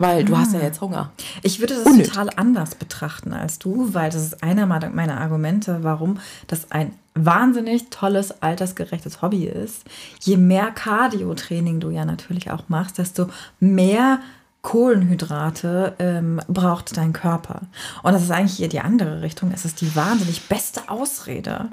Weil 0.01 0.23
du 0.23 0.33
ah. 0.33 0.39
hast 0.39 0.53
ja 0.53 0.61
ah. 0.61 0.63
jetzt 0.63 0.79
Hunger. 0.79 1.11
Ich 1.43 1.59
würde 1.59 1.75
das 1.75 1.85
Unnötig. 1.85 2.13
total 2.13 2.29
anders 2.37 2.75
betrachten 2.75 3.33
als 3.33 3.59
du, 3.59 3.93
weil 3.93 4.09
das 4.09 4.23
ist 4.23 4.41
einer 4.41 4.65
meiner 4.65 5.19
Argumente, 5.19 5.79
warum 5.81 6.19
das 6.47 6.71
ein 6.71 6.93
wahnsinnig 7.15 7.89
tolles, 7.89 8.41
altersgerechtes 8.41 9.21
Hobby 9.21 9.45
ist. 9.45 9.83
Je 10.21 10.37
mehr 10.37 10.71
Cardio-Training 10.71 11.81
du 11.81 11.89
ja 11.89 12.05
natürlich 12.05 12.49
auch 12.49 12.69
machst, 12.69 12.97
desto 12.97 13.27
mehr 13.59 14.19
Kohlenhydrate 14.61 15.95
ähm, 15.99 16.41
braucht 16.49 16.97
dein 16.97 17.13
Körper. 17.13 17.61
Und 18.03 18.11
das 18.11 18.23
ist 18.23 18.31
eigentlich 18.31 18.57
hier 18.57 18.67
die 18.67 18.81
andere 18.81 19.21
Richtung. 19.21 19.51
Es 19.53 19.63
ist 19.63 19.79
die 19.79 19.95
wahnsinnig 19.95 20.49
beste 20.49 20.89
Ausrede. 20.89 21.69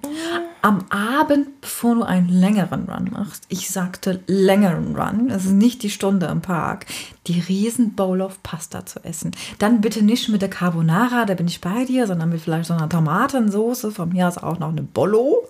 Am 0.63 0.85
Abend, 0.91 1.61
bevor 1.61 1.97
du 1.97 2.03
einen 2.05 2.29
längeren 2.29 2.89
Run 2.89 3.11
machst, 3.11 3.45
ich 3.49 3.71
sagte 3.71 4.21
längeren 4.29 4.95
Run, 4.95 5.31
es 5.31 5.47
ist 5.47 5.53
nicht 5.53 5.83
die 5.83 5.91
Stunde 5.91 6.27
im 6.27 6.43
Park, 6.43 6.87
die 7.27 7.41
riesen 7.41 7.95
Bowl 7.95 8.21
of 8.23 8.43
Pasta 8.45 8.87
zu 8.87 9.03
essen. 9.05 9.33
Dann 9.59 9.81
bitte 9.81 10.05
nicht 10.05 10.29
mit 10.29 10.43
der 10.43 10.51
Carbonara, 10.51 11.25
da 11.25 11.35
bin 11.35 11.49
ich 11.49 11.61
bei 11.61 11.85
dir, 11.85 12.07
sondern 12.07 12.29
mit 12.29 12.41
vielleicht 12.41 12.69
so 12.69 12.75
einer 12.75 12.89
Tomatensoße, 12.89 13.91
von 13.91 14.11
mir 14.11 14.29
aus 14.29 14.39
auch 14.39 14.61
noch 14.61 14.71
eine 14.71 14.83
Bollo 14.83 15.49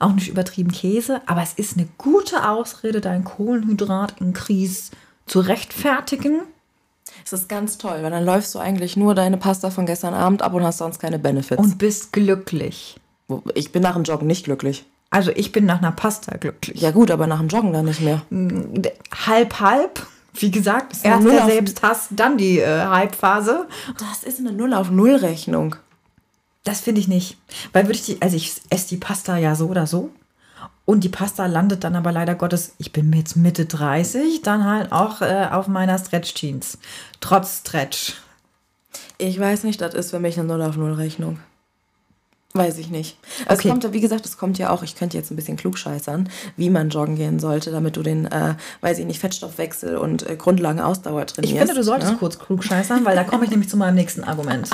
auch 0.00 0.12
nicht 0.12 0.28
übertrieben 0.28 0.72
Käse, 0.72 1.22
aber 1.26 1.42
es 1.42 1.54
ist 1.54 1.78
eine 1.78 1.88
gute 1.98 2.48
Ausrede, 2.48 3.00
dein 3.00 3.24
Kohlenhydrat 3.24 4.20
in 4.20 4.32
Krise 4.32 4.90
zu 5.24 5.40
rechtfertigen 5.40 6.40
es 7.24 7.32
ist 7.32 7.48
ganz 7.48 7.78
toll, 7.78 7.98
weil 8.02 8.10
dann 8.10 8.24
läufst 8.24 8.54
du 8.54 8.58
eigentlich 8.58 8.96
nur 8.96 9.14
deine 9.14 9.38
Pasta 9.38 9.70
von 9.70 9.86
gestern 9.86 10.14
Abend 10.14 10.42
ab 10.42 10.52
und 10.52 10.64
hast 10.64 10.78
sonst 10.78 10.98
keine 10.98 11.18
Benefits. 11.18 11.62
Und 11.62 11.78
bist 11.78 12.12
glücklich. 12.12 12.96
Ich 13.54 13.72
bin 13.72 13.82
nach 13.82 13.94
dem 13.94 14.04
Joggen 14.04 14.26
nicht 14.26 14.44
glücklich. 14.44 14.84
Also 15.10 15.30
ich 15.30 15.52
bin 15.52 15.64
nach 15.64 15.78
einer 15.78 15.92
Pasta 15.92 16.36
glücklich. 16.36 16.80
Ja 16.80 16.90
gut, 16.90 17.10
aber 17.10 17.26
nach 17.26 17.38
dem 17.38 17.48
Joggen 17.48 17.72
dann 17.72 17.86
nicht 17.86 18.00
mehr. 18.00 18.22
Mm, 18.30 18.82
halb, 19.26 19.60
halb. 19.60 20.06
Wie 20.34 20.50
gesagt, 20.50 20.96
erst 21.04 21.26
der 21.26 21.46
Selbsthass, 21.46 22.08
dann 22.10 22.36
die 22.36 22.58
äh, 22.58 22.86
Hype-Phase. 22.86 23.68
Das 23.98 24.24
ist 24.24 24.40
eine 24.40 24.52
Null 24.52 24.74
auf 24.74 24.90
Null 24.90 25.14
Rechnung. 25.14 25.76
Das 26.64 26.80
finde 26.80 27.00
ich 27.00 27.08
nicht. 27.08 27.38
Weil 27.72 27.84
würde 27.84 27.94
ich 27.94 28.04
die, 28.04 28.20
also 28.20 28.36
ich 28.36 28.60
esse 28.68 28.88
die 28.88 28.96
Pasta 28.96 29.36
ja 29.38 29.54
so 29.54 29.68
oder 29.68 29.86
so. 29.86 30.10
Und 30.86 31.02
die 31.02 31.08
Pasta 31.08 31.46
landet 31.46 31.82
dann 31.82 31.96
aber 31.96 32.12
leider 32.12 32.34
Gottes, 32.34 32.74
ich 32.78 32.92
bin 32.92 33.12
jetzt 33.12 33.36
Mitte 33.36 33.64
30, 33.64 34.42
dann 34.42 34.64
halt 34.64 34.92
auch 34.92 35.22
äh, 35.22 35.48
auf 35.50 35.66
meiner 35.66 35.98
Stretch 35.98 36.34
Jeans. 36.34 36.78
Trotz 37.20 37.60
Stretch. 37.60 38.14
Ich 39.16 39.38
weiß 39.38 39.64
nicht, 39.64 39.80
das 39.80 39.94
ist 39.94 40.10
für 40.10 40.20
mich 40.20 40.38
eine 40.38 40.48
0 40.48 40.62
auf 40.62 40.76
0 40.76 40.92
Rechnung. 40.92 41.38
Weiß 42.56 42.78
ich 42.78 42.88
nicht. 42.88 43.18
Es 43.48 43.58
okay. 43.58 43.68
kommt, 43.68 43.92
wie 43.92 44.00
gesagt, 44.00 44.24
es 44.24 44.38
kommt 44.38 44.58
ja 44.58 44.70
auch, 44.70 44.84
ich 44.84 44.94
könnte 44.94 45.16
jetzt 45.16 45.32
ein 45.32 45.34
bisschen 45.34 45.56
klugscheißern, 45.56 46.28
wie 46.56 46.70
man 46.70 46.88
joggen 46.88 47.16
gehen 47.16 47.40
sollte, 47.40 47.72
damit 47.72 47.96
du 47.96 48.02
den, 48.04 48.26
äh, 48.26 48.54
weiß 48.80 49.00
ich 49.00 49.06
nicht, 49.06 49.18
Fettstoffwechsel 49.18 49.96
und 49.96 50.24
äh, 50.30 50.36
Grundlagenausdauer 50.36 51.26
trainierst. 51.26 51.52
Ich 51.52 51.58
finde, 51.58 51.74
du 51.74 51.82
solltest 51.82 52.12
ne? 52.12 52.18
kurz 52.18 52.38
klugscheißern, 52.38 53.04
weil 53.04 53.16
da 53.16 53.24
komme 53.24 53.44
ich 53.44 53.50
nämlich 53.50 53.68
zu 53.68 53.76
meinem 53.76 53.96
nächsten 53.96 54.22
Argument. 54.22 54.70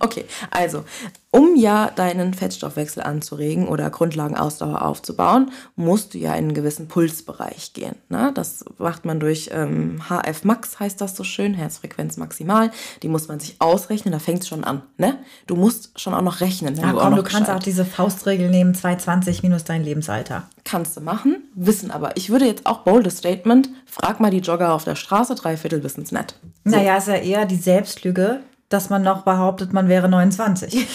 okay, 0.00 0.24
also 0.50 0.84
um 1.32 1.54
ja 1.54 1.90
deinen 1.94 2.34
Fettstoffwechsel 2.34 3.02
anzuregen 3.02 3.68
oder 3.68 3.88
Grundlagenausdauer 3.90 4.82
aufzubauen, 4.82 5.52
musst 5.76 6.14
du 6.14 6.18
ja 6.18 6.32
in 6.32 6.46
einen 6.46 6.54
gewissen 6.54 6.88
Pulsbereich 6.88 7.72
gehen. 7.72 7.94
Ne? 8.08 8.32
Das 8.34 8.64
macht 8.78 9.04
man 9.04 9.20
durch 9.20 9.50
ähm, 9.52 10.02
HF 10.08 10.44
Max, 10.44 10.80
heißt 10.80 11.00
das 11.00 11.14
so 11.14 11.22
schön, 11.22 11.54
Herzfrequenz 11.54 12.16
maximal. 12.16 12.72
Die 13.02 13.08
muss 13.08 13.28
man 13.28 13.38
sich 13.38 13.56
ausrechnen, 13.60 14.10
da 14.10 14.18
fängt 14.18 14.40
es 14.40 14.48
schon 14.48 14.64
an. 14.64 14.82
Ne? 14.98 15.18
Du 15.46 15.54
musst 15.54 16.00
schon 16.00 16.14
auch 16.14 16.22
noch 16.22 16.40
rechnen. 16.40 16.74
Ja, 16.74 16.92
du, 16.92 16.98
komm, 16.98 17.14
du 17.14 17.22
kannst 17.22 17.48
auch 17.48 17.60
diese 17.60 17.84
Faustregel 17.84 18.50
nehmen, 18.50 18.74
220 18.74 19.44
minus 19.44 19.62
dein 19.62 19.84
Lebensalter. 19.84 20.48
Kannst 20.64 20.96
du 20.96 21.00
machen, 21.00 21.44
wissen 21.54 21.92
aber. 21.92 22.16
Ich 22.16 22.30
würde 22.30 22.46
jetzt 22.46 22.66
auch 22.66 22.78
boldes 22.78 23.18
Statement, 23.18 23.70
frag 23.86 24.18
mal 24.18 24.30
die 24.30 24.38
Jogger 24.38 24.72
auf 24.72 24.84
der 24.84 24.96
Straße, 24.96 25.36
drei 25.36 25.56
Viertel 25.56 25.84
wissen 25.84 26.02
es 26.02 26.10
nicht. 26.10 26.34
So. 26.64 26.76
Naja, 26.76 26.96
ist 26.96 27.08
ja 27.08 27.14
eher 27.14 27.46
die 27.46 27.56
Selbstlüge, 27.56 28.40
dass 28.70 28.88
man 28.88 29.02
noch 29.02 29.22
behauptet, 29.22 29.74
man 29.74 29.88
wäre 29.88 30.08
29. 30.08 30.86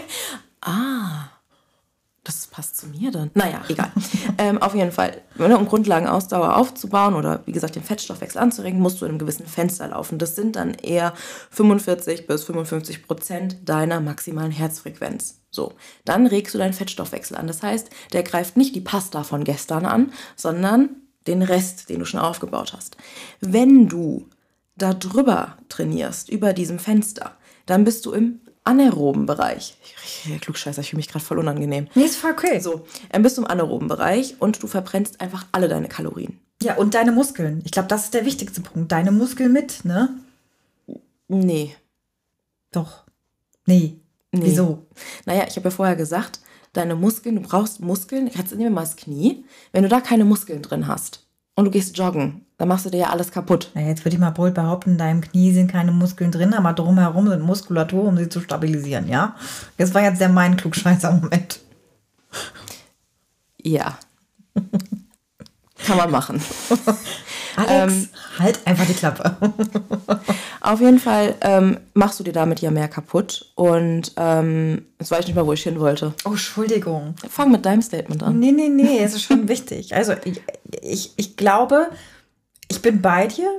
ah, 0.60 1.30
das 2.24 2.46
passt 2.46 2.76
zu 2.76 2.86
mir 2.88 3.10
dann. 3.10 3.30
Naja, 3.34 3.62
egal. 3.68 3.92
ähm, 4.38 4.60
auf 4.60 4.74
jeden 4.74 4.92
Fall, 4.92 5.22
ne, 5.36 5.56
um 5.56 5.66
Grundlagenausdauer 5.66 6.56
aufzubauen 6.56 7.14
oder 7.14 7.42
wie 7.46 7.52
gesagt 7.52 7.76
den 7.76 7.82
Fettstoffwechsel 7.82 8.40
anzuregen, 8.40 8.80
musst 8.80 9.00
du 9.00 9.04
in 9.04 9.10
einem 9.10 9.18
gewissen 9.18 9.46
Fenster 9.46 9.88
laufen. 9.88 10.18
Das 10.18 10.34
sind 10.34 10.56
dann 10.56 10.74
eher 10.74 11.14
45 11.50 12.26
bis 12.26 12.44
55 12.44 13.06
Prozent 13.06 13.68
deiner 13.68 14.00
maximalen 14.00 14.50
Herzfrequenz. 14.50 15.42
So, 15.50 15.74
dann 16.04 16.26
regst 16.26 16.52
du 16.54 16.58
deinen 16.58 16.72
Fettstoffwechsel 16.72 17.36
an. 17.36 17.46
Das 17.46 17.62
heißt, 17.62 17.90
der 18.12 18.24
greift 18.24 18.56
nicht 18.56 18.74
die 18.74 18.80
Pasta 18.80 19.22
von 19.22 19.44
gestern 19.44 19.86
an, 19.86 20.12
sondern 20.34 20.96
den 21.26 21.42
Rest, 21.42 21.88
den 21.90 22.00
du 22.00 22.06
schon 22.06 22.20
aufgebaut 22.20 22.72
hast. 22.74 22.96
Wenn 23.40 23.88
du 23.88 24.28
da 24.76 24.94
drüber 24.94 25.58
trainierst, 25.68 26.28
über 26.28 26.52
diesem 26.52 26.78
Fenster, 26.78 27.36
dann 27.66 27.84
bist 27.84 28.06
du 28.06 28.12
im 28.12 28.40
anaeroben 28.64 29.26
Bereich. 29.26 29.76
Ich, 30.04 30.40
Klugscheißer, 30.40 30.80
ich 30.80 30.90
fühle 30.90 30.98
mich 30.98 31.08
gerade 31.08 31.24
voll 31.24 31.38
unangenehm. 31.38 31.88
Nee, 31.94 32.04
ist 32.04 32.16
voll 32.16 32.32
okay. 32.32 32.60
So, 32.60 32.86
dann 33.12 33.22
bist 33.22 33.36
du 33.36 33.42
im 33.42 33.48
anaeroben 33.48 33.88
Bereich 33.88 34.36
und 34.40 34.62
du 34.62 34.66
verbrennst 34.66 35.20
einfach 35.20 35.46
alle 35.52 35.68
deine 35.68 35.88
Kalorien. 35.88 36.40
Ja, 36.62 36.76
und 36.76 36.94
deine 36.94 37.12
Muskeln. 37.12 37.60
Ich 37.64 37.72
glaube, 37.72 37.88
das 37.88 38.04
ist 38.04 38.14
der 38.14 38.24
wichtigste 38.24 38.62
Punkt. 38.62 38.90
Deine 38.90 39.12
Muskeln 39.12 39.52
mit, 39.52 39.84
ne? 39.84 40.08
Nee. 41.28 41.74
Doch. 42.72 43.04
Nee. 43.66 44.00
nee. 44.32 44.40
Wieso? 44.46 44.86
Naja, 45.26 45.44
ich 45.46 45.56
habe 45.56 45.68
ja 45.68 45.74
vorher 45.74 45.96
gesagt, 45.96 46.40
deine 46.72 46.94
Muskeln, 46.94 47.36
du 47.36 47.42
brauchst 47.42 47.80
Muskeln. 47.80 48.28
Jetzt 48.28 48.50
nehmen 48.52 48.60
wir 48.60 48.70
mal 48.70 48.80
das 48.82 48.96
Knie. 48.96 49.44
Wenn 49.72 49.82
du 49.82 49.88
da 49.88 50.00
keine 50.00 50.24
Muskeln 50.24 50.62
drin 50.62 50.86
hast 50.86 51.26
und 51.54 51.66
du 51.66 51.70
gehst 51.70 51.98
joggen, 51.98 52.43
dann 52.56 52.68
machst 52.68 52.86
du 52.86 52.90
dir 52.90 52.98
ja 52.98 53.10
alles 53.10 53.32
kaputt. 53.32 53.70
Na, 53.74 53.80
jetzt 53.80 54.04
würde 54.04 54.14
ich 54.14 54.20
mal 54.20 54.30
bold 54.30 54.54
behaupten, 54.54 54.90
in 54.92 54.98
deinem 54.98 55.20
Knie 55.20 55.52
sind 55.52 55.70
keine 55.70 55.92
Muskeln 55.92 56.30
drin, 56.30 56.54
aber 56.54 56.72
drumherum 56.72 57.28
sind 57.28 57.42
Muskulatur, 57.42 58.04
um 58.04 58.16
sie 58.16 58.28
zu 58.28 58.40
stabilisieren, 58.40 59.08
ja? 59.08 59.34
Das 59.76 59.92
war 59.94 60.02
jetzt 60.02 60.20
der 60.20 60.28
mein 60.28 60.56
klugscheißer 60.56 61.12
Moment. 61.12 61.60
Ja. 63.62 63.98
Kann 65.84 65.96
man 65.96 66.10
machen. 66.10 66.40
Alex, 67.56 67.92
ähm, 67.92 68.08
halt 68.38 68.66
einfach 68.66 68.86
die 68.86 68.94
Klappe. 68.94 69.36
auf 70.60 70.80
jeden 70.80 70.98
Fall 70.98 71.34
ähm, 71.40 71.78
machst 71.94 72.18
du 72.18 72.24
dir 72.24 72.32
damit 72.32 72.60
ja 72.60 72.70
mehr 72.70 72.88
kaputt. 72.88 73.52
Und 73.54 74.12
ähm, 74.16 74.86
jetzt 74.98 75.10
weiß 75.10 75.20
ich 75.20 75.26
nicht 75.26 75.34
mehr, 75.36 75.46
wo 75.46 75.52
ich 75.52 75.62
hin 75.62 75.78
wollte. 75.78 76.14
Oh, 76.24 76.30
Entschuldigung. 76.30 77.14
Fang 77.28 77.52
mit 77.52 77.64
deinem 77.64 77.82
Statement 77.82 78.22
an. 78.22 78.38
Nee, 78.38 78.52
nee, 78.52 78.68
nee, 78.68 78.98
es 78.98 79.14
ist 79.14 79.22
schon 79.22 79.48
wichtig. 79.48 79.94
Also 79.94 80.14
ich, 80.24 80.42
ich, 80.82 81.12
ich 81.16 81.36
glaube, 81.36 81.90
ich 82.68 82.82
bin 82.82 83.00
bei 83.02 83.26
dir, 83.26 83.50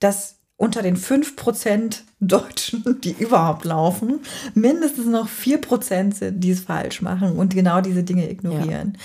dass 0.00 0.36
unter 0.56 0.82
den 0.82 0.96
5% 0.96 2.00
Deutschen, 2.20 3.00
die 3.04 3.12
überhaupt 3.12 3.64
laufen, 3.64 4.20
mindestens 4.54 5.06
noch 5.06 5.28
4% 5.28 6.14
sind, 6.14 6.42
die 6.42 6.50
es 6.50 6.60
falsch 6.60 7.02
machen 7.02 7.36
und 7.36 7.54
genau 7.54 7.80
diese 7.80 8.02
Dinge 8.02 8.30
ignorieren. 8.30 8.94
Ja. 8.94 9.00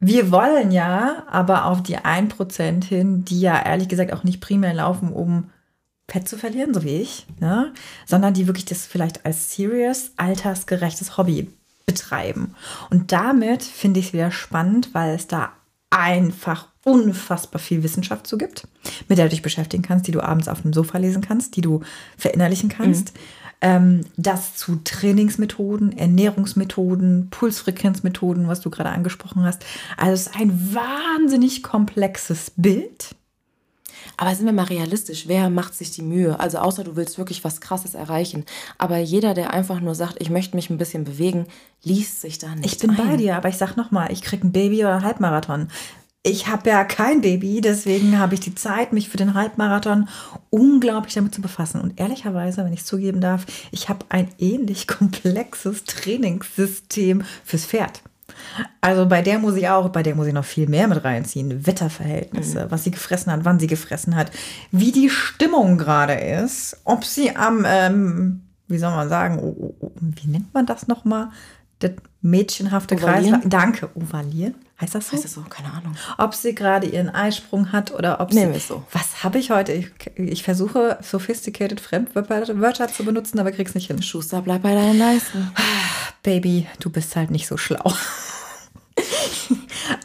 Wir 0.00 0.30
wollen 0.30 0.70
ja 0.70 1.24
aber 1.28 1.64
auf 1.64 1.82
die 1.82 1.98
1% 1.98 2.84
hin, 2.84 3.24
die 3.24 3.40
ja 3.40 3.60
ehrlich 3.60 3.88
gesagt 3.88 4.12
auch 4.12 4.22
nicht 4.22 4.40
primär 4.40 4.72
laufen, 4.72 5.12
um 5.12 5.50
Fett 6.08 6.28
zu 6.28 6.38
verlieren, 6.38 6.72
so 6.72 6.84
wie 6.84 7.00
ich, 7.00 7.26
ne? 7.40 7.72
sondern 8.06 8.32
die 8.32 8.46
wirklich 8.46 8.64
das 8.64 8.86
vielleicht 8.86 9.26
als 9.26 9.54
serious, 9.54 10.12
altersgerechtes 10.16 11.18
Hobby 11.18 11.50
betreiben. 11.84 12.54
Und 12.90 13.12
damit 13.12 13.62
finde 13.62 14.00
ich 14.00 14.08
es 14.08 14.12
wieder 14.12 14.30
spannend, 14.30 14.90
weil 14.94 15.14
es 15.14 15.26
da 15.26 15.52
einfach 15.90 16.68
unfassbar 16.84 17.60
viel 17.60 17.82
Wissenschaft 17.82 18.26
zu 18.26 18.38
gibt, 18.38 18.66
mit 19.08 19.18
der 19.18 19.26
du 19.26 19.30
dich 19.30 19.42
beschäftigen 19.42 19.82
kannst, 19.82 20.06
die 20.06 20.12
du 20.12 20.22
abends 20.22 20.48
auf 20.48 20.62
dem 20.62 20.72
Sofa 20.72 20.98
lesen 20.98 21.22
kannst, 21.22 21.56
die 21.56 21.60
du 21.60 21.82
verinnerlichen 22.16 22.68
kannst. 22.68 23.14
Mhm. 23.14 23.20
Ähm, 23.60 24.00
das 24.16 24.54
zu 24.54 24.76
Trainingsmethoden, 24.84 25.96
Ernährungsmethoden, 25.96 27.28
Pulsfrequenzmethoden, 27.30 28.46
was 28.46 28.60
du 28.60 28.70
gerade 28.70 28.90
angesprochen 28.90 29.42
hast. 29.42 29.64
Also 29.96 30.12
es 30.12 30.26
ist 30.28 30.40
ein 30.40 30.74
wahnsinnig 30.74 31.64
komplexes 31.64 32.52
Bild. 32.56 33.16
Aber 34.16 34.34
sind 34.34 34.46
wir 34.46 34.52
mal 34.52 34.64
realistisch, 34.64 35.24
wer 35.26 35.50
macht 35.50 35.74
sich 35.74 35.90
die 35.90 36.02
Mühe? 36.02 36.38
Also 36.38 36.58
außer 36.58 36.84
du 36.84 36.96
willst 36.96 37.18
wirklich 37.18 37.44
was 37.44 37.60
Krasses 37.60 37.94
erreichen. 37.94 38.44
Aber 38.78 38.98
jeder, 38.98 39.34
der 39.34 39.52
einfach 39.52 39.80
nur 39.80 39.94
sagt, 39.94 40.16
ich 40.18 40.30
möchte 40.30 40.56
mich 40.56 40.70
ein 40.70 40.78
bisschen 40.78 41.04
bewegen, 41.04 41.46
liest 41.82 42.20
sich 42.20 42.38
da 42.38 42.54
nicht. 42.54 42.72
Ich 42.72 42.78
bin 42.78 42.90
ein. 42.90 42.96
bei 42.96 43.16
dir, 43.16 43.36
aber 43.36 43.48
ich 43.48 43.56
sag 43.56 43.76
nochmal, 43.76 44.12
ich 44.12 44.22
krieg 44.22 44.42
ein 44.44 44.52
Baby 44.52 44.80
oder 44.80 44.94
einen 44.94 45.04
Halbmarathon 45.04 45.68
ich 46.28 46.48
habe 46.48 46.70
ja 46.70 46.84
kein 46.84 47.20
Baby, 47.20 47.60
deswegen 47.60 48.18
habe 48.18 48.34
ich 48.34 48.40
die 48.40 48.54
Zeit, 48.54 48.92
mich 48.92 49.08
für 49.08 49.16
den 49.16 49.34
Halbmarathon 49.34 50.08
unglaublich 50.50 51.14
damit 51.14 51.34
zu 51.34 51.40
befassen. 51.40 51.80
Und 51.80 51.98
ehrlicherweise, 51.98 52.64
wenn 52.64 52.72
ich 52.72 52.80
es 52.80 52.86
zugeben 52.86 53.20
darf, 53.20 53.46
ich 53.70 53.88
habe 53.88 54.04
ein 54.08 54.28
ähnlich 54.38 54.86
komplexes 54.86 55.84
Trainingssystem 55.84 57.22
fürs 57.44 57.66
Pferd. 57.66 58.02
Also 58.80 59.06
bei 59.06 59.22
der 59.22 59.38
muss 59.38 59.56
ich 59.56 59.68
auch, 59.68 59.88
bei 59.90 60.02
der 60.02 60.14
muss 60.14 60.26
ich 60.26 60.32
noch 60.32 60.44
viel 60.44 60.68
mehr 60.68 60.88
mit 60.88 61.04
reinziehen. 61.04 61.66
Wetterverhältnisse, 61.66 62.64
mhm. 62.64 62.70
was 62.70 62.84
sie 62.84 62.90
gefressen 62.90 63.32
hat, 63.32 63.44
wann 63.44 63.58
sie 63.58 63.66
gefressen 63.66 64.16
hat, 64.16 64.30
wie 64.70 64.92
die 64.92 65.10
Stimmung 65.10 65.78
gerade 65.78 66.14
ist, 66.14 66.80
ob 66.84 67.04
sie 67.04 67.34
am, 67.36 67.64
ähm, 67.66 68.42
wie 68.68 68.78
soll 68.78 68.90
man 68.90 69.08
sagen, 69.08 69.38
oh, 69.40 69.56
oh, 69.58 69.74
oh, 69.80 69.92
wie 70.00 70.28
nennt 70.28 70.52
man 70.54 70.66
das 70.66 70.88
nochmal? 70.88 71.30
Das 71.80 71.92
mädchenhafte 72.22 72.96
Kreis. 72.96 73.26
Danke, 73.44 73.88
ovalieren. 73.94 74.54
Heißt 74.80 74.94
das 74.94 75.08
so? 75.08 75.12
Heißt 75.12 75.24
das 75.24 75.34
so? 75.34 75.42
Keine 75.42 75.72
Ahnung. 75.72 75.96
Ob 76.18 76.34
sie 76.34 76.54
gerade 76.54 76.86
ihren 76.86 77.08
Eisprung 77.08 77.72
hat 77.72 77.92
oder 77.92 78.20
ob 78.20 78.32
Nehmen 78.32 78.54
sie. 78.54 78.60
so. 78.60 78.84
Was 78.92 79.24
habe 79.24 79.38
ich 79.38 79.50
heute? 79.50 79.72
Ich, 79.72 79.90
ich, 80.16 80.44
versuche 80.44 80.98
sophisticated 81.02 81.80
Fremdwörter 81.80 82.88
zu 82.88 83.04
benutzen, 83.04 83.40
aber 83.40 83.50
krieg's 83.50 83.74
nicht 83.74 83.88
hin. 83.88 84.00
Schuster, 84.02 84.40
bleib 84.40 84.62
bei 84.62 84.74
deinen 84.74 84.98
Leisten. 84.98 85.50
Baby, 86.28 86.66
du 86.78 86.90
bist 86.90 87.16
halt 87.16 87.30
nicht 87.30 87.46
so 87.46 87.56
schlau. 87.56 87.94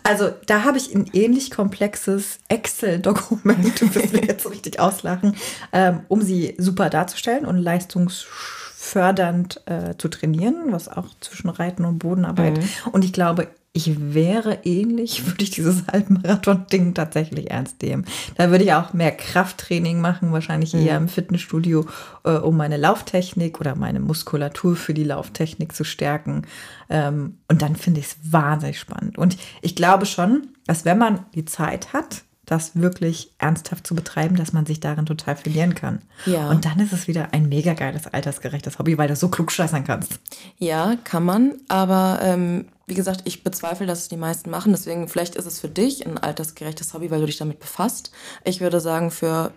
Also 0.03 0.29
da 0.45 0.63
habe 0.63 0.77
ich 0.77 0.93
ein 0.93 1.09
ähnlich 1.13 1.49
komplexes 1.49 2.37
Excel-Dokument, 2.47 3.81
du 3.81 3.95
wirst 3.95 4.13
mir 4.13 4.23
jetzt 4.23 4.49
richtig 4.49 4.79
auslachen, 4.79 5.35
ähm, 5.71 6.01
um 6.09 6.21
sie 6.21 6.55
super 6.57 6.89
darzustellen 6.89 7.45
und 7.45 7.57
leistungsfördernd 7.57 9.61
äh, 9.65 9.95
zu 9.97 10.09
trainieren, 10.09 10.71
was 10.71 10.89
auch 10.89 11.07
zwischen 11.21 11.49
Reiten 11.49 11.85
und 11.85 11.99
Bodenarbeit. 11.99 12.57
Mhm. 12.57 12.69
Und 12.91 13.03
ich 13.03 13.13
glaube, 13.13 13.47
ich 13.73 14.13
wäre 14.13 14.59
ähnlich, 14.63 15.25
würde 15.27 15.43
ich 15.43 15.51
dieses 15.51 15.87
Halbmarathon-Ding 15.87 16.93
tatsächlich 16.93 17.51
ernst 17.51 17.81
nehmen. 17.81 18.05
Da 18.35 18.51
würde 18.51 18.63
ich 18.63 18.73
auch 18.73 18.93
mehr 18.93 19.11
Krafttraining 19.11 19.99
machen, 19.99 20.31
wahrscheinlich 20.31 20.73
eher 20.73 20.95
im 20.97 21.09
Fitnessstudio, 21.09 21.85
äh, 22.23 22.31
um 22.31 22.55
meine 22.55 22.77
Lauftechnik 22.77 23.59
oder 23.59 23.75
meine 23.75 23.99
Muskulatur 23.99 24.75
für 24.75 24.93
die 24.93 25.03
Lauftechnik 25.03 25.75
zu 25.75 25.83
stärken. 25.83 26.43
Ähm, 26.89 27.39
und 27.47 27.61
dann 27.63 27.75
finde 27.75 27.99
ich 27.99 28.07
es 28.07 28.17
wahnsinnig 28.31 28.79
spannend. 28.79 29.17
Und 29.17 29.37
ich 29.61 29.75
glaube 29.75 30.05
schon, 30.05 30.47
dass 30.67 30.85
wenn 30.85 30.99
man 30.99 31.25
die 31.33 31.45
Zeit 31.45 31.93
hat, 31.93 32.23
das 32.53 32.79
wirklich 32.79 33.33
ernsthaft 33.39 33.87
zu 33.87 33.95
betreiben, 33.95 34.35
dass 34.35 34.53
man 34.53 34.67
sich 34.67 34.79
darin 34.79 35.07
total 35.07 35.35
verlieren 35.35 35.73
kann. 35.73 36.03
Ja. 36.27 36.49
Und 36.49 36.65
dann 36.65 36.79
ist 36.79 36.93
es 36.93 37.07
wieder 37.07 37.33
ein 37.33 37.49
mega 37.49 37.73
geiles, 37.73 38.05
altersgerechtes 38.05 38.77
Hobby, 38.77 38.97
weil 38.97 39.07
du 39.07 39.15
so 39.15 39.29
klug 39.29 39.51
scheißern 39.51 39.83
kannst. 39.83 40.19
Ja, 40.59 40.95
kann 41.03 41.25
man. 41.25 41.55
Aber 41.67 42.19
ähm, 42.21 42.65
wie 42.85 42.93
gesagt, 42.93 43.21
ich 43.25 43.43
bezweifle, 43.43 43.87
dass 43.87 43.99
es 43.99 44.07
die 44.07 44.17
meisten 44.17 44.51
machen. 44.51 44.71
Deswegen, 44.71 45.07
vielleicht 45.07 45.35
ist 45.35 45.47
es 45.47 45.59
für 45.59 45.67
dich 45.67 46.05
ein 46.05 46.19
altersgerechtes 46.19 46.93
Hobby, 46.93 47.09
weil 47.09 47.21
du 47.21 47.25
dich 47.25 47.37
damit 47.37 47.59
befasst. 47.59 48.11
Ich 48.43 48.61
würde 48.61 48.79
sagen, 48.79 49.09
für, 49.09 49.51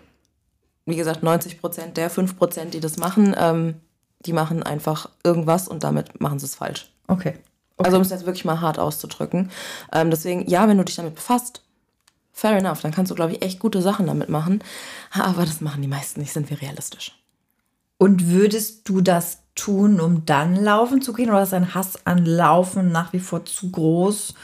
wie 0.87 0.95
gesagt, 0.95 1.21
90 1.21 1.61
Prozent 1.61 1.97
der 1.97 2.09
5 2.09 2.35
Prozent, 2.35 2.73
die 2.73 2.79
das 2.79 2.97
machen, 2.97 3.35
ähm, 3.37 3.75
die 4.21 4.33
machen 4.33 4.63
einfach 4.63 5.09
irgendwas 5.23 5.67
und 5.67 5.83
damit 5.83 6.19
machen 6.19 6.39
sie 6.39 6.47
es 6.47 6.55
falsch. 6.55 6.91
Okay. 7.07 7.35
okay. 7.77 7.85
Also 7.85 7.97
um 7.97 8.01
es 8.01 8.09
jetzt 8.09 8.25
wirklich 8.25 8.43
mal 8.43 8.59
hart 8.59 8.79
auszudrücken. 8.79 9.51
Ähm, 9.93 10.09
deswegen, 10.09 10.49
ja, 10.49 10.67
wenn 10.67 10.79
du 10.79 10.83
dich 10.83 10.95
damit 10.95 11.13
befasst, 11.13 11.61
fair 12.37 12.57
enough, 12.57 12.81
dann 12.81 12.91
kannst 12.91 13.09
du, 13.09 13.15
glaube 13.15 13.33
ich, 13.33 13.41
echt 13.41 13.59
gute 13.59 13.81
Sachen 13.81 14.05
damit 14.05 14.29
machen. 14.29 14.63
Aber 15.11 15.43
das 15.43 15.59
machen 15.59 15.81
die 15.81 15.87
meisten 15.87 16.21
nicht, 16.21 16.31
sind 16.31 16.51
wir 16.51 16.61
realistisch. 16.61 17.19
Und 17.97 18.29
würdest 18.29 18.87
du 18.87 19.01
das 19.01 19.39
tun, 19.55 19.99
um 19.99 20.23
dann 20.25 20.55
laufen 20.55 21.01
zu 21.01 21.13
gehen? 21.13 21.31
Oder 21.31 21.41
ist 21.41 21.53
dein 21.53 21.73
Hass 21.73 22.05
an 22.05 22.25
Laufen 22.25 22.91
nach 22.91 23.11
wie 23.11 23.19
vor 23.19 23.43
zu 23.45 23.71
groß, 23.71 24.35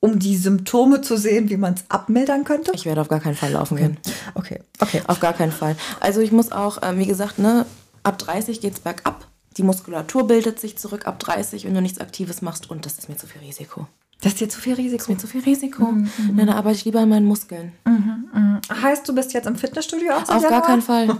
um 0.00 0.18
die 0.18 0.36
Symptome 0.36 1.00
zu 1.00 1.16
sehen, 1.16 1.48
wie 1.48 1.56
man 1.56 1.72
es 1.72 1.84
abmildern 1.88 2.44
könnte? 2.44 2.72
Ich 2.74 2.84
werde 2.84 3.00
auf 3.00 3.08
gar 3.08 3.20
keinen 3.20 3.36
Fall 3.36 3.52
laufen 3.52 3.78
gehen. 3.78 3.96
Okay, 4.34 4.60
okay. 4.78 5.00
Auf 5.06 5.20
gar 5.20 5.32
keinen 5.32 5.52
Fall. 5.52 5.74
Also 6.00 6.20
ich 6.20 6.32
muss 6.32 6.52
auch, 6.52 6.82
äh, 6.82 6.98
wie 6.98 7.06
gesagt, 7.06 7.38
ne, 7.38 7.64
ab 8.02 8.18
30 8.18 8.60
geht 8.60 8.74
es 8.74 8.80
bergab. 8.80 9.26
Die 9.56 9.62
Muskulatur 9.62 10.26
bildet 10.26 10.60
sich 10.60 10.76
zurück 10.76 11.06
ab 11.06 11.18
30, 11.18 11.64
wenn 11.64 11.74
du 11.74 11.80
nichts 11.80 11.98
Aktives 11.98 12.42
machst. 12.42 12.70
Und 12.70 12.84
das 12.84 12.98
ist 12.98 13.08
mir 13.08 13.16
zu 13.16 13.26
viel 13.26 13.40
Risiko. 13.40 13.86
Das 14.22 14.32
ist 14.32 14.40
dir 14.40 14.48
zu 14.48 14.60
viel 14.60 14.74
Risiko. 14.74 14.96
Das 14.96 15.02
ist 15.02 15.08
mir 15.08 15.18
zu 15.18 15.26
viel 15.26 15.42
Risiko. 15.42 15.84
Mhm, 15.84 16.08
mhm. 16.16 16.36
dann 16.36 16.48
arbeite 16.48 16.76
ich 16.76 16.84
lieber 16.84 17.00
an 17.00 17.08
meinen 17.08 17.26
Muskeln. 17.26 17.72
Mhm, 17.84 18.28
mhm. 18.32 18.60
Heißt, 18.82 19.06
du 19.08 19.14
bist 19.14 19.32
jetzt 19.34 19.46
im 19.46 19.56
Fitnessstudio 19.56 20.12
auch 20.12 20.28
Auf 20.28 20.48
gar 20.48 20.62
keinen 20.62 20.80
Fall. 20.80 21.08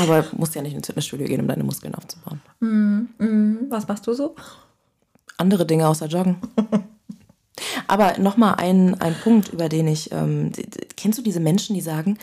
Aber 0.00 0.22
du 0.22 0.36
musst 0.36 0.54
ja 0.54 0.62
nicht 0.62 0.74
ins 0.74 0.86
Fitnessstudio 0.86 1.26
gehen, 1.26 1.40
um 1.40 1.48
deine 1.48 1.64
Muskeln 1.64 1.94
aufzubauen. 1.94 2.40
Mhm, 2.60 3.66
Was 3.70 3.88
machst 3.88 4.06
du 4.06 4.12
so? 4.12 4.36
Andere 5.38 5.66
Dinge 5.66 5.88
außer 5.88 6.06
Joggen. 6.06 6.36
Aber 7.86 8.18
nochmal 8.18 8.54
ein, 8.56 8.98
ein 9.00 9.14
Punkt, 9.14 9.48
über 9.48 9.68
den 9.68 9.86
ich. 9.86 10.10
Ähm, 10.12 10.52
kennst 10.96 11.18
du 11.18 11.22
diese 11.22 11.40
Menschen, 11.40 11.74
die 11.74 11.80
sagen, 11.80 12.18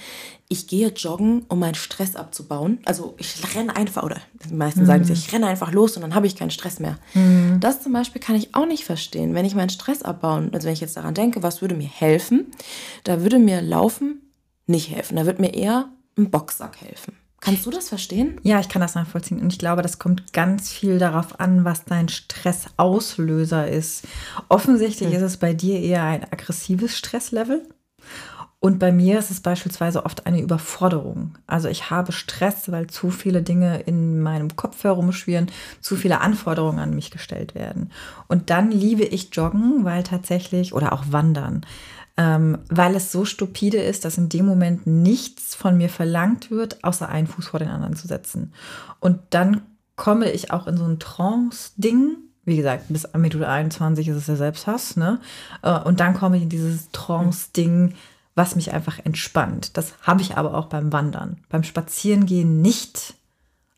ich 0.47 0.67
gehe 0.67 0.89
joggen, 0.89 1.45
um 1.47 1.59
meinen 1.59 1.75
Stress 1.75 2.15
abzubauen? 2.15 2.79
Also 2.85 3.13
ich 3.17 3.55
renne 3.55 3.75
einfach, 3.75 4.03
oder 4.03 4.17
die 4.45 4.53
meisten 4.53 4.81
mhm. 4.81 4.85
sagen, 4.85 5.11
ich 5.11 5.31
renne 5.31 5.47
einfach 5.47 5.71
los 5.71 5.95
und 5.95 6.01
dann 6.01 6.15
habe 6.15 6.27
ich 6.27 6.35
keinen 6.35 6.51
Stress 6.51 6.79
mehr. 6.79 6.97
Mhm. 7.13 7.59
Das 7.59 7.83
zum 7.83 7.93
Beispiel 7.93 8.21
kann 8.21 8.35
ich 8.35 8.55
auch 8.55 8.65
nicht 8.65 8.83
verstehen. 8.83 9.35
Wenn 9.35 9.45
ich 9.45 9.55
meinen 9.55 9.69
Stress 9.69 10.01
abbauen, 10.01 10.49
also 10.53 10.65
wenn 10.65 10.73
ich 10.73 10.81
jetzt 10.81 10.97
daran 10.97 11.13
denke, 11.13 11.43
was 11.43 11.61
würde 11.61 11.75
mir 11.75 11.87
helfen, 11.87 12.47
da 13.03 13.21
würde 13.21 13.37
mir 13.37 13.61
Laufen 13.61 14.21
nicht 14.65 14.89
helfen. 14.89 15.15
Da 15.15 15.25
würde 15.25 15.41
mir 15.41 15.53
eher 15.53 15.89
ein 16.17 16.31
Boxsack 16.31 16.81
helfen. 16.81 17.15
Kannst 17.41 17.65
du 17.65 17.71
das 17.71 17.89
verstehen? 17.89 18.39
Ja, 18.43 18.59
ich 18.59 18.69
kann 18.69 18.81
das 18.81 18.95
nachvollziehen. 18.95 19.39
Und 19.39 19.53
ich 19.53 19.59
glaube, 19.59 19.81
das 19.81 19.99
kommt 19.99 20.33
ganz 20.33 20.71
viel 20.71 20.99
darauf 20.99 21.39
an, 21.39 21.63
was 21.63 21.85
dein 21.85 22.09
Stressauslöser 22.09 23.67
ist. 23.67 24.07
Offensichtlich 24.49 25.09
hm. 25.09 25.15
ist 25.15 25.23
es 25.23 25.37
bei 25.37 25.53
dir 25.53 25.79
eher 25.79 26.03
ein 26.03 26.23
aggressives 26.23 26.97
Stresslevel. 26.97 27.67
Und 28.61 28.77
bei 28.77 28.91
mir 28.91 29.19
ist 29.19 29.31
es 29.31 29.39
beispielsweise 29.39 30.05
oft 30.05 30.25
eine 30.25 30.41
Überforderung. 30.41 31.37
Also 31.47 31.69
ich 31.69 31.89
habe 31.91 32.11
Stress, 32.11 32.69
weil 32.69 32.87
zu 32.87 33.09
viele 33.09 33.41
Dinge 33.41 33.79
in 33.79 34.19
meinem 34.19 34.57
Kopf 34.57 34.83
herumschwirren, 34.83 35.47
zu 35.79 35.95
viele 35.95 36.19
Anforderungen 36.19 36.79
an 36.79 36.93
mich 36.93 37.09
gestellt 37.09 37.55
werden. 37.55 37.89
Und 38.27 38.49
dann 38.49 38.69
liebe 38.69 39.03
ich 39.03 39.33
Joggen, 39.33 39.85
weil 39.85 40.03
tatsächlich, 40.03 40.73
oder 40.73 40.91
auch 40.91 41.05
Wandern, 41.09 41.65
ähm, 42.19 42.57
weil 42.67 42.95
es 42.95 43.13
so 43.13 43.23
stupide 43.23 43.77
ist, 43.77 44.03
dass 44.03 44.17
in 44.17 44.27
dem 44.27 44.45
Moment 44.45 44.85
nichts 44.85 45.55
von 45.55 45.77
mir 45.77 45.87
verlangt 45.87 46.51
wird, 46.51 46.83
außer 46.83 47.07
einen 47.07 47.27
Fuß 47.27 47.47
vor 47.47 47.61
den 47.61 47.69
anderen 47.69 47.95
zu 47.95 48.07
setzen. 48.07 48.53
Und 48.99 49.21
dann 49.29 49.61
komme 49.95 50.29
ich 50.29 50.51
auch 50.51 50.67
in 50.67 50.75
so 50.75 50.83
ein 50.83 50.99
Trance-Ding, 50.99 52.17
wie 52.43 52.57
gesagt, 52.57 52.85
bis 52.89 53.07
Minute 53.13 53.47
21 53.47 54.09
ist 54.09 54.17
es 54.17 54.25
der 54.25 54.35
Selbsthass, 54.35 54.97
ne? 54.97 55.21
Äh, 55.61 55.79
Und 55.79 56.01
dann 56.01 56.13
komme 56.13 56.35
ich 56.35 56.43
in 56.43 56.49
dieses 56.49 56.91
Trance-Ding, 56.91 57.95
was 58.35 58.57
mich 58.57 58.73
einfach 58.73 58.99
entspannt. 59.05 59.77
Das 59.77 59.93
habe 60.01 60.21
ich 60.21 60.35
aber 60.35 60.55
auch 60.55 60.65
beim 60.65 60.91
Wandern. 60.91 61.37
Beim 61.47 61.63
Spazierengehen 61.63 62.61
nicht, 62.61 63.13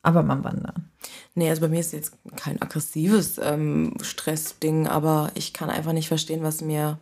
aber 0.02 0.24
beim 0.24 0.44
Wandern. 0.44 0.90
Nee, 1.36 1.50
also 1.50 1.62
bei 1.62 1.68
mir 1.68 1.80
ist 1.80 1.94
jetzt 1.94 2.14
kein 2.36 2.60
aggressives 2.60 3.40
ähm, 3.42 3.94
Stressding, 4.02 4.88
aber 4.88 5.30
ich 5.36 5.54
kann 5.54 5.70
einfach 5.70 5.94
nicht 5.94 6.08
verstehen, 6.08 6.42
was 6.42 6.62
mir, 6.62 6.98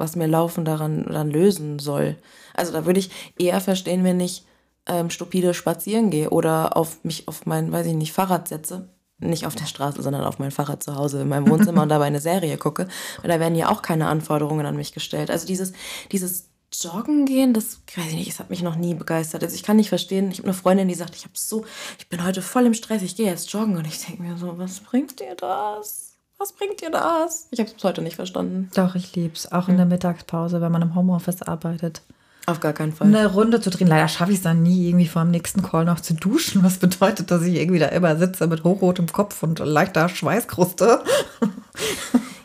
was 0.00 0.16
mir 0.16 0.26
Laufen 0.26 0.64
daran 0.64 1.04
dann 1.04 1.30
lösen 1.30 1.78
soll. 1.78 2.16
Also 2.54 2.72
da 2.72 2.86
würde 2.86 3.00
ich 3.00 3.10
eher 3.38 3.60
verstehen, 3.60 4.02
wenn 4.04 4.18
ich 4.20 4.44
ähm, 4.86 5.10
stupide 5.10 5.54
spazieren 5.54 6.10
gehe 6.10 6.30
oder 6.30 6.76
auf 6.76 7.04
mich 7.04 7.28
auf 7.28 7.46
mein, 7.46 7.70
weiß 7.70 7.86
ich 7.86 7.94
nicht, 7.94 8.12
Fahrrad 8.12 8.48
setze. 8.48 8.88
Nicht 9.22 9.44
auf 9.44 9.54
der 9.54 9.66
Straße, 9.66 10.00
sondern 10.02 10.24
auf 10.24 10.38
mein 10.38 10.50
Fahrrad 10.50 10.82
zu 10.82 10.96
Hause 10.96 11.20
in 11.20 11.28
meinem 11.28 11.48
Wohnzimmer 11.50 11.82
und 11.82 11.90
dabei 11.90 12.06
eine 12.06 12.20
Serie 12.20 12.56
gucke. 12.56 12.88
Weil 13.20 13.30
da 13.30 13.38
werden 13.38 13.54
ja 13.54 13.68
auch 13.68 13.82
keine 13.82 14.06
Anforderungen 14.06 14.64
an 14.64 14.76
mich 14.76 14.92
gestellt. 14.92 15.30
Also 15.30 15.46
dieses, 15.46 15.74
dieses 16.10 16.48
Joggen 16.72 17.26
gehen, 17.26 17.52
das 17.52 17.80
weiß 17.94 18.06
ich 18.08 18.14
nicht, 18.14 18.30
das 18.30 18.38
hat 18.38 18.48
mich 18.48 18.62
noch 18.62 18.76
nie 18.76 18.94
begeistert. 18.94 19.42
Also 19.42 19.54
ich 19.54 19.62
kann 19.62 19.76
nicht 19.76 19.90
verstehen, 19.90 20.30
ich 20.30 20.38
habe 20.38 20.48
eine 20.48 20.54
Freundin, 20.54 20.88
die 20.88 20.94
sagt, 20.94 21.16
ich 21.16 21.24
habe 21.24 21.34
so, 21.34 21.64
ich 21.98 22.08
bin 22.08 22.24
heute 22.24 22.42
voll 22.42 22.64
im 22.64 22.74
Stress, 22.74 23.02
ich 23.02 23.16
gehe 23.16 23.26
jetzt 23.26 23.52
joggen 23.52 23.76
und 23.76 23.86
ich 23.86 24.04
denke 24.06 24.22
mir 24.22 24.38
so, 24.38 24.56
was 24.56 24.80
bringt 24.80 25.20
dir 25.20 25.34
das? 25.34 26.09
Was 26.40 26.54
bringt 26.54 26.80
dir 26.80 26.90
das? 26.90 27.48
Ich 27.50 27.58
habe 27.60 27.68
es 27.68 27.74
bis 27.74 27.84
heute 27.84 28.00
nicht 28.00 28.16
verstanden. 28.16 28.70
Doch, 28.74 28.94
ich 28.94 29.14
lieb's. 29.14 29.52
Auch 29.52 29.68
in 29.68 29.76
der 29.76 29.84
Mittagspause, 29.84 30.62
wenn 30.62 30.72
man 30.72 30.80
im 30.80 30.94
Homeoffice 30.94 31.42
arbeitet. 31.42 32.00
Auf 32.46 32.60
gar 32.60 32.72
keinen 32.72 32.94
Fall. 32.94 33.08
Eine 33.08 33.26
Runde 33.26 33.60
zu 33.60 33.68
drehen. 33.68 33.88
Leider 33.88 34.08
schaffe 34.08 34.32
ich 34.32 34.38
es 34.38 34.42
dann 34.42 34.62
nie, 34.62 34.88
irgendwie 34.88 35.06
vor 35.06 35.20
dem 35.20 35.32
nächsten 35.32 35.62
Call 35.62 35.84
noch 35.84 36.00
zu 36.00 36.14
duschen, 36.14 36.64
was 36.64 36.78
bedeutet, 36.78 37.30
dass 37.30 37.42
ich 37.42 37.56
irgendwie 37.56 37.78
da 37.78 37.88
immer 37.88 38.16
sitze 38.16 38.46
mit 38.46 38.64
hochrotem 38.64 39.12
Kopf 39.12 39.42
und 39.42 39.58
leichter 39.58 40.08
Schweißkruste. 40.08 41.04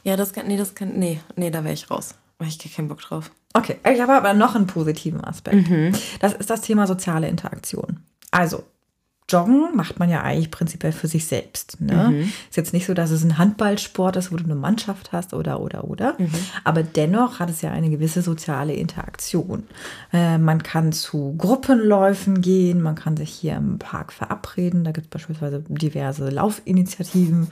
Ja, 0.03 0.17
das 0.17 0.33
kann, 0.33 0.47
nee, 0.47 0.57
das 0.57 0.75
kann, 0.75 0.99
nee, 0.99 1.21
nee, 1.37 1.49
da 1.49 1.63
wäre 1.63 1.73
ich 1.73 1.89
raus. 1.89 2.15
Hab 2.37 2.47
ich 2.47 2.75
keinen 2.75 2.89
Bock 2.89 2.99
drauf. 2.99 3.31
Okay, 3.53 3.79
ich 3.89 4.01
habe 4.01 4.13
aber 4.13 4.33
noch 4.33 4.55
einen 4.55 4.67
positiven 4.67 5.23
Aspekt. 5.23 5.69
Das 6.19 6.33
ist 6.33 6.49
das 6.49 6.59
Thema 6.59 6.85
soziale 6.85 7.29
Interaktion. 7.29 8.03
Also, 8.29 8.63
Joggen 9.27 9.75
macht 9.75 9.97
man 9.97 10.09
ja 10.09 10.21
eigentlich 10.21 10.51
prinzipiell 10.51 10.91
für 10.91 11.07
sich 11.07 11.25
selbst. 11.25 11.81
Ne? 11.81 12.25
Ist 12.49 12.57
jetzt 12.57 12.73
nicht 12.73 12.85
so, 12.85 12.93
dass 12.93 13.09
es 13.09 13.23
ein 13.23 13.39
Handballsport 13.39 14.15
ist, 14.17 14.31
wo 14.31 14.35
du 14.37 14.43
eine 14.43 14.53
Mannschaft 14.55 15.11
hast 15.11 15.33
oder, 15.33 15.59
oder, 15.61 15.85
oder. 15.85 16.15
Aber 16.63 16.83
dennoch 16.83 17.39
hat 17.39 17.49
es 17.49 17.61
ja 17.63 17.71
eine 17.71 17.89
gewisse 17.89 18.21
soziale 18.21 18.73
Interaktion. 18.73 19.63
Äh, 20.13 20.37
man 20.37 20.61
kann 20.61 20.91
zu 20.91 21.33
Gruppenläufen 21.37 22.41
gehen, 22.41 22.81
man 22.81 22.93
kann 22.93 23.17
sich 23.17 23.31
hier 23.31 23.55
im 23.55 23.79
Park 23.79 24.13
verabreden. 24.13 24.83
Da 24.83 24.91
gibt 24.91 25.07
es 25.07 25.11
beispielsweise 25.11 25.63
diverse 25.69 26.29
Laufinitiativen. 26.29 27.47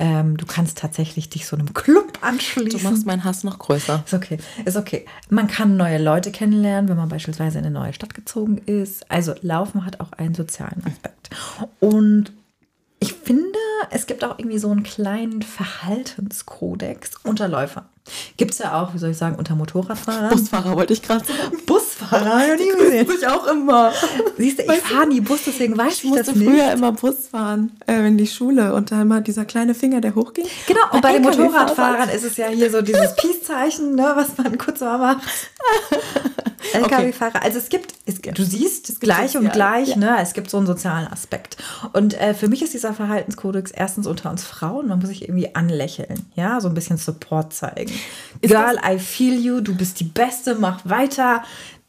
Ähm, 0.00 0.36
du 0.36 0.44
kannst 0.44 0.78
tatsächlich 0.78 1.28
dich 1.30 1.46
so 1.46 1.56
einem 1.56 1.72
Club 1.72 2.14
Du 2.20 2.26
anschließen. 2.26 2.82
machst 2.82 3.06
meinen 3.06 3.22
Hass 3.24 3.44
noch 3.44 3.58
größer. 3.58 4.02
Ist 4.04 4.14
okay, 4.14 4.38
ist 4.64 4.76
okay. 4.76 5.06
Man 5.30 5.46
kann 5.46 5.76
neue 5.76 5.98
Leute 6.02 6.32
kennenlernen, 6.32 6.88
wenn 6.88 6.96
man 6.96 7.08
beispielsweise 7.08 7.58
in 7.58 7.64
eine 7.64 7.72
neue 7.74 7.92
Stadt 7.92 8.14
gezogen 8.14 8.58
ist. 8.58 9.10
Also 9.10 9.34
Laufen 9.42 9.84
hat 9.86 10.00
auch 10.00 10.12
einen 10.12 10.34
sozialen 10.34 10.82
Aspekt. 10.84 11.21
Und 11.80 12.32
ich 12.98 13.14
finde, 13.14 13.58
es 13.90 14.06
gibt 14.06 14.24
auch 14.24 14.38
irgendwie 14.38 14.58
so 14.58 14.70
einen 14.70 14.84
kleinen 14.84 15.42
Verhaltenskodex 15.42 17.10
unter 17.24 17.48
Läufern. 17.48 17.84
Gibt 18.36 18.52
es 18.52 18.58
ja 18.58 18.80
auch, 18.80 18.94
wie 18.94 18.98
soll 18.98 19.10
ich 19.10 19.16
sagen, 19.16 19.36
unter 19.36 19.54
Motorradfahrern. 19.54 20.30
Busfahrer 20.30 20.76
wollte 20.76 20.92
ich 20.92 21.02
gerade 21.02 21.24
sagen. 21.24 21.58
Busfahrer, 21.98 22.46
ja, 22.46 22.56
nie 22.56 22.68
gesehen. 22.68 23.08
ich 23.18 23.26
auch 23.26 23.46
immer. 23.46 23.92
Siehst 24.36 24.58
du, 24.58 24.62
ich 24.64 24.80
fahre 24.80 25.06
nie 25.06 25.20
Bus, 25.20 25.40
deswegen 25.46 25.76
weiß 25.76 25.92
Ich 25.94 26.04
ich, 26.04 26.10
das 26.10 26.26
musste 26.26 26.38
nicht. 26.38 26.50
früher 26.50 26.72
immer 26.72 26.92
Bus 26.92 27.28
fahren, 27.30 27.72
äh, 27.86 28.06
in 28.06 28.18
die 28.18 28.26
Schule 28.26 28.74
und 28.74 28.90
da 28.90 29.02
immer 29.02 29.20
dieser 29.20 29.44
kleine 29.44 29.74
Finger, 29.74 30.00
der 30.00 30.14
hochging. 30.14 30.46
Genau, 30.66 30.80
und 30.92 31.00
bei 31.02 31.12
den. 31.12 31.22
Motorradfahrern 31.22 32.08
ist 32.08 32.24
es 32.24 32.36
ja 32.36 32.48
hier 32.48 32.70
so 32.70 32.82
dieses 32.82 33.14
Peace-Zeichen, 33.16 33.94
ne, 33.94 34.12
was 34.16 34.36
man 34.36 34.58
kurz 34.58 34.80
mal 34.80 34.98
macht. 34.98 35.22
LKW-Fahrer. 36.74 37.42
Also 37.42 37.58
es 37.58 37.68
gibt, 37.68 37.94
es, 38.06 38.20
du 38.20 38.44
siehst 38.44 39.00
gleich 39.00 39.36
und 39.36 39.52
gleich, 39.52 39.88
ja. 39.88 39.96
ne? 39.96 40.16
Es 40.20 40.32
gibt 40.32 40.48
so 40.48 40.58
einen 40.58 40.66
sozialen 40.66 41.06
Aspekt. 41.08 41.56
Und 41.92 42.18
äh, 42.18 42.34
für 42.34 42.48
mich 42.48 42.62
ist 42.62 42.72
dieser 42.72 42.94
Verhaltenskodex 42.94 43.72
erstens 43.72 44.06
unter 44.06 44.30
uns 44.30 44.44
Frauen, 44.44 44.88
man 44.88 44.98
muss 44.98 45.08
sich 45.08 45.22
irgendwie 45.22 45.54
anlächeln, 45.54 46.26
ja, 46.34 46.60
so 46.60 46.68
ein 46.68 46.74
bisschen 46.74 46.96
Support 46.96 47.52
zeigen. 47.52 47.92
Girl, 48.42 48.78
I 48.84 48.98
feel 48.98 49.38
you, 49.38 49.60
du 49.60 49.74
bist 49.74 50.00
die 50.00 50.04
Beste, 50.04 50.54
mach 50.54 50.80
weiter. 50.84 51.42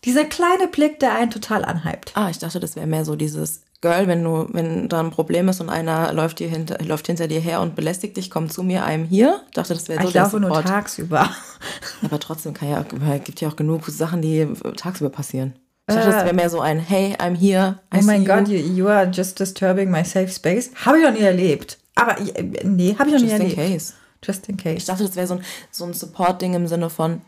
Dieser 0.06 0.26
kleine 0.26 0.68
Blick, 0.68 1.00
der 1.00 1.16
einen 1.16 1.32
total 1.32 1.64
anhypt. 1.66 2.12
Ah, 2.16 2.30
ich 2.30 2.40
dachte, 2.40 2.60
das 2.60 2.76
wäre 2.76 2.88
mehr 2.88 3.06
so 3.06 3.16
dieses 3.16 3.62
Girl, 3.82 4.08
wenn 4.08 4.24
du, 4.24 4.48
wenn 4.52 4.88
da 4.88 5.00
ein 5.02 5.12
Problem 5.12 5.50
ist 5.50 5.60
und 5.60 5.70
einer 5.70 6.14
läuft 6.14 6.40
dir 6.40 6.48
hinter, 6.48 6.82
läuft 6.84 7.08
hinter 7.08 7.28
dir 7.28 7.40
her 7.42 7.60
und 7.62 7.76
belästigt 7.76 8.16
dich, 8.16 8.30
komm 8.32 8.50
zu 8.50 8.64
mir, 8.64 8.86
einem 8.86 9.04
hier. 9.06 9.42
Ich 9.48 9.56
dachte, 9.56 9.74
das 9.74 9.90
wäre 9.90 10.02
so 10.02 10.08
ich 10.08 10.14
laufe 10.14 10.40
nur 10.40 10.50
Support. 10.50 10.68
tagsüber. 10.68 11.30
Aber 12.04 12.20
trotzdem 12.20 12.54
kann 12.54 12.70
ja, 12.70 12.84
gibt 13.18 13.42
ja 13.42 13.50
auch 13.50 13.56
genug 13.58 13.86
Sachen, 13.88 14.22
die 14.22 14.48
tagsüber 14.78 15.10
passieren. 15.10 15.54
Ich 15.90 15.96
dachte, 15.96 16.12
das 16.12 16.24
wäre 16.24 16.34
mehr 16.36 16.50
so 16.50 16.62
ein 16.62 16.80
Hey, 16.80 17.16
I'm 17.20 17.36
here. 17.38 17.80
I 17.94 17.98
Äh. 17.98 18.00
Oh 18.02 18.06
mein 18.06 18.24
Gott, 18.24 18.48
you. 18.48 18.56
you, 18.58 18.88
are 18.88 19.06
just 19.12 19.38
disturbing 19.40 19.92
my 19.92 20.06
safe 20.06 20.30
space. 20.30 20.72
Habe 20.86 21.00
ich 21.00 21.04
noch 21.04 21.12
nie 21.12 21.20
erlebt. 21.26 21.78
Aber 21.96 22.18
äh, 22.20 22.42
nee, 22.64 22.96
habe 22.98 23.10
ich 23.10 23.16
noch 23.16 23.22
nie 23.22 23.28
Just 23.32 23.42
in 23.44 23.50
erlebt. 23.52 23.56
case. 23.58 23.94
Just 24.24 24.48
in 24.48 24.56
Ich 24.56 24.64
case. 24.64 24.86
dachte, 24.86 25.04
das 25.04 25.18
wäre 25.18 25.28
so 25.28 25.34
ein, 25.36 25.44
so 25.72 25.84
ein 25.84 25.94
Support-Ding 25.94 26.54
im 26.54 26.68
Sinne 26.68 26.90
von, 26.90 27.20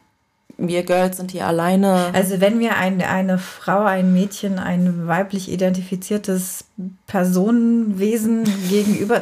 wir 0.58 0.84
Girls 0.84 1.18
sind 1.18 1.32
hier 1.32 1.48
alleine. 1.48 2.12
Also 2.14 2.40
wenn 2.40 2.58
mir 2.58 2.78
ein, 2.78 3.02
eine 3.02 3.38
Frau, 3.38 3.84
ein 3.84 4.14
Mädchen, 4.14 4.60
ein 4.60 5.08
weiblich 5.08 5.52
identifiziertes 5.52 6.66
Personenwesen 7.08 8.44
gegenüber, 8.70 9.22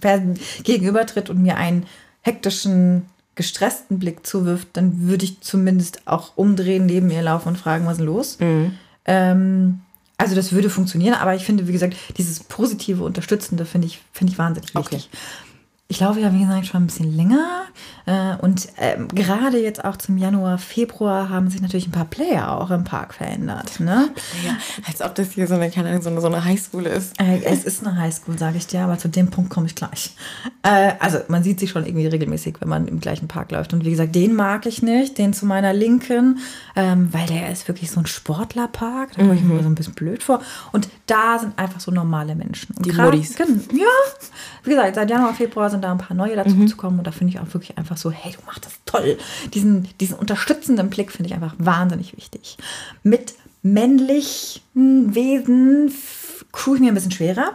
per, 0.00 0.22
gegenübertritt 0.62 1.30
und 1.30 1.42
mir 1.42 1.56
einen 1.56 1.86
hektischen, 2.22 3.06
gestressten 3.34 3.98
Blick 3.98 4.26
zuwirft, 4.26 4.68
dann 4.74 5.08
würde 5.08 5.24
ich 5.24 5.40
zumindest 5.40 6.06
auch 6.06 6.32
umdrehen, 6.36 6.86
neben 6.86 7.10
ihr 7.10 7.22
laufen 7.22 7.48
und 7.48 7.58
fragen, 7.58 7.86
was 7.86 7.98
ist 7.98 8.04
los? 8.04 8.38
Ähm, 9.06 9.80
also 10.18 10.34
das 10.34 10.52
würde 10.52 10.68
funktionieren, 10.68 11.14
aber 11.14 11.34
ich 11.34 11.44
finde, 11.46 11.66
wie 11.66 11.72
gesagt, 11.72 11.96
dieses 12.18 12.40
positive, 12.40 13.04
unterstützende 13.04 13.64
finde 13.64 13.86
ich, 13.86 14.00
finde 14.12 14.32
ich 14.32 14.38
wahnsinnig 14.38 14.76
Okay. 14.76 14.96
wichtig. 14.96 15.10
Ich 15.90 15.98
laufe 15.98 16.20
ja, 16.20 16.32
wie 16.32 16.38
gesagt, 16.38 16.66
schon 16.66 16.84
ein 16.84 16.86
bisschen 16.86 17.16
länger. 17.16 17.62
Äh, 18.06 18.36
und 18.40 18.68
ähm, 18.78 19.08
gerade 19.08 19.58
jetzt 19.60 19.84
auch 19.84 19.96
zum 19.96 20.18
Januar, 20.18 20.56
Februar 20.58 21.28
haben 21.28 21.50
sich 21.50 21.60
natürlich 21.60 21.88
ein 21.88 21.90
paar 21.92 22.04
Player 22.04 22.48
auch 22.58 22.70
im 22.70 22.84
Park 22.84 23.12
verändert. 23.12 23.80
Ne? 23.80 24.08
ja, 24.46 24.56
als 24.86 25.02
ob 25.02 25.16
das 25.16 25.32
hier 25.32 25.48
so 25.48 25.54
eine, 25.54 25.68
keine 25.70 26.00
so 26.00 26.08
eine, 26.08 26.20
so 26.20 26.28
eine 26.28 26.44
Highschool 26.44 26.86
ist. 26.86 27.20
Äh, 27.20 27.42
es 27.42 27.64
ist 27.64 27.84
eine 27.84 27.96
Highschool, 27.98 28.38
sage 28.38 28.56
ich 28.58 28.68
dir, 28.68 28.82
aber 28.82 28.98
zu 28.98 29.08
dem 29.08 29.30
Punkt 29.30 29.50
komme 29.50 29.66
ich 29.66 29.74
gleich. 29.74 30.14
Äh, 30.62 30.92
also 31.00 31.18
man 31.26 31.42
sieht 31.42 31.58
sich 31.58 31.70
schon 31.70 31.84
irgendwie 31.84 32.06
regelmäßig, 32.06 32.56
wenn 32.60 32.68
man 32.68 32.86
im 32.86 33.00
gleichen 33.00 33.26
Park 33.26 33.50
läuft. 33.50 33.72
Und 33.72 33.84
wie 33.84 33.90
gesagt, 33.90 34.14
den 34.14 34.34
mag 34.34 34.66
ich 34.66 34.82
nicht, 34.82 35.18
den 35.18 35.32
zu 35.32 35.44
meiner 35.44 35.72
Linken, 35.72 36.38
ähm, 36.76 37.08
weil 37.12 37.26
der 37.26 37.50
ist 37.50 37.66
wirklich 37.66 37.90
so 37.90 37.98
ein 37.98 38.06
Sportlerpark. 38.06 39.10
Da 39.16 39.22
komme 39.22 39.34
ich 39.34 39.42
mir 39.42 39.60
so 39.60 39.68
ein 39.68 39.74
bisschen 39.74 39.94
blöd 39.94 40.22
vor. 40.22 40.40
Und 40.70 40.88
da 41.06 41.38
sind 41.40 41.58
einfach 41.58 41.80
so 41.80 41.90
normale 41.90 42.36
Menschen. 42.36 42.76
Und 42.76 42.86
Die 42.86 42.90
grad-. 42.90 43.10
Gen- 43.12 43.60
Ja, 43.72 43.86
wie 44.62 44.70
gesagt, 44.70 44.94
seit 44.94 45.10
Januar, 45.10 45.34
Februar 45.34 45.68
sind 45.68 45.79
da 45.80 45.92
ein 45.92 45.98
paar 45.98 46.16
neue 46.16 46.36
dazu 46.36 46.56
gekommen. 46.56 46.98
Und 46.98 47.06
da 47.06 47.12
finde 47.12 47.32
ich 47.32 47.40
auch 47.40 47.52
wirklich 47.52 47.78
einfach 47.78 47.96
so, 47.96 48.10
hey, 48.10 48.32
du 48.32 48.38
machst 48.46 48.66
das 48.66 48.72
toll. 48.86 49.18
Diesen, 49.54 49.88
diesen 50.00 50.16
unterstützenden 50.16 50.90
Blick 50.90 51.12
finde 51.12 51.28
ich 51.28 51.34
einfach 51.34 51.54
wahnsinnig 51.58 52.16
wichtig. 52.16 52.56
Mit 53.02 53.34
männlichen 53.62 55.14
Wesen 55.14 55.92
tue 56.52 56.76
ich 56.76 56.80
mir 56.80 56.88
ein 56.88 56.94
bisschen 56.94 57.12
schwerer. 57.12 57.54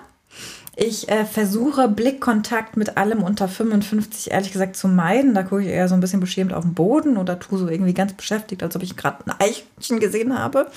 Ich 0.78 1.08
äh, 1.08 1.24
versuche 1.24 1.88
Blickkontakt 1.88 2.76
mit 2.76 2.98
allem 2.98 3.24
unter 3.24 3.48
55 3.48 4.32
ehrlich 4.32 4.52
gesagt 4.52 4.76
zu 4.76 4.90
meiden. 4.90 5.34
Da 5.34 5.44
gucke 5.44 5.62
ich 5.62 5.70
eher 5.70 5.88
so 5.88 5.96
ein 5.96 6.02
bisschen 6.02 6.20
beschämt 6.20 6.54
auf 6.54 6.66
den 6.66 6.74
Boden 6.74 7.16
oder 7.16 7.40
tue 7.40 7.58
so 7.58 7.70
irgendwie 7.70 7.94
ganz 7.94 8.12
beschäftigt, 8.14 8.62
als 8.62 8.76
ob 8.76 8.84
ich 8.84 8.98
gerade 8.98 9.26
ein 9.26 9.40
Eichchen 9.40 10.02
gesehen 10.02 10.38
habe. 10.38 10.70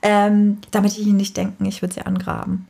Ähm, 0.00 0.58
damit 0.70 0.96
die 0.96 1.12
nicht 1.12 1.36
denken, 1.36 1.66
ich 1.66 1.82
würde 1.82 1.94
sie 1.94 2.02
angraben. 2.02 2.66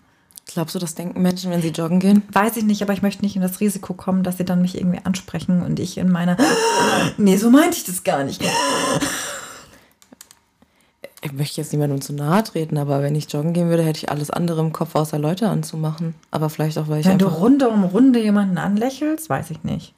Glaubst 0.46 0.74
du, 0.74 0.78
das 0.78 0.94
denken 0.94 1.22
Menschen, 1.22 1.50
wenn 1.50 1.62
sie 1.62 1.68
joggen 1.68 2.00
gehen? 2.00 2.22
Weiß 2.32 2.56
ich 2.56 2.64
nicht, 2.64 2.82
aber 2.82 2.92
ich 2.92 3.00
möchte 3.02 3.22
nicht 3.22 3.36
in 3.36 3.42
das 3.42 3.60
Risiko 3.60 3.94
kommen, 3.94 4.22
dass 4.22 4.36
sie 4.36 4.44
dann 4.44 4.60
mich 4.60 4.76
irgendwie 4.76 5.00
ansprechen 5.04 5.62
und 5.62 5.78
ich 5.80 5.98
in 5.98 6.10
meiner. 6.10 6.36
Nee, 7.16 7.36
so 7.36 7.50
meinte 7.50 7.76
ich 7.76 7.84
das 7.84 8.04
gar 8.04 8.24
nicht. 8.24 8.42
Ich 11.24 11.32
möchte 11.32 11.60
jetzt 11.60 11.72
niemandem 11.72 12.00
zu 12.00 12.12
nahe 12.12 12.42
treten, 12.42 12.76
aber 12.76 13.00
wenn 13.02 13.14
ich 13.14 13.32
joggen 13.32 13.52
gehen 13.52 13.68
würde, 13.68 13.84
hätte 13.84 13.98
ich 13.98 14.10
alles 14.10 14.30
andere 14.30 14.60
im 14.60 14.72
Kopf, 14.72 14.96
außer 14.96 15.18
Leute 15.18 15.48
anzumachen. 15.48 16.14
Aber 16.32 16.50
vielleicht 16.50 16.76
auch, 16.78 16.88
weil 16.88 17.00
ich 17.00 17.06
Wenn 17.06 17.18
du 17.18 17.28
Runde 17.28 17.68
um 17.68 17.84
Runde 17.84 18.20
jemanden 18.20 18.58
anlächelst, 18.58 19.30
weiß 19.30 19.50
ich 19.52 19.62
nicht. 19.62 19.94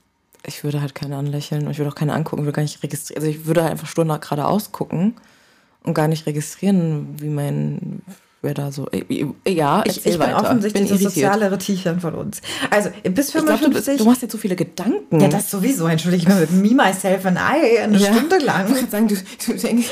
ich 0.47 0.63
würde 0.65 0.83
halt 0.83 0.95
keine 0.95 1.17
anlächeln 1.17 1.65
und 1.65 1.71
ich 1.71 1.79
würde 1.79 1.91
auch 1.91 1.95
keine 1.95 2.13
angucken, 2.13 2.43
würde 2.43 2.53
gar 2.57 2.63
nicht 2.63 2.83
registrieren. 2.83 3.23
Also 3.23 3.35
ich 3.35 3.47
würde 3.47 3.63
halt 3.63 3.73
einfach 3.73 4.05
nach 4.05 4.21
geradeaus 4.21 4.71
gucken 4.71 5.15
und 5.83 5.95
gar 5.95 6.09
nicht 6.09 6.27
registrieren, 6.27 7.21
wie 7.21 7.31
mein, 7.31 8.03
wer 8.45 8.55
da 8.55 8.71
so, 8.71 8.89
äh, 8.93 9.05
ja, 9.49 9.83
Ich, 9.87 9.99
ich 9.99 10.05
bin 10.05 10.21
weiter. 10.21 10.41
offensichtlich 10.43 10.85
das 10.89 11.01
irritiert. 11.01 11.13
sozialere 11.33 11.59
Tiefchen 11.59 12.01
von 12.01 12.15
uns. 12.15 12.41
Also, 12.71 12.91
bis 13.03 13.29
Ich 13.29 13.33
glaube, 13.35 13.49
55. 13.59 13.97
du, 13.99 14.05
du 14.05 14.11
machst 14.11 14.23
dir 14.23 14.29
zu 14.29 14.39
viele 14.39 14.55
Gedanken. 14.57 15.19
ja, 15.21 15.29
das 15.29 15.51
sowieso. 15.51 15.87
Entschuldige 15.87 16.29
mal 16.29 16.41
mit 16.41 16.53
Me, 16.53 16.71
Myself 16.75 17.27
and 17.27 17.39
I 17.39 17.79
eine 17.79 17.99
Ja. 17.99 18.13
Stunde 18.15 18.37
Ich 18.37 18.45
lang. 18.45 18.69
würde 18.69 18.87
sagen, 18.91 19.09
du, 19.09 19.17
du 19.47 19.55
denkst, 19.59 19.89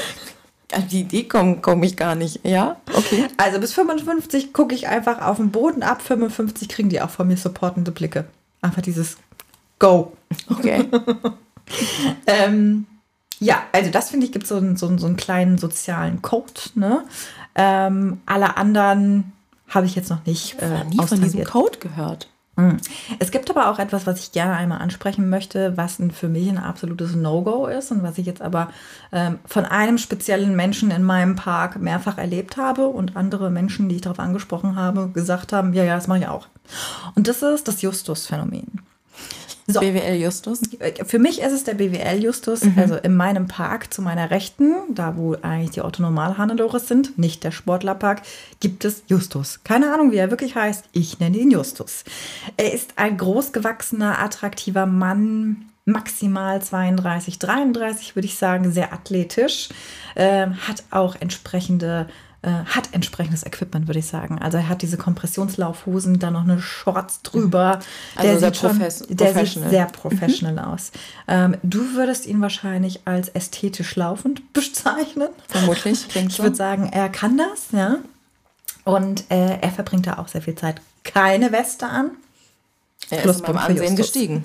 an 0.73 0.89
die 0.89 1.01
Idee 1.01 1.25
komme 1.25 1.59
komm 1.61 1.83
ich 1.83 1.97
gar 1.97 2.15
nicht. 2.15 2.41
Ja, 2.47 2.77
okay. 2.95 3.27
Also 3.37 3.59
bis 3.61 3.75
55 3.75 4.53
gucke 4.55 4.75
ich 4.75 4.89
einfach 4.89 5.21
auf 5.21 5.37
den 5.39 5.51
Boden. 5.51 5.83
Ab 5.83 6.01
55 6.01 6.69
kriegen 6.69 6.89
die 6.89 7.01
auch 7.03 7.11
von 7.11 7.27
mir 7.29 7.37
supportende 7.37 7.91
Blicke. 7.91 8.25
Einfach 8.63 8.81
dieses 8.83 9.17
Go. 9.79 10.13
Okay. 10.49 10.85
ähm, 12.27 12.87
ja, 13.39 13.63
also 13.73 13.91
das 13.91 14.11
finde 14.11 14.27
ich, 14.27 14.33
gibt 14.33 14.47
so, 14.47 14.57
einen- 14.57 14.77
so, 14.77 14.87
einen- 14.87 14.99
so 14.99 15.07
einen 15.07 15.17
kleinen 15.17 15.59
sozialen 15.59 16.23
Code. 16.23 16.53
Ne? 16.75 17.05
Ähm, 17.55 18.21
alle 18.27 18.57
anderen 18.57 19.33
habe 19.69 19.87
ich 19.87 19.95
jetzt 19.95 20.11
noch 20.11 20.25
nicht 20.27 20.61
äh, 20.61 20.85
nie 20.85 21.07
von 21.07 21.21
diesem. 21.21 21.45
Code 21.45 21.79
gehört. 21.79 22.29
Es 23.19 23.31
gibt 23.31 23.49
aber 23.49 23.71
auch 23.71 23.79
etwas, 23.79 24.07
was 24.07 24.21
ich 24.21 24.33
gerne 24.33 24.55
einmal 24.55 24.83
ansprechen 24.83 25.31
möchte, 25.31 25.75
was 25.79 25.99
für 26.13 26.29
mich 26.29 26.51
ein 26.51 26.59
absolutes 26.59 27.15
No-Go 27.15 27.67
ist 27.67 27.91
und 27.91 28.03
was 28.03 28.19
ich 28.19 28.27
jetzt 28.27 28.43
aber 28.43 28.71
ähm, 29.11 29.39
von 29.47 29.65
einem 29.65 29.97
speziellen 29.97 30.55
Menschen 30.55 30.91
in 30.91 31.03
meinem 31.03 31.35
Park 31.35 31.81
mehrfach 31.81 32.19
erlebt 32.19 32.59
habe 32.59 32.89
und 32.89 33.17
andere 33.17 33.51
Menschen, 33.51 33.89
die 33.89 33.97
ich 33.97 34.01
darauf 34.03 34.19
angesprochen 34.19 34.77
habe, 34.77 35.09
gesagt 35.09 35.55
haben, 35.55 35.73
ja, 35.73 35.83
ja, 35.83 35.95
das 35.95 36.09
mache 36.09 36.21
ich 36.21 36.29
auch. 36.29 36.47
Und 37.15 37.27
das 37.27 37.41
ist 37.41 37.69
das 37.69 37.81
Justus-Phänomen. 37.81 38.83
So. 39.73 39.81
BWL 39.81 40.17
Justus. 40.17 40.61
Für 41.07 41.19
mich 41.19 41.41
ist 41.41 41.53
es 41.53 41.65
der 41.65 41.75
BWL-Justus, 41.75 42.63
also 42.77 42.97
in 42.97 43.15
meinem 43.15 43.49
Park 43.49 43.93
zu 43.93 44.03
meiner 44.03 44.31
Rechten, 44.31 44.75
da 44.89 45.17
wo 45.17 45.35
eigentlich 45.43 45.71
die 45.71 45.83
Otto-Normal-Hannelores 45.83 46.89
sind, 46.89 47.19
nicht 47.19 47.45
der 47.45 47.51
Sportlerpark, 47.51 48.23
gibt 48.61 48.85
es 48.85 49.03
Justus. 49.07 49.61
Keine 49.65 49.93
Ahnung, 49.93 50.13
wie 50.13 50.17
er 50.17 50.31
wirklich 50.31 50.55
heißt. 50.55 50.85
Ich 50.93 51.19
nenne 51.19 51.39
ihn 51.39 51.51
Justus. 51.51 52.05
Er 52.57 52.73
ist 52.73 52.93
ein 52.97 53.17
großgewachsener, 53.17 54.19
attraktiver 54.19 54.87
Mann, 54.87 55.67
maximal 55.85 56.63
32, 56.63 57.39
33 57.39 58.15
würde 58.15 58.27
ich 58.27 58.37
sagen, 58.37 58.71
sehr 58.71 58.93
athletisch, 58.93 59.69
ähm, 60.15 60.57
hat 60.69 60.85
auch 60.91 61.17
entsprechende 61.19 62.09
äh, 62.43 62.51
hat 62.51 62.93
entsprechendes 62.93 63.45
Equipment, 63.45 63.87
würde 63.87 64.01
ich 64.01 64.07
sagen. 64.07 64.39
Also 64.41 64.59
er 64.59 64.69
hat 64.69 64.83
diese 64.83 64.97
Kompressionslaufhosen, 64.97 66.19
dann 66.19 66.33
noch 66.33 66.43
eine 66.43 66.61
Shorts 66.61 67.23
drüber. 67.23 67.79
Also 68.17 68.39
sehr 68.39 68.53
sieht 68.53 68.57
schon, 68.57 68.79
der 69.17 69.47
sieht 69.47 69.69
sehr 69.71 69.87
professional 69.87 70.59
aus. 70.59 70.93
Ähm, 71.29 71.57
du 71.63 71.95
würdest 71.95 72.27
ihn 72.27 72.41
wahrscheinlich 72.41 73.01
als 73.05 73.29
ästhetisch 73.29 73.97
laufend 73.97 74.53
bezeichnen. 74.53 75.29
Vermutlich. 75.49 76.07
Ich 76.33 76.39
würde 76.43 76.57
sagen, 76.57 76.89
er 76.91 77.09
kann 77.09 77.37
das, 77.37 77.73
ja. 77.73 77.97
Und 78.85 79.31
äh, 79.31 79.59
er 79.61 79.71
verbringt 79.71 80.07
da 80.07 80.19
auch 80.19 80.29
sehr 80.29 80.43
viel 80.43 80.55
Zeit. 80.55 80.81
Keine 81.05 81.53
Weste 81.53 81.87
an. 81.87 82.13
Er 83.11 83.19
ist 83.19 83.23
Pluspunkt 83.23 83.61
beim 83.61 83.71
Ansehen 83.71 83.97
gestiegen. 83.97 84.45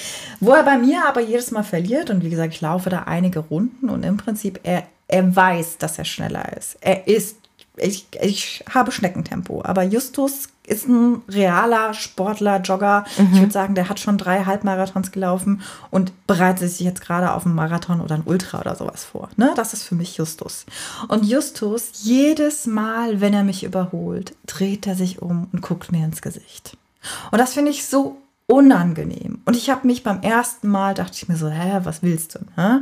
Wo 0.40 0.52
er 0.52 0.62
bei 0.62 0.78
mir 0.78 1.06
aber 1.06 1.20
jedes 1.20 1.50
Mal 1.50 1.62
verliert, 1.62 2.10
und 2.10 2.22
wie 2.22 2.30
gesagt, 2.30 2.54
ich 2.54 2.60
laufe 2.60 2.90
da 2.90 3.02
einige 3.02 3.40
Runden 3.40 3.88
und 3.88 4.02
im 4.02 4.16
Prinzip, 4.16 4.60
er, 4.62 4.84
er 5.08 5.34
weiß, 5.34 5.78
dass 5.78 5.98
er 5.98 6.04
schneller 6.04 6.56
ist. 6.56 6.76
Er 6.80 7.06
ist, 7.06 7.36
ich, 7.76 8.06
ich 8.20 8.64
habe 8.72 8.92
Schneckentempo, 8.92 9.62
aber 9.64 9.82
Justus 9.82 10.48
ist 10.66 10.88
ein 10.88 11.22
realer 11.28 11.94
Sportler, 11.94 12.60
Jogger. 12.60 13.04
Ich 13.16 13.38
würde 13.38 13.52
sagen, 13.52 13.74
der 13.74 13.88
hat 13.88 14.00
schon 14.00 14.18
drei 14.18 14.44
Halbmarathons 14.44 15.12
gelaufen 15.12 15.62
und 15.90 16.12
bereitet 16.26 16.70
sich 16.70 16.80
jetzt 16.80 17.00
gerade 17.00 17.32
auf 17.32 17.46
einen 17.46 17.54
Marathon 17.54 18.00
oder 18.00 18.16
einen 18.16 18.26
Ultra 18.26 18.60
oder 18.60 18.74
sowas 18.74 19.04
vor. 19.04 19.28
Ne? 19.36 19.52
Das 19.54 19.72
ist 19.72 19.84
für 19.84 19.94
mich 19.94 20.16
Justus. 20.16 20.66
Und 21.08 21.24
Justus, 21.24 21.90
jedes 22.02 22.66
Mal, 22.66 23.20
wenn 23.20 23.32
er 23.32 23.44
mich 23.44 23.62
überholt, 23.62 24.34
dreht 24.46 24.86
er 24.86 24.96
sich 24.96 25.22
um 25.22 25.48
und 25.52 25.62
guckt 25.62 25.92
mir 25.92 26.04
ins 26.04 26.20
Gesicht. 26.20 26.76
Und 27.30 27.38
das 27.38 27.54
finde 27.54 27.70
ich 27.70 27.86
so 27.86 28.16
unangenehm. 28.46 29.40
Und 29.44 29.56
ich 29.56 29.70
habe 29.70 29.86
mich 29.86 30.02
beim 30.02 30.20
ersten 30.20 30.68
Mal, 30.68 30.94
dachte 30.94 31.14
ich 31.14 31.28
mir 31.28 31.36
so, 31.36 31.48
hä, 31.48 31.80
was 31.82 32.02
willst 32.02 32.34
du? 32.34 32.40
Hä? 32.56 32.78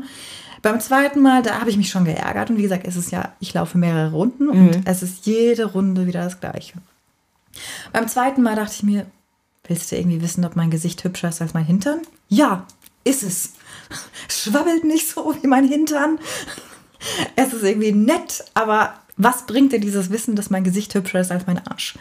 Beim 0.62 0.80
zweiten 0.80 1.20
Mal, 1.20 1.42
da 1.42 1.60
habe 1.60 1.70
ich 1.70 1.76
mich 1.76 1.90
schon 1.90 2.04
geärgert. 2.04 2.50
Und 2.50 2.56
wie 2.56 2.62
gesagt, 2.62 2.86
es 2.86 2.96
ist 2.96 3.10
ja, 3.10 3.32
ich 3.40 3.52
laufe 3.52 3.76
mehrere 3.76 4.12
Runden 4.12 4.48
und 4.48 4.82
es 4.86 5.02
ist 5.02 5.26
jede 5.26 5.66
Runde 5.66 6.06
wieder 6.06 6.24
das 6.24 6.40
Gleiche. 6.40 6.74
Beim 7.92 8.08
zweiten 8.08 8.42
Mal 8.42 8.56
dachte 8.56 8.72
ich 8.74 8.82
mir, 8.82 9.06
willst 9.64 9.92
du 9.92 9.96
irgendwie 9.96 10.22
wissen, 10.22 10.44
ob 10.44 10.56
mein 10.56 10.70
Gesicht 10.70 11.04
hübscher 11.04 11.28
ist 11.28 11.42
als 11.42 11.54
mein 11.54 11.64
Hintern? 11.64 12.00
Ja, 12.28 12.66
ist 13.04 13.22
es. 13.22 13.52
Schwabbelt 14.28 14.84
nicht 14.84 15.08
so 15.08 15.34
wie 15.40 15.46
mein 15.46 15.68
Hintern. 15.68 16.18
Es 17.36 17.52
ist 17.52 17.62
irgendwie 17.62 17.92
nett, 17.92 18.46
aber 18.54 18.94
was 19.18 19.44
bringt 19.44 19.72
dir 19.72 19.80
dieses 19.80 20.08
Wissen, 20.10 20.36
dass 20.36 20.48
mein 20.48 20.64
Gesicht 20.64 20.94
hübscher 20.94 21.20
ist 21.20 21.30
als 21.30 21.46
mein 21.46 21.58
Arsch? 21.66 21.98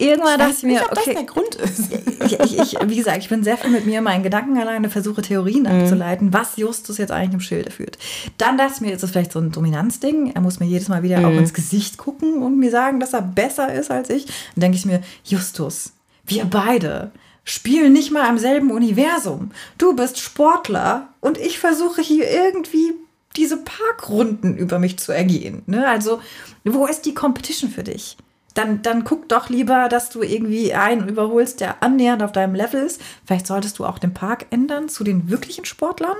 Irgendwann 0.00 0.38
dachte 0.38 0.54
ich 0.56 0.62
mir, 0.62 0.82
ob 0.82 0.92
okay, 0.92 1.12
das 1.12 1.14
der 1.14 1.24
Grund 1.24 1.54
ist. 1.56 1.92
ich, 2.24 2.58
ich, 2.58 2.78
wie 2.86 2.96
gesagt, 2.96 3.18
ich 3.18 3.28
bin 3.28 3.44
sehr 3.44 3.58
viel 3.58 3.70
mit 3.70 3.84
mir, 3.84 4.00
meinen 4.00 4.22
Gedanken 4.22 4.56
alleine, 4.56 4.88
versuche 4.88 5.20
Theorien 5.20 5.66
abzuleiten, 5.66 6.32
was 6.32 6.56
Justus 6.56 6.96
jetzt 6.96 7.12
eigentlich 7.12 7.34
im 7.34 7.40
Schilde 7.40 7.70
führt. 7.70 7.98
Dann 8.38 8.56
dachte 8.56 8.72
ich 8.76 8.80
mir, 8.80 8.94
ist 8.94 9.02
das 9.02 9.10
vielleicht 9.10 9.32
so 9.32 9.38
ein 9.40 9.52
Dominanzding. 9.52 10.32
Er 10.34 10.40
muss 10.40 10.58
mir 10.58 10.66
jedes 10.66 10.88
Mal 10.88 11.02
wieder 11.02 11.18
auch 11.18 11.32
ins 11.32 11.52
Gesicht 11.52 11.98
gucken 11.98 12.42
und 12.42 12.58
mir 12.58 12.70
sagen, 12.70 12.98
dass 12.98 13.12
er 13.12 13.20
besser 13.20 13.74
ist 13.74 13.90
als 13.90 14.08
ich. 14.08 14.24
Dann 14.54 14.62
denke 14.62 14.78
ich 14.78 14.86
mir, 14.86 15.02
Justus, 15.22 15.92
wir 16.24 16.46
beide 16.46 17.10
spielen 17.44 17.92
nicht 17.92 18.10
mal 18.10 18.28
im 18.30 18.38
selben 18.38 18.70
Universum. 18.70 19.50
Du 19.76 19.94
bist 19.94 20.18
Sportler 20.18 21.08
und 21.20 21.36
ich 21.36 21.58
versuche 21.58 22.00
hier 22.00 22.30
irgendwie 22.30 22.94
diese 23.36 23.58
Parkrunden 23.58 24.56
über 24.56 24.78
mich 24.78 24.98
zu 24.98 25.12
ergehen. 25.12 25.62
Ne? 25.66 25.86
Also, 25.86 26.20
wo 26.64 26.86
ist 26.86 27.04
die 27.04 27.14
Competition 27.14 27.70
für 27.70 27.82
dich? 27.82 28.16
Dann, 28.60 28.82
dann 28.82 29.04
guck 29.04 29.26
doch 29.30 29.48
lieber, 29.48 29.88
dass 29.88 30.10
du 30.10 30.20
irgendwie 30.20 30.74
einen 30.74 31.08
überholst, 31.08 31.60
der 31.60 31.82
annähernd 31.82 32.22
auf 32.22 32.32
deinem 32.32 32.54
Level 32.54 32.82
ist. 32.82 33.00
Vielleicht 33.24 33.46
solltest 33.46 33.78
du 33.78 33.86
auch 33.86 33.98
den 33.98 34.12
Park 34.12 34.46
ändern 34.50 34.90
zu 34.90 35.02
den 35.02 35.30
wirklichen 35.30 35.64
Sportlern. 35.64 36.16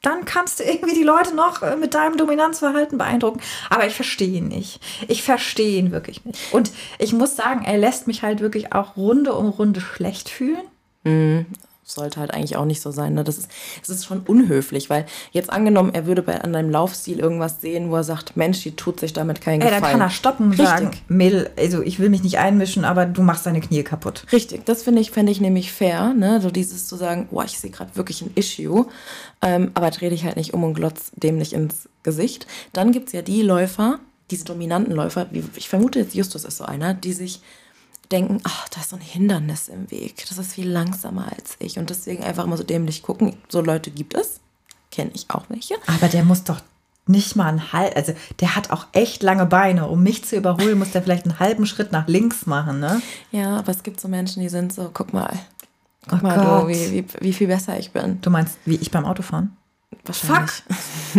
Dann 0.00 0.24
kannst 0.26 0.60
du 0.60 0.64
irgendwie 0.64 0.94
die 0.94 1.02
Leute 1.02 1.34
noch 1.34 1.62
äh, 1.62 1.74
mit 1.74 1.94
deinem 1.94 2.16
Dominanzverhalten 2.18 2.98
beeindrucken. 2.98 3.40
Aber 3.68 3.84
ich 3.84 3.94
verstehe 3.94 4.38
ihn 4.38 4.46
nicht. 4.46 4.78
Ich 5.08 5.24
verstehe 5.24 5.76
ihn 5.78 5.90
wirklich 5.90 6.24
nicht. 6.24 6.52
Und 6.52 6.70
ich 7.00 7.12
muss 7.12 7.34
sagen, 7.34 7.64
er 7.64 7.78
lässt 7.78 8.06
mich 8.06 8.22
halt 8.22 8.38
wirklich 8.38 8.72
auch 8.72 8.96
Runde 8.96 9.32
um 9.32 9.48
Runde 9.48 9.80
schlecht 9.80 10.28
fühlen. 10.28 10.62
Sollte 11.86 12.18
halt 12.18 12.32
eigentlich 12.32 12.56
auch 12.56 12.64
nicht 12.64 12.80
so 12.80 12.90
sein. 12.90 13.12
Ne? 13.12 13.24
Das, 13.24 13.36
ist, 13.36 13.50
das 13.80 13.90
ist 13.90 14.06
schon 14.06 14.20
unhöflich, 14.20 14.88
weil 14.88 15.04
jetzt 15.32 15.50
angenommen, 15.50 15.90
er 15.92 16.06
würde 16.06 16.22
bei, 16.22 16.40
an 16.40 16.54
deinem 16.54 16.70
Laufstil 16.70 17.18
irgendwas 17.18 17.60
sehen, 17.60 17.90
wo 17.90 17.96
er 17.96 18.04
sagt, 18.04 18.38
Mensch, 18.38 18.62
die 18.62 18.74
tut 18.74 19.00
sich 19.00 19.12
damit 19.12 19.42
keinen 19.42 19.60
Ey, 19.60 19.66
Gefallen. 19.66 19.82
dann 19.82 19.92
kann 19.92 20.00
er 20.00 20.10
stoppen 20.10 20.46
und 20.46 20.56
sagen, 20.56 20.90
Mädel, 21.08 21.50
also 21.58 21.82
ich 21.82 21.98
will 21.98 22.08
mich 22.08 22.22
nicht 22.22 22.38
einmischen, 22.38 22.86
aber 22.86 23.04
du 23.04 23.22
machst 23.22 23.44
deine 23.44 23.60
Knie 23.60 23.82
kaputt. 23.82 24.24
Richtig, 24.32 24.64
das 24.64 24.82
finde 24.82 25.02
ich, 25.02 25.10
fände 25.10 25.30
ich 25.30 25.42
nämlich 25.42 25.72
fair, 25.72 26.14
ne? 26.14 26.40
So 26.40 26.50
dieses 26.50 26.86
zu 26.86 26.96
sagen, 26.96 27.28
boah, 27.30 27.44
ich 27.44 27.58
sehe 27.58 27.70
gerade 27.70 27.94
wirklich 27.96 28.22
ein 28.22 28.30
Issue, 28.34 28.86
ähm, 29.42 29.70
aber 29.74 29.90
dreh 29.90 30.08
dich 30.08 30.24
halt 30.24 30.36
nicht 30.36 30.54
um 30.54 30.64
und 30.64 30.74
glotz 30.74 31.12
dem 31.16 31.36
nicht 31.36 31.52
ins 31.52 31.88
Gesicht. 32.02 32.46
Dann 32.72 32.92
gibt 32.92 33.08
es 33.08 33.12
ja 33.12 33.20
die 33.20 33.42
Läufer, 33.42 33.98
diese 34.30 34.44
dominanten 34.46 34.94
Läufer, 34.94 35.26
wie, 35.32 35.44
ich 35.56 35.68
vermute 35.68 35.98
jetzt 35.98 36.14
Justus 36.14 36.44
ist 36.44 36.56
so 36.56 36.64
einer, 36.64 36.94
die 36.94 37.12
sich 37.12 37.42
denken, 38.10 38.40
ach, 38.44 38.68
da 38.68 38.80
ist 38.80 38.90
so 38.90 38.96
ein 38.96 39.02
Hindernis 39.02 39.68
im 39.68 39.90
Weg, 39.90 40.24
das 40.28 40.38
ist 40.38 40.52
viel 40.52 40.68
langsamer 40.70 41.26
als 41.36 41.56
ich 41.58 41.78
und 41.78 41.90
deswegen 41.90 42.22
einfach 42.24 42.44
immer 42.44 42.56
so 42.56 42.64
dämlich 42.64 43.02
gucken. 43.02 43.36
So 43.48 43.60
Leute 43.60 43.90
gibt 43.90 44.14
es, 44.14 44.40
kenne 44.90 45.10
ich 45.14 45.26
auch 45.30 45.44
welche. 45.48 45.74
Aber 45.86 46.08
der 46.08 46.24
muss 46.24 46.44
doch 46.44 46.60
nicht 47.06 47.36
mal 47.36 47.48
einen 47.48 47.72
halb, 47.72 47.94
also 47.96 48.14
der 48.40 48.56
hat 48.56 48.70
auch 48.70 48.86
echt 48.92 49.22
lange 49.22 49.44
Beine. 49.46 49.88
Um 49.88 50.02
mich 50.02 50.24
zu 50.24 50.36
überholen, 50.36 50.78
muss 50.78 50.92
der 50.92 51.02
vielleicht 51.02 51.24
einen 51.26 51.38
halben 51.38 51.66
Schritt 51.66 51.92
nach 51.92 52.08
links 52.08 52.46
machen, 52.46 52.80
ne? 52.80 53.02
Ja, 53.30 53.56
aber 53.58 53.72
es 53.72 53.82
gibt 53.82 54.00
so 54.00 54.08
Menschen, 54.08 54.42
die 54.42 54.48
sind 54.48 54.72
so, 54.72 54.90
guck 54.92 55.12
mal, 55.12 55.38
guck 56.08 56.20
Oh 56.22 56.26
mal, 56.26 56.62
du, 56.62 56.68
wie, 56.68 56.92
wie, 56.92 57.06
wie 57.20 57.32
viel 57.34 57.46
besser 57.48 57.78
ich 57.78 57.90
bin. 57.90 58.20
Du 58.22 58.30
meinst, 58.30 58.56
wie 58.64 58.76
ich 58.76 58.90
beim 58.90 59.04
Autofahren? 59.04 59.56
Wahrscheinlich. 60.04 60.62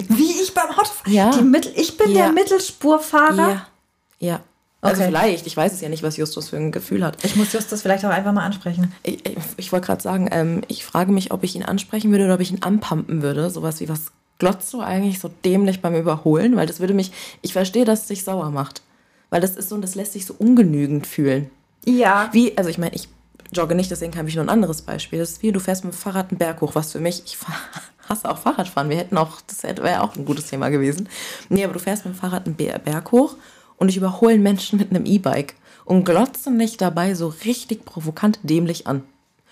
Wie 0.10 0.42
ich 0.42 0.54
beim 0.54 0.70
Autofahren? 0.70 1.14
Ja. 1.14 1.30
Die 1.32 1.44
Mittel, 1.44 1.72
ich 1.76 1.98
bin 1.98 2.10
Ja. 2.12 2.24
der 2.26 2.32
Mittelspurfahrer. 2.34 3.50
Ja. 3.52 3.68
Ja. 4.20 4.40
Also 4.86 5.02
Okay. 5.02 5.10
vielleicht, 5.12 5.48
ich 5.48 5.58
weiß 5.58 5.74
es 5.74 5.82
ja 5.82 5.90
nicht, 5.90 6.04
was 6.04 6.18
Justus 6.18 6.50
für 6.50 6.58
ein 6.58 6.72
Gefühl 6.72 7.04
hat. 7.04 7.24
Ich 7.26 7.36
muss 7.36 7.52
Justus 7.54 7.82
vielleicht 7.82 8.06
auch 8.06 8.10
einfach 8.10 8.32
mal 8.34 8.46
ansprechen. 8.46 8.94
Ich, 9.04 9.26
ich, 9.26 9.36
ich 9.58 9.72
wollte 9.72 9.88
gerade 9.88 10.02
sagen, 10.02 10.30
ähm, 10.32 10.62
ich 10.68 10.86
frage 10.86 11.12
mich, 11.12 11.32
ob 11.32 11.44
ich 11.44 11.56
ihn 11.56 11.64
ansprechen 11.64 12.12
würde 12.12 12.26
oder 12.26 12.36
ob 12.36 12.40
ich 12.42 12.52
ihn 12.52 12.62
anpumpen 12.62 13.22
würde. 13.22 13.50
Sowas 13.50 13.80
wie, 13.80 13.90
was 13.90 14.12
glotzt 14.40 14.74
du 14.74 14.82
eigentlich 14.82 15.20
so 15.20 15.30
dämlich 15.44 15.82
beim 15.82 15.96
Überholen? 15.96 16.56
Weil 16.56 16.68
das 16.68 16.80
würde 16.80 16.94
mich, 16.94 17.12
ich 17.42 17.54
verstehe, 17.54 17.86
dass 17.86 18.02
es 18.02 18.08
dich 18.08 18.24
sauer 18.24 18.52
macht. 18.52 18.82
Weil 19.30 19.42
das 19.42 19.56
ist 19.56 19.70
so, 19.70 19.78
das 19.78 19.96
lässt 19.96 20.14
sich 20.14 20.26
so 20.26 20.36
ungenügend 20.38 21.08
fühlen. 21.08 21.50
Ja. 21.86 22.30
Wie, 22.32 22.58
also 22.58 22.70
ich 22.70 22.78
meine, 22.78 22.96
ich 22.96 23.08
jogge 23.54 23.76
nicht, 23.76 23.90
deswegen 23.92 24.16
habe 24.18 24.28
ich 24.30 24.36
nur 24.36 24.44
ein 24.46 24.50
anderes 24.50 24.82
Beispiel. 24.82 25.20
Das 25.20 25.32
ist 25.32 25.42
wie, 25.44 25.52
du 25.52 25.60
fährst 25.60 25.84
mit 25.84 25.94
dem 25.94 25.98
Fahrrad 25.98 26.30
einen 26.30 26.38
Berg 26.38 26.62
hoch, 26.62 26.76
was 26.76 26.92
für 26.92 27.00
mich, 27.00 27.24
ich 27.26 27.38
fahr, 27.38 27.56
hasse 28.10 28.30
auch 28.30 28.38
Fahrradfahren. 28.38 28.90
Wir 28.90 28.98
hätten 28.98 29.18
auch, 29.18 29.40
das 29.48 29.64
wäre 29.64 30.02
auch 30.02 30.16
ein 30.16 30.26
gutes 30.26 30.48
Thema 30.48 30.70
gewesen. 30.70 31.10
Nee, 31.50 31.64
aber 31.64 31.74
du 31.74 31.80
fährst 31.80 32.06
mit 32.06 32.14
dem 32.16 32.18
Fahrrad 32.20 32.46
einen 32.46 32.56
Ber- 32.56 32.80
Berg 32.80 33.12
hoch 33.12 33.36
und 33.78 33.90
ich 33.90 33.98
überhole 33.98 34.34
einen 34.34 34.44
Menschen 34.44 34.80
mit 34.80 34.90
einem 34.92 35.06
E-Bike 35.06 35.56
und 35.86 36.04
glotze 36.06 36.50
mich 36.52 36.78
dabei 36.78 37.14
so 37.16 37.34
richtig 37.46 37.86
provokant 37.86 38.40
dämlich 38.44 38.88
an. 38.88 39.04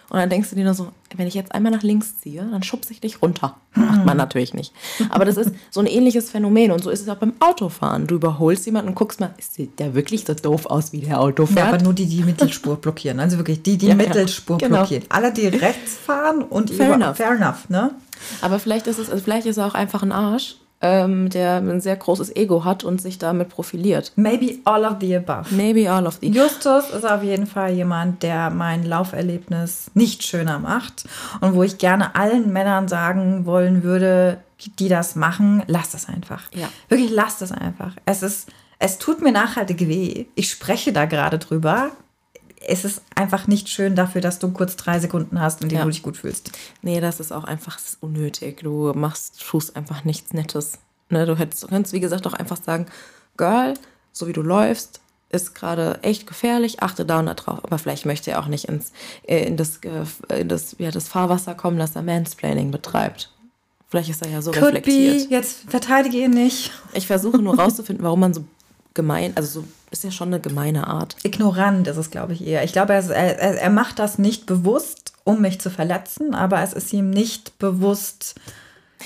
Und 0.09 0.19
dann 0.19 0.29
denkst 0.29 0.49
du 0.51 0.55
dir 0.55 0.65
nur 0.65 0.75
so, 0.75 0.89
wenn 1.15 1.25
ich 1.27 1.33
jetzt 1.33 1.55
einmal 1.55 1.71
nach 1.71 1.81
links 1.81 2.19
ziehe, 2.19 2.43
dann 2.51 2.61
schubse 2.61 2.91
ich 2.93 3.01
dich 3.01 3.21
runter. 3.23 3.55
Macht 3.73 4.05
man 4.05 4.15
natürlich 4.17 4.53
nicht. 4.53 4.71
Aber 5.09 5.25
das 5.25 5.37
ist 5.37 5.51
so 5.71 5.79
ein 5.79 5.87
ähnliches 5.87 6.29
Phänomen. 6.29 6.71
Und 6.71 6.83
so 6.83 6.91
ist 6.91 7.01
es 7.01 7.09
auch 7.09 7.15
beim 7.15 7.33
Autofahren. 7.39 8.05
Du 8.05 8.15
überholst 8.15 8.65
jemanden 8.67 8.89
und 8.89 8.95
guckst 8.95 9.19
mal, 9.19 9.33
sieht 9.39 9.79
der 9.79 9.95
wirklich 9.95 10.25
so 10.25 10.35
doof 10.35 10.67
aus, 10.67 10.91
wie 10.91 10.99
der 11.01 11.19
Auto 11.19 11.47
fährt? 11.47 11.59
Ja, 11.67 11.73
aber 11.73 11.81
nur 11.81 11.93
die, 11.93 12.05
die 12.05 12.21
Mittelspur 12.21 12.75
blockieren. 12.75 13.19
Also 13.19 13.37
wirklich 13.37 13.63
die, 13.63 13.75
die 13.77 13.87
Ja, 13.87 13.91
ja. 13.91 13.95
Mittelspur 13.95 14.59
Genau. 14.59 14.79
blockieren. 14.79 15.05
Alle, 15.09 15.33
die 15.33 15.47
rechts 15.47 15.95
fahren 15.95 16.43
und 16.43 16.69
Fair 16.69 16.87
über, 16.87 16.95
enough. 16.95 17.17
fair 17.17 17.31
enough, 17.31 17.69
ne? 17.69 17.91
Aber 18.41 18.59
vielleicht 18.59 18.85
ist 18.85 18.99
es, 18.99 19.09
also 19.09 19.23
vielleicht 19.23 19.47
ist 19.47 19.57
er 19.57 19.65
auch 19.65 19.73
einfach 19.73 20.03
ein 20.03 20.11
Arsch. 20.11 20.57
Ähm, 20.83 21.29
der 21.29 21.55
ein 21.55 21.79
sehr 21.79 21.95
großes 21.95 22.35
Ego 22.35 22.65
hat 22.65 22.83
und 22.83 23.01
sich 23.01 23.17
damit 23.17 23.47
profiliert. 23.49 24.11
Maybe 24.17 24.57
all 24.65 24.83
of 24.83 24.97
the 24.99 25.15
above. 25.15 25.55
Maybe 25.55 25.89
all 25.89 26.05
of 26.05 26.17
the. 26.21 26.27
Justus 26.27 26.89
ist 26.89 27.09
auf 27.09 27.23
jeden 27.23 27.47
Fall 27.47 27.71
jemand, 27.71 28.21
der 28.21 28.49
mein 28.49 28.83
Lauferlebnis 28.83 29.89
nicht 29.93 30.23
schöner 30.23 30.59
macht 30.59 31.05
und 31.39 31.55
wo 31.55 31.63
ich 31.63 31.77
gerne 31.77 32.15
allen 32.15 32.51
Männern 32.51 32.89
sagen 32.89 33.45
wollen 33.45 33.83
würde, 33.83 34.39
die 34.77 34.89
das 34.89 35.15
machen, 35.15 35.63
lasst 35.67 35.95
es 35.95 36.09
einfach. 36.09 36.43
Ja. 36.53 36.67
Wirklich 36.89 37.11
lasst 37.11 37.41
es 37.41 37.53
einfach. 37.53 37.93
Es 38.05 38.21
ist, 38.21 38.49
es 38.77 38.97
tut 38.97 39.21
mir 39.21 39.31
nachhaltig 39.31 39.87
weh. 39.87 40.25
Ich 40.35 40.51
spreche 40.51 40.91
da 40.91 41.05
gerade 41.05 41.39
drüber. 41.39 41.91
Es 42.67 42.85
ist 42.85 43.01
einfach 43.15 43.47
nicht 43.47 43.69
schön 43.69 43.95
dafür, 43.95 44.21
dass 44.21 44.39
du 44.39 44.49
kurz 44.51 44.75
drei 44.75 44.99
Sekunden 44.99 45.39
hast, 45.39 45.61
in 45.61 45.69
denen 45.69 45.79
Ja. 45.79 45.85
du 45.85 45.91
dich 45.91 46.03
gut 46.03 46.17
fühlst. 46.17 46.51
Nee, 46.81 47.01
das 47.01 47.19
ist 47.19 47.31
auch 47.31 47.43
einfach 47.43 47.77
ist 47.77 47.97
unnötig. 48.01 48.61
Du 48.63 48.93
machst, 48.95 49.41
tust 49.45 49.75
einfach 49.75 50.03
nichts 50.05 50.33
Nettes. 50.33 50.79
Ne, 51.09 51.25
du 51.25 51.37
hättest, 51.37 51.63
du 51.63 51.67
könntest, 51.67 51.93
wie 51.93 51.99
gesagt, 51.99 52.25
auch 52.25 52.33
einfach 52.33 52.57
sagen, 52.61 52.85
Girl, 53.37 53.73
so 54.11 54.27
wie 54.27 54.33
du 54.33 54.41
läufst, 54.41 54.99
ist 55.29 55.55
gerade 55.55 55.99
echt 56.03 56.27
gefährlich, 56.27 56.81
achte 56.83 57.05
da 57.05 57.19
und 57.19 57.25
da 57.25 57.33
drauf. 57.33 57.59
Aber 57.63 57.77
vielleicht 57.79 58.05
möchte 58.05 58.31
er 58.31 58.39
auch 58.39 58.47
nicht 58.47 58.65
ins, 58.65 58.91
äh, 59.27 59.45
in, 59.45 59.57
das, 59.57 59.79
in 60.29 60.47
das, 60.47 60.75
ja, 60.79 60.91
das 60.91 61.07
Fahrwasser 61.07 61.55
kommen, 61.55 61.77
dass 61.79 61.95
er 61.95 62.03
Mansplaining 62.03 62.69
betreibt. 62.71 63.31
Vielleicht 63.89 64.09
ist 64.09 64.23
er 64.23 64.31
ja 64.31 64.41
so 64.41 64.51
Could 64.51 64.61
be, 64.61 64.77
reflektiert. 64.77 65.29
jetzt 65.31 65.69
verteidige 65.69 66.17
ihn 66.19 66.31
nicht. 66.31 66.71
Ich 66.93 67.07
versuche 67.07 67.37
nur 67.39 67.55
rauszufinden, 67.59 68.03
warum 68.05 68.19
man 68.21 68.33
so 68.33 68.43
gemein, 68.93 69.33
also 69.35 69.61
so 69.61 69.67
ist 69.93 70.03
ja 70.03 70.11
schon 70.11 70.29
eine 70.29 70.41
gemeine 70.41 70.87
Art. 70.87 71.15
Ignorant 71.23 71.87
ist 71.87 71.97
es, 71.97 72.09
glaube 72.09 72.33
ich, 72.33 72.45
eher. 72.45 72.63
Ich 72.63 72.73
glaube, 72.73 72.93
er, 72.93 73.09
er 73.09 73.61
er 73.61 73.69
macht 73.69 73.99
das 73.99 74.17
nicht 74.17 74.45
bewusst, 74.45 75.13
um 75.23 75.41
mich 75.41 75.61
zu 75.61 75.69
verletzen, 75.69 76.35
aber 76.35 76.61
es 76.61 76.73
ist 76.73 76.91
ihm 76.91 77.09
nicht 77.09 77.57
bewusst, 77.59 78.35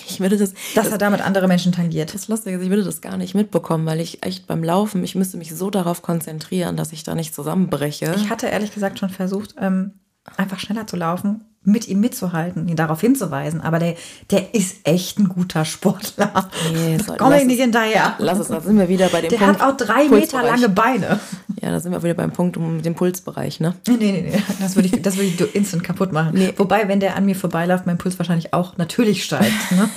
Ich 0.08 0.20
würde 0.20 0.38
das, 0.38 0.54
dass 0.76 0.86
das 0.86 0.92
er 0.92 0.98
damit 0.98 1.22
andere 1.22 1.48
Menschen 1.48 1.72
tangiert. 1.72 2.14
Das 2.14 2.28
Lustige 2.28 2.58
ist, 2.58 2.64
ich 2.64 2.70
würde 2.70 2.84
das 2.84 3.02
gar 3.02 3.18
nicht 3.18 3.36
mitbekommen, 3.36 3.86
weil 3.86 4.00
ich 4.00 4.24
echt 4.24 4.48
beim 4.48 4.64
Laufen, 4.64 5.04
ich 5.04 5.16
müsste 5.16 5.38
mich 5.38 5.56
so 5.56 5.70
darauf 5.70 6.02
konzentrieren, 6.02 6.78
dass 6.78 6.92
ich 6.92 7.04
da 7.04 7.16
nicht 7.16 7.34
zusammenbreche. 7.34 8.14
Ich 8.16 8.30
hatte 8.30 8.48
ehrlich 8.48 8.74
gesagt 8.74 9.00
schon 9.00 9.10
versucht, 9.10 9.56
ähm, 9.60 9.94
einfach 10.36 10.60
schneller 10.60 10.88
zu 10.88 10.96
laufen, 10.98 11.46
mit 11.64 11.88
ihm 11.88 12.00
mitzuhalten, 12.00 12.68
ihn 12.70 12.78
darauf 12.78 13.02
hinzuweisen. 13.02 13.60
Aber 13.62 13.78
der, 13.80 13.96
der 14.32 14.56
ist 14.56 14.78
echt 14.86 15.20
ein 15.20 15.28
guter 15.28 15.66
Sportler. 15.66 16.50
Nee, 16.74 16.98
da 17.08 17.16
komme 17.18 17.40
ich 17.40 17.46
nicht 17.46 17.60
hinterher. 17.60 18.16
Lass 18.20 18.40
es, 18.40 18.48
da 18.48 18.62
sind 18.62 18.78
wir 18.78 18.88
wieder 18.88 19.10
bei 19.10 19.22
dem 19.22 19.30
Der 19.30 19.38
Punkt. 19.38 19.62
hat 19.62 19.74
auch 19.74 19.78
drei 19.78 20.08
Meter 20.08 20.44
lange 20.44 20.70
Beine. 20.70 21.20
Ja, 21.60 21.72
da 21.72 21.80
sind 21.80 21.92
wir 21.92 22.04
wieder 22.04 22.14
beim 22.14 22.32
Punkt 22.32 22.56
um 22.56 22.84
den 22.84 22.94
Pulsbereich, 22.94 23.60
ne? 23.60 23.74
Nee, 23.88 23.96
nee, 23.98 24.12
nee. 24.12 24.44
Das 24.60 24.76
würde 24.76 24.90
ich, 24.90 25.02
das 25.02 25.18
würde 25.18 25.26
ich 25.28 25.56
instant 25.56 25.84
kaputt 25.84 26.12
machen. 26.12 26.34
Nee. 26.36 26.54
Wobei, 26.56 26.88
wenn 26.88 27.00
der 27.00 27.16
an 27.16 27.26
mir 27.26 27.36
vorbeiläuft, 27.36 27.88
mein 27.88 27.98
Puls 27.98 28.20
wahrscheinlich 28.20 28.54
auch 28.54 28.78
natürlich 28.78 29.24
steigt. 29.24 29.72
Ne? 29.72 29.90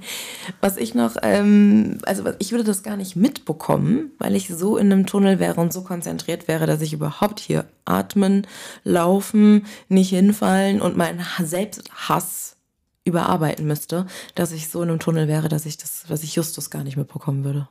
Was 0.60 0.76
ich 0.76 0.94
noch, 0.94 1.16
ähm, 1.22 1.98
also 2.06 2.22
ich 2.38 2.52
würde 2.52 2.62
das 2.62 2.84
gar 2.84 2.96
nicht 2.96 3.16
mitbekommen, 3.16 4.12
weil 4.20 4.36
ich 4.36 4.48
so 4.48 4.76
in 4.76 4.92
einem 4.92 5.06
Tunnel 5.06 5.40
wäre 5.40 5.60
und 5.60 5.72
so 5.72 5.82
konzentriert 5.82 6.46
wäre, 6.46 6.66
dass 6.66 6.82
ich 6.82 6.92
überhaupt 6.92 7.40
hier 7.40 7.64
atmen, 7.84 8.46
laufen, 8.84 9.66
nicht 9.88 10.10
hinfallen 10.10 10.80
und 10.80 10.96
meinen 11.08 11.38
Ha- 11.38 11.44
Selbsthass 11.44 12.56
überarbeiten 13.04 13.66
müsste, 13.66 14.06
dass 14.34 14.52
ich 14.52 14.68
so 14.68 14.82
in 14.82 14.90
einem 14.90 14.98
Tunnel 14.98 15.28
wäre, 15.28 15.48
dass 15.48 15.66
ich 15.66 15.76
das, 15.78 16.04
was 16.08 16.22
ich 16.22 16.34
Justus 16.34 16.70
gar 16.70 16.84
nicht 16.84 16.96
mitbekommen 16.96 17.44
würde. 17.44 17.68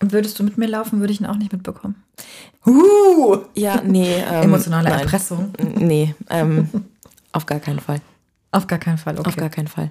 Würdest 0.00 0.38
du 0.38 0.42
mit 0.42 0.58
mir 0.58 0.66
laufen, 0.66 1.00
würde 1.00 1.12
ich 1.12 1.20
ihn 1.20 1.26
auch 1.26 1.36
nicht 1.36 1.52
mitbekommen. 1.52 2.02
Uh, 2.66 3.38
Ja, 3.54 3.80
nee. 3.84 4.16
Ähm, 4.30 4.42
emotionale 4.44 4.88
nein. 4.88 5.00
Erpressung. 5.00 5.52
Nee, 5.76 6.14
ähm, 6.30 6.68
auf 7.32 7.46
gar 7.46 7.60
keinen 7.60 7.78
Fall. 7.80 8.00
Auf 8.50 8.66
gar 8.66 8.78
keinen 8.78 8.98
Fall, 8.98 9.16
Auf 9.18 9.26
okay. 9.26 9.40
gar 9.40 9.48
keinen 9.48 9.68
Fall. 9.68 9.90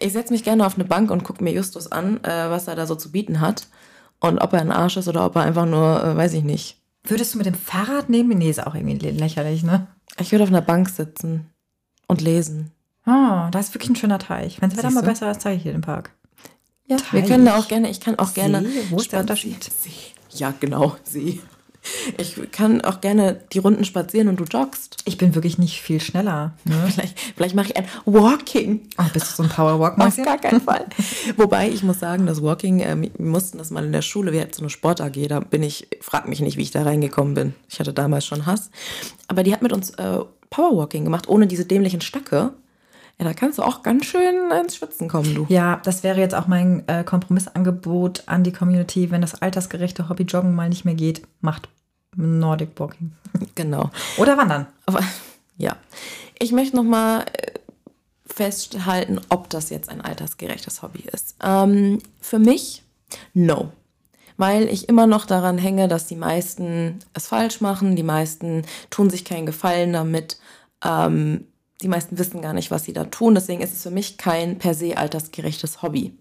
Ich 0.00 0.12
setze 0.14 0.32
mich 0.32 0.42
gerne 0.42 0.66
auf 0.66 0.74
eine 0.74 0.84
Bank 0.84 1.10
und 1.12 1.22
gucke 1.22 1.44
mir 1.44 1.52
Justus 1.52 1.92
an, 1.92 2.22
äh, 2.24 2.50
was 2.50 2.66
er 2.68 2.74
da 2.74 2.86
so 2.86 2.96
zu 2.96 3.12
bieten 3.12 3.40
hat. 3.40 3.68
Und 4.18 4.38
ob 4.38 4.52
er 4.52 4.60
ein 4.60 4.72
Arsch 4.72 4.96
ist 4.96 5.06
oder 5.06 5.24
ob 5.26 5.36
er 5.36 5.42
einfach 5.42 5.66
nur, 5.66 6.02
äh, 6.02 6.16
weiß 6.16 6.32
ich 6.32 6.42
nicht. 6.42 6.78
Würdest 7.04 7.34
du 7.34 7.38
mit 7.38 7.46
dem 7.46 7.54
Fahrrad 7.54 8.08
nehmen? 8.08 8.38
Nee, 8.38 8.50
ist 8.50 8.66
auch 8.66 8.74
irgendwie 8.74 8.96
lächerlich, 9.10 9.62
ne? 9.62 9.86
Ich 10.18 10.32
würde 10.32 10.42
auf 10.44 10.48
einer 10.50 10.60
Bank 10.62 10.88
sitzen 10.88 11.50
und 12.06 12.20
lesen. 12.20 12.70
Oh, 13.06 13.48
da 13.50 13.58
ist 13.58 13.74
wirklich 13.74 13.90
ein 13.90 13.96
schöner 13.96 14.18
Teich. 14.18 14.60
Wenn 14.60 14.70
es 14.70 14.76
Wetter 14.76 14.88
Siehst 14.88 15.02
mal 15.02 15.08
besser 15.08 15.30
ist, 15.30 15.42
zeige 15.42 15.56
ich 15.56 15.62
dir 15.62 15.72
den 15.72 15.82
Park. 15.82 16.10
Ja, 16.86 16.96
wir 17.10 17.20
Teich. 17.20 17.30
können 17.30 17.44
da 17.44 17.56
auch 17.56 17.68
gerne, 17.68 17.90
ich 17.90 18.00
kann 18.00 18.18
auch 18.18 18.34
gerne. 18.34 18.62
See? 18.62 18.86
Wo 18.90 18.96
ist 18.96 19.12
der 19.12 19.20
Unterschied? 19.20 19.62
See. 19.64 19.90
Ja, 20.30 20.52
genau, 20.58 20.96
See. 21.04 21.40
Ich 22.16 22.50
kann 22.50 22.80
auch 22.80 23.00
gerne 23.00 23.40
die 23.52 23.58
Runden 23.58 23.84
spazieren 23.84 24.28
und 24.28 24.40
du 24.40 24.44
joggst. 24.44 25.02
Ich 25.04 25.18
bin 25.18 25.34
wirklich 25.34 25.58
nicht 25.58 25.80
viel 25.82 26.00
schneller. 26.00 26.54
Ne? 26.64 26.74
Vielleicht, 26.90 27.18
vielleicht 27.36 27.54
mache 27.54 27.68
ich 27.68 27.76
ein 27.76 27.86
Walking. 28.06 28.80
Oh, 28.98 29.04
bist 29.12 29.30
du 29.30 29.34
so 29.36 29.42
ein 29.42 29.48
Powerwalk, 29.48 29.98
Auf 29.98 30.16
gar 30.16 30.38
keinen 30.38 30.60
Fall. 30.60 30.86
Wobei 31.36 31.68
ich 31.68 31.82
muss 31.82 32.00
sagen, 32.00 32.26
das 32.26 32.42
Walking, 32.42 32.80
ähm, 32.80 33.02
wir 33.02 33.26
mussten 33.26 33.58
das 33.58 33.70
mal 33.70 33.84
in 33.84 33.92
der 33.92 34.02
Schule, 34.02 34.32
wir 34.32 34.40
hatten 34.40 34.54
so 34.54 34.62
eine 34.62 34.70
Sport 34.70 35.00
AG, 35.00 35.28
da 35.28 35.40
bin 35.40 35.62
ich, 35.62 35.88
frag 36.00 36.28
mich 36.28 36.40
nicht, 36.40 36.56
wie 36.56 36.62
ich 36.62 36.70
da 36.70 36.82
reingekommen 36.82 37.34
bin. 37.34 37.54
Ich 37.68 37.78
hatte 37.80 37.92
damals 37.92 38.24
schon 38.24 38.46
Hass. 38.46 38.70
Aber 39.28 39.42
die 39.42 39.52
hat 39.52 39.62
mit 39.62 39.72
uns 39.72 39.90
äh, 39.90 40.20
Powerwalking 40.54 41.02
gemacht, 41.02 41.28
ohne 41.28 41.48
diese 41.48 41.64
dämlichen 41.64 42.00
Stöcke. 42.00 42.52
Ja, 43.18 43.24
da 43.24 43.32
kannst 43.32 43.58
du 43.58 43.62
auch 43.62 43.82
ganz 43.82 44.06
schön 44.06 44.52
ins 44.52 44.76
Schwitzen 44.76 45.08
kommen, 45.08 45.34
du. 45.34 45.46
Ja, 45.48 45.80
das 45.84 46.04
wäre 46.04 46.20
jetzt 46.20 46.34
auch 46.34 46.46
mein 46.46 46.86
äh, 46.86 47.02
Kompromissangebot 47.02 48.22
an 48.26 48.44
die 48.44 48.52
Community. 48.52 49.10
Wenn 49.10 49.20
das 49.20 49.42
altersgerechte 49.42 50.08
Hobby 50.08 50.22
Joggen 50.22 50.54
mal 50.54 50.68
nicht 50.68 50.84
mehr 50.84 50.94
geht, 50.94 51.22
macht 51.40 51.68
Nordic 52.16 52.70
Walking. 52.78 53.12
Genau. 53.56 53.90
Oder 54.16 54.36
Wandern. 54.36 54.66
Aber 54.86 55.00
ja, 55.56 55.76
ich 56.38 56.52
möchte 56.52 56.76
noch 56.76 56.84
mal 56.84 57.22
äh, 57.22 57.52
festhalten, 58.24 59.20
ob 59.30 59.50
das 59.50 59.70
jetzt 59.70 59.88
ein 59.88 60.00
altersgerechtes 60.00 60.82
Hobby 60.82 61.04
ist. 61.12 61.34
Ähm, 61.42 62.00
für 62.20 62.38
mich, 62.38 62.84
no. 63.32 63.72
Weil 64.36 64.68
ich 64.68 64.88
immer 64.88 65.06
noch 65.06 65.26
daran 65.26 65.58
hänge, 65.58 65.86
dass 65.88 66.06
die 66.06 66.16
meisten 66.16 66.98
es 67.12 67.28
falsch 67.28 67.60
machen, 67.60 67.94
die 67.96 68.02
meisten 68.02 68.62
tun 68.90 69.10
sich 69.10 69.24
keinen 69.24 69.46
Gefallen 69.46 69.92
damit, 69.92 70.38
ähm, 70.84 71.46
die 71.82 71.88
meisten 71.88 72.18
wissen 72.18 72.42
gar 72.42 72.52
nicht, 72.52 72.70
was 72.70 72.84
sie 72.84 72.92
da 72.92 73.04
tun. 73.04 73.34
Deswegen 73.34 73.60
ist 73.60 73.72
es 73.72 73.82
für 73.82 73.90
mich 73.90 74.16
kein 74.16 74.58
per 74.58 74.74
se 74.74 74.96
altersgerechtes 74.96 75.82
Hobby. 75.82 76.16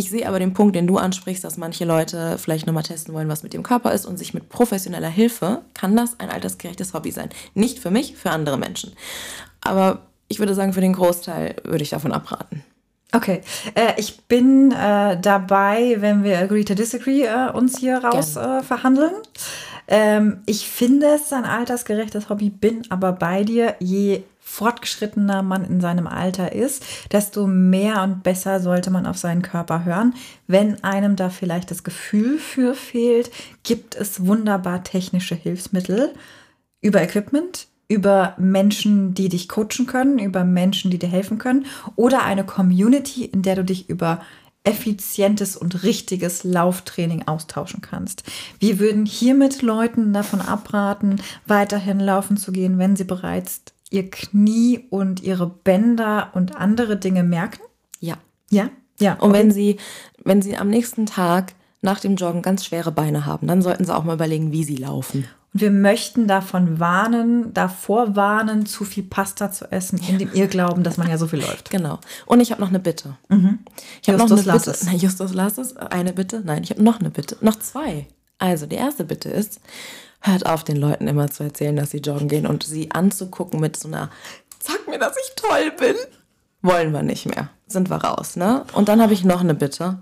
Ich 0.00 0.10
sehe 0.10 0.28
aber 0.28 0.38
den 0.38 0.54
Punkt, 0.54 0.76
den 0.76 0.86
du 0.86 0.96
ansprichst, 0.96 1.42
dass 1.42 1.56
manche 1.56 1.84
Leute 1.84 2.38
vielleicht 2.38 2.68
nochmal 2.68 2.84
testen 2.84 3.14
wollen, 3.14 3.28
was 3.28 3.42
mit 3.42 3.52
dem 3.52 3.64
Körper 3.64 3.92
ist 3.92 4.06
und 4.06 4.16
sich 4.16 4.32
mit 4.32 4.48
professioneller 4.48 5.08
Hilfe 5.08 5.62
kann 5.74 5.96
das 5.96 6.20
ein 6.20 6.30
altersgerechtes 6.30 6.94
Hobby 6.94 7.10
sein. 7.10 7.30
Nicht 7.54 7.80
für 7.80 7.90
mich, 7.90 8.14
für 8.14 8.30
andere 8.30 8.58
Menschen. 8.58 8.92
Aber 9.60 10.06
ich 10.28 10.38
würde 10.38 10.54
sagen, 10.54 10.72
für 10.72 10.80
den 10.80 10.92
Großteil 10.92 11.56
würde 11.64 11.82
ich 11.82 11.90
davon 11.90 12.12
abraten. 12.12 12.62
Okay, 13.12 13.40
äh, 13.74 13.94
ich 13.96 14.20
bin 14.22 14.70
äh, 14.70 15.18
dabei, 15.18 15.96
wenn 15.98 16.24
wir 16.24 16.38
Agree 16.38 16.64
to 16.64 16.74
Disagree 16.74 17.24
äh, 17.24 17.50
uns 17.50 17.78
hier 17.78 18.04
raus 18.04 18.36
äh, 18.36 18.62
verhandeln. 18.62 19.14
Ähm, 19.86 20.42
ich 20.44 20.68
finde 20.68 21.06
es 21.14 21.32
ein 21.32 21.46
altersgerechtes 21.46 22.28
Hobby, 22.28 22.50
bin 22.50 22.82
aber 22.90 23.12
bei 23.12 23.44
dir. 23.44 23.76
Je 23.80 24.24
fortgeschrittener 24.40 25.42
man 25.42 25.64
in 25.64 25.80
seinem 25.80 26.06
Alter 26.06 26.52
ist, 26.52 26.84
desto 27.12 27.46
mehr 27.46 28.02
und 28.02 28.22
besser 28.22 28.60
sollte 28.60 28.90
man 28.90 29.06
auf 29.06 29.16
seinen 29.16 29.42
Körper 29.42 29.84
hören. 29.84 30.14
Wenn 30.46 30.82
einem 30.84 31.16
da 31.16 31.30
vielleicht 31.30 31.70
das 31.70 31.84
Gefühl 31.84 32.38
für 32.38 32.74
fehlt, 32.74 33.30
gibt 33.62 33.94
es 33.94 34.26
wunderbar 34.26 34.84
technische 34.84 35.34
Hilfsmittel 35.34 36.12
über 36.80 37.02
Equipment, 37.02 37.67
über 37.88 38.34
Menschen, 38.38 39.14
die 39.14 39.28
dich 39.28 39.48
coachen 39.48 39.86
können, 39.86 40.18
über 40.18 40.44
Menschen, 40.44 40.90
die 40.90 40.98
dir 40.98 41.08
helfen 41.08 41.38
können 41.38 41.66
oder 41.96 42.22
eine 42.22 42.44
Community, 42.44 43.24
in 43.24 43.42
der 43.42 43.56
du 43.56 43.64
dich 43.64 43.88
über 43.88 44.20
effizientes 44.64 45.56
und 45.56 45.82
richtiges 45.82 46.44
Lauftraining 46.44 47.26
austauschen 47.26 47.80
kannst. 47.80 48.24
Wir 48.58 48.78
würden 48.78 49.06
hiermit 49.06 49.62
Leuten 49.62 50.12
davon 50.12 50.42
abraten, 50.42 51.22
weiterhin 51.46 52.00
laufen 52.00 52.36
zu 52.36 52.52
gehen, 52.52 52.78
wenn 52.78 52.94
sie 52.94 53.04
bereits 53.04 53.62
ihr 53.90 54.10
Knie 54.10 54.86
und 54.90 55.22
ihre 55.22 55.46
Bänder 55.46 56.30
und 56.34 56.56
andere 56.56 56.98
Dinge 56.98 57.22
merken. 57.22 57.62
Ja. 58.00 58.18
Ja, 58.50 58.68
ja. 59.00 59.14
Und 59.14 59.32
wenn 59.32 59.50
sie, 59.50 59.78
wenn 60.22 60.42
sie 60.42 60.56
am 60.56 60.68
nächsten 60.68 61.06
Tag 61.06 61.54
nach 61.80 62.00
dem 62.00 62.16
Joggen 62.16 62.42
ganz 62.42 62.66
schwere 62.66 62.92
Beine 62.92 63.24
haben, 63.24 63.46
dann 63.46 63.62
sollten 63.62 63.84
sie 63.84 63.94
auch 63.94 64.04
mal 64.04 64.14
überlegen, 64.14 64.52
wie 64.52 64.64
sie 64.64 64.76
laufen. 64.76 65.24
Und 65.54 65.60
wir 65.60 65.70
möchten 65.70 66.28
davon 66.28 66.78
warnen, 66.78 67.54
davor 67.54 68.16
warnen, 68.16 68.66
zu 68.66 68.84
viel 68.84 69.04
Pasta 69.04 69.50
zu 69.50 69.70
essen, 69.72 69.98
in 70.06 70.18
dem 70.18 70.32
Irrglauben, 70.32 70.84
dass 70.84 70.98
man 70.98 71.08
ja 71.08 71.18
so 71.18 71.26
viel 71.26 71.40
läuft. 71.40 71.70
Genau. 71.78 71.98
Und 72.26 72.40
ich 72.40 72.50
habe 72.50 72.60
noch 72.60 72.68
eine 72.68 72.80
Bitte. 72.80 73.16
Ich 74.02 74.08
habe 74.08 74.18
noch 74.18 74.28
Justus, 74.28 74.40
eine 74.40 74.46
lass 74.46 74.64
Bitte. 74.64 74.70
es. 74.70 74.84
Nein, 74.84 74.96
Justus, 74.98 75.34
lass 75.34 75.58
es. 75.58 75.76
Eine 75.76 76.12
Bitte? 76.12 76.42
Nein, 76.44 76.62
ich 76.62 76.70
habe 76.70 76.82
noch 76.82 77.00
eine 77.00 77.10
Bitte. 77.10 77.36
Noch 77.40 77.56
zwei. 77.56 78.06
Also, 78.38 78.66
die 78.66 78.76
erste 78.76 79.04
Bitte 79.04 79.30
ist, 79.30 79.60
hört 80.20 80.46
auf, 80.46 80.64
den 80.64 80.76
Leuten 80.76 81.08
immer 81.08 81.30
zu 81.30 81.44
erzählen, 81.44 81.76
dass 81.76 81.90
sie 81.90 81.98
joggen 81.98 82.28
gehen 82.28 82.46
und 82.46 82.62
sie 82.62 82.90
anzugucken 82.90 83.60
mit 83.60 83.76
so 83.76 83.88
einer, 83.88 84.10
sag 84.60 84.86
mir, 84.88 84.98
dass 84.98 85.16
ich 85.16 85.34
toll 85.34 85.72
bin. 85.78 85.96
Wollen 86.62 86.92
wir 86.92 87.02
nicht 87.02 87.26
mehr. 87.26 87.50
Sind 87.66 87.90
wir 87.90 87.96
raus, 87.96 88.36
ne? 88.36 88.64
Und 88.72 88.88
dann 88.88 89.00
habe 89.00 89.12
ich 89.12 89.24
noch 89.24 89.40
eine 89.40 89.54
Bitte. 89.54 89.98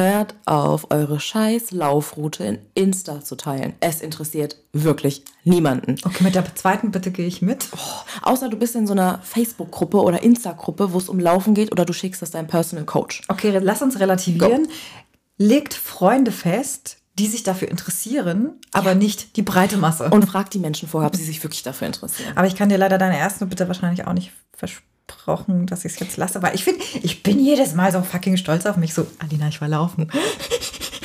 Hört 0.00 0.34
auf, 0.46 0.86
eure 0.90 1.20
scheiß 1.20 1.72
Laufroute 1.72 2.42
in 2.42 2.58
Insta 2.72 3.22
zu 3.22 3.36
teilen. 3.36 3.74
Es 3.80 4.00
interessiert 4.00 4.56
wirklich 4.72 5.24
niemanden. 5.44 5.96
Okay, 6.02 6.24
mit 6.24 6.34
der 6.34 6.54
zweiten 6.54 6.90
Bitte 6.90 7.10
gehe 7.10 7.26
ich 7.26 7.42
mit. 7.42 7.68
Oh, 7.76 8.30
außer 8.30 8.48
du 8.48 8.56
bist 8.56 8.74
in 8.76 8.86
so 8.86 8.94
einer 8.94 9.20
Facebook-Gruppe 9.22 9.98
oder 9.98 10.22
Insta-Gruppe, 10.22 10.94
wo 10.94 10.96
es 10.96 11.10
um 11.10 11.20
Laufen 11.20 11.52
geht 11.52 11.70
oder 11.70 11.84
du 11.84 11.92
schickst 11.92 12.22
das 12.22 12.30
deinem 12.30 12.46
Personal 12.46 12.86
Coach. 12.86 13.20
Okay, 13.28 13.50
lass 13.62 13.82
uns 13.82 14.00
relativieren. 14.00 14.62
Go. 14.62 14.70
Legt 15.36 15.74
Freunde 15.74 16.32
fest, 16.32 16.96
die 17.18 17.26
sich 17.26 17.42
dafür 17.42 17.68
interessieren, 17.68 18.54
aber 18.72 18.92
ja. 18.92 18.94
nicht 18.94 19.36
die 19.36 19.42
breite 19.42 19.76
Masse. 19.76 20.08
Und 20.08 20.24
fragt 20.24 20.54
die 20.54 20.60
Menschen 20.60 20.88
vorher, 20.88 21.08
ob 21.08 21.16
sie 21.16 21.24
sich 21.24 21.42
wirklich 21.42 21.62
dafür 21.62 21.88
interessieren. 21.88 22.32
Aber 22.36 22.46
ich 22.46 22.56
kann 22.56 22.70
dir 22.70 22.78
leider 22.78 22.96
deine 22.96 23.18
erste 23.18 23.44
Bitte 23.44 23.68
wahrscheinlich 23.68 24.06
auch 24.06 24.14
nicht 24.14 24.32
versprechen, 24.56 24.88
dass 25.66 25.84
ich 25.84 25.92
es 25.92 26.00
jetzt 26.00 26.16
lasse. 26.16 26.38
Aber 26.38 26.54
ich 26.54 26.64
finde, 26.64 26.84
ich 27.02 27.22
bin 27.22 27.38
jedes 27.38 27.74
Mal 27.74 27.92
so 27.92 28.02
fucking 28.02 28.36
stolz 28.36 28.66
auf 28.66 28.76
mich. 28.76 28.94
So, 28.94 29.06
Alina, 29.18 29.48
ich 29.48 29.60
war 29.60 29.68
laufen. 29.68 30.10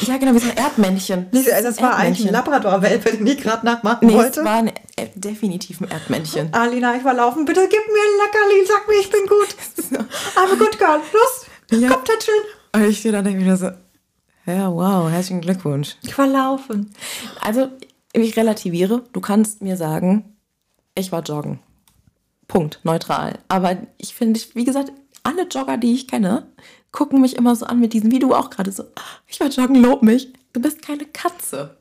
Ja, 0.02 0.18
genau, 0.18 0.34
wie 0.34 0.40
so 0.40 0.50
ein 0.50 0.58
Erdmännchen. 0.58 1.28
Das, 1.32 1.50
also 1.50 1.70
das 1.70 1.82
war 1.82 1.96
eigentlich 1.96 2.28
ein 2.28 2.34
Labrador-Welpe, 2.34 3.18
den 3.18 3.28
ich 3.28 3.38
gerade 3.38 3.66
nachmachen 3.66 4.08
nee, 4.08 4.14
wollte. 4.14 4.38
das 4.38 4.46
war 4.46 4.58
ein, 4.58 4.68
äh, 4.68 5.08
definitiv 5.16 5.82
ein 5.82 5.90
Erdmännchen. 5.90 6.54
Alina, 6.54 6.96
ich 6.96 7.04
war 7.04 7.14
laufen. 7.14 7.46
Bitte 7.46 7.62
gib 7.62 7.80
mir 7.80 8.02
ein 8.02 8.18
Leckerli. 8.26 8.66
Sag 8.68 8.88
mir, 8.88 9.00
ich 9.00 9.10
bin 9.10 9.26
gut. 9.28 10.00
I'm 10.36 10.54
a 10.54 10.56
good 10.56 10.78
girl. 10.78 11.00
Los, 11.14 11.82
ja. 11.82 11.90
komm, 11.90 12.04
tätscheln. 12.04 12.38
Und 12.74 12.84
ich 12.84 13.00
stehe 13.00 13.14
da 13.14 13.22
denke 13.22 13.40
ich 13.40 13.46
mir 13.46 13.58
so, 13.58 13.72
ja, 14.46 14.72
wow, 14.72 15.10
herzlichen 15.10 15.42
Glückwunsch. 15.42 15.96
Ich 16.04 16.18
war 16.18 16.28
laufen. 16.28 16.94
Also, 17.42 17.70
ich 18.14 18.38
relativiere. 18.38 19.04
Du 19.12 19.22
kannst 19.22 19.62
mir 19.62 19.76
sagen, 19.76 20.36
ich 20.94 21.12
war 21.12 21.24
joggen. 21.24 21.60
Punkt, 22.48 22.80
neutral. 22.84 23.40
Aber 23.48 23.78
ich 23.98 24.14
finde, 24.14 24.40
wie 24.54 24.66
gesagt, 24.66 24.92
alle 25.24 25.48
Jogger, 25.48 25.78
die 25.78 25.94
ich 25.94 26.08
kenne, 26.08 26.48
gucken 26.92 27.22
mich 27.22 27.36
immer 27.36 27.56
so 27.56 27.66
an 27.66 27.80
mit 27.80 27.94
diesem, 27.94 28.12
wie 28.12 28.20
du 28.20 28.34
auch 28.34 28.50
gerade 28.50 28.72
so, 28.72 28.84
ich 29.28 29.40
war 29.40 29.48
joggen, 29.48 29.82
lob 29.82 30.02
mich. 30.04 30.32
Du 30.54 30.62
bist 30.62 30.82
keine 30.82 31.06
Katze. 31.06 31.78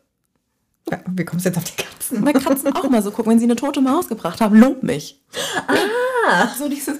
Ja, 0.91 0.99
wie 1.07 1.25
kommst 1.25 1.47
du 1.47 1.49
jetzt 1.49 1.57
auf 1.57 1.65
die 1.65 1.83
Katzen? 1.83 2.25
Weil 2.25 2.35
Katzen 2.35 2.75
auch 2.75 2.91
mal 2.91 3.03
so 3.03 3.11
gucken, 3.11 3.33
wenn 3.33 3.39
sie 3.39 3.47
eine 3.47 3.57
tote 3.57 3.81
Maus 3.81 4.09
gebracht 4.09 4.41
haben, 4.41 4.59
lob 4.59 4.83
mich. 4.83 5.23
Ah. 5.67 6.49
So 6.59 6.69
dieses, 6.69 6.99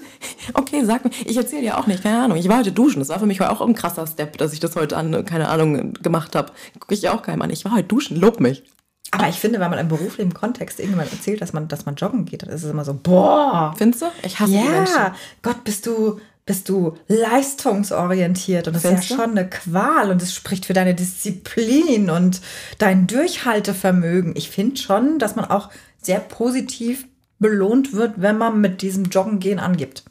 okay, 0.53 0.83
sag 0.85 1.03
mir, 1.03 1.11
ich 1.25 1.35
erzähle 1.35 1.63
dir 1.63 1.77
auch 1.77 1.87
nicht, 1.87 2.03
keine 2.03 2.19
Ahnung, 2.19 2.37
ich 2.37 2.47
war 2.47 2.59
heute 2.59 2.71
duschen, 2.71 2.99
das 2.99 3.09
war 3.09 3.19
für 3.19 3.25
mich 3.25 3.41
auch 3.41 3.61
ein 3.61 3.73
krasser 3.75 4.05
Step, 4.07 4.37
dass 4.37 4.53
ich 4.53 4.59
das 4.59 4.75
heute 4.75 4.97
an, 4.97 5.25
keine 5.25 5.49
Ahnung, 5.49 5.93
gemacht 5.93 6.35
habe. 6.35 6.51
Gucke 6.79 6.93
ich 6.93 7.09
auch 7.09 7.21
keinem 7.21 7.41
an, 7.41 7.49
ich 7.49 7.65
war 7.65 7.73
heute 7.73 7.87
duschen, 7.87 8.19
lob 8.19 8.39
mich. 8.39 8.63
Aber 9.11 9.29
ich 9.29 9.35
finde, 9.35 9.59
wenn 9.59 9.69
man 9.69 9.79
im 9.79 9.87
beruflichen 9.87 10.33
Kontext 10.33 10.79
irgendjemand 10.79 11.11
erzählt, 11.11 11.41
dass 11.41 11.53
man, 11.53 11.67
dass 11.67 11.85
man 11.85 11.95
joggen 11.95 12.25
geht, 12.25 12.43
dann 12.43 12.49
ist 12.49 12.63
es 12.63 12.69
immer 12.69 12.83
so, 12.83 12.93
boah. 12.93 13.73
Findest 13.77 14.01
du? 14.01 14.05
Ich 14.23 14.39
hasse 14.39 14.51
ja, 14.53 14.61
die 14.61 14.67
Menschen. 14.67 14.95
Gott, 15.41 15.63
bist 15.63 15.85
du, 15.85 16.19
bist 16.45 16.67
du 16.67 16.97
leistungsorientiert 17.07 18.67
und 18.67 18.73
das 18.73 18.81
Findest 18.81 19.05
ist 19.05 19.09
ja 19.11 19.15
du? 19.17 19.23
schon 19.23 19.37
eine 19.37 19.49
Qual 19.49 20.11
und 20.11 20.21
es 20.21 20.33
spricht 20.33 20.65
für 20.65 20.73
deine 20.73 20.95
Disziplin 20.95 22.09
und 22.09 22.41
dein 22.77 23.07
Durchhaltevermögen. 23.07 24.35
Ich 24.35 24.49
finde 24.49 24.77
schon, 24.77 25.19
dass 25.19 25.35
man 25.35 25.45
auch 25.45 25.69
sehr 26.01 26.19
positiv 26.19 27.07
belohnt 27.39 27.93
wird, 27.93 28.13
wenn 28.17 28.37
man 28.37 28.59
mit 28.59 28.81
diesem 28.81 29.05
Joggen 29.05 29.39
gehen 29.39 29.59
angibt 29.59 30.03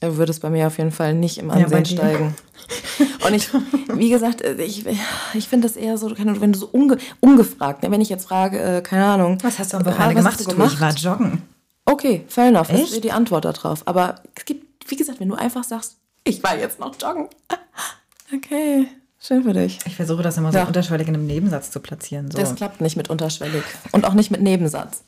würde 0.00 0.30
es 0.30 0.40
bei 0.40 0.50
mir 0.50 0.66
auf 0.66 0.78
jeden 0.78 0.92
Fall 0.92 1.14
nicht 1.14 1.38
im 1.38 1.50
Ansehen 1.50 1.84
ja, 1.84 1.84
steigen. 1.84 2.34
Und 3.26 3.34
ich, 3.34 3.48
wie 3.94 4.10
gesagt, 4.10 4.42
ich, 4.42 4.84
ich 5.34 5.48
finde 5.48 5.68
das 5.68 5.76
eher 5.76 5.98
so, 5.98 6.12
wenn 6.16 6.52
du 6.52 6.58
so 6.58 6.68
unge, 6.72 6.98
ungefragt, 7.20 7.82
ne, 7.82 7.90
wenn 7.90 8.00
ich 8.00 8.08
jetzt 8.08 8.26
frage, 8.26 8.58
äh, 8.60 8.80
keine 8.80 9.04
Ahnung. 9.04 9.38
Was 9.42 9.58
hast 9.58 9.72
du 9.72 9.76
am 9.76 9.84
Wochenende 9.84 10.14
gemacht? 10.14 10.40
Du 10.40 10.44
gemacht? 10.44 10.74
Ich 10.74 10.80
war 10.80 10.92
joggen. 10.94 11.42
Okay, 11.84 12.24
fair 12.28 12.48
enough. 12.48 12.70
Echt? 12.70 12.82
Das 12.82 12.90
ist 12.92 13.04
die 13.04 13.12
Antwort 13.12 13.44
darauf. 13.44 13.82
Aber 13.86 14.16
es 14.34 14.44
gibt, 14.44 14.90
wie 14.90 14.96
gesagt, 14.96 15.20
wenn 15.20 15.28
du 15.28 15.34
einfach 15.34 15.64
sagst, 15.64 15.96
ich 16.24 16.42
war 16.42 16.56
jetzt 16.56 16.78
noch 16.80 16.94
joggen. 17.00 17.28
Okay, 18.32 18.86
schön 19.18 19.42
für 19.42 19.52
dich. 19.52 19.80
Ich 19.86 19.96
versuche 19.96 20.22
das 20.22 20.36
immer 20.36 20.52
so 20.52 20.58
ja. 20.58 20.64
unterschwellig 20.64 21.08
in 21.08 21.14
einem 21.14 21.26
Nebensatz 21.26 21.72
zu 21.72 21.80
platzieren. 21.80 22.30
So. 22.30 22.38
Das 22.38 22.54
klappt 22.54 22.80
nicht 22.80 22.96
mit 22.96 23.10
unterschwellig. 23.10 23.64
Und 23.90 24.04
auch 24.04 24.14
nicht 24.14 24.30
mit 24.30 24.40
Nebensatz. 24.40 25.02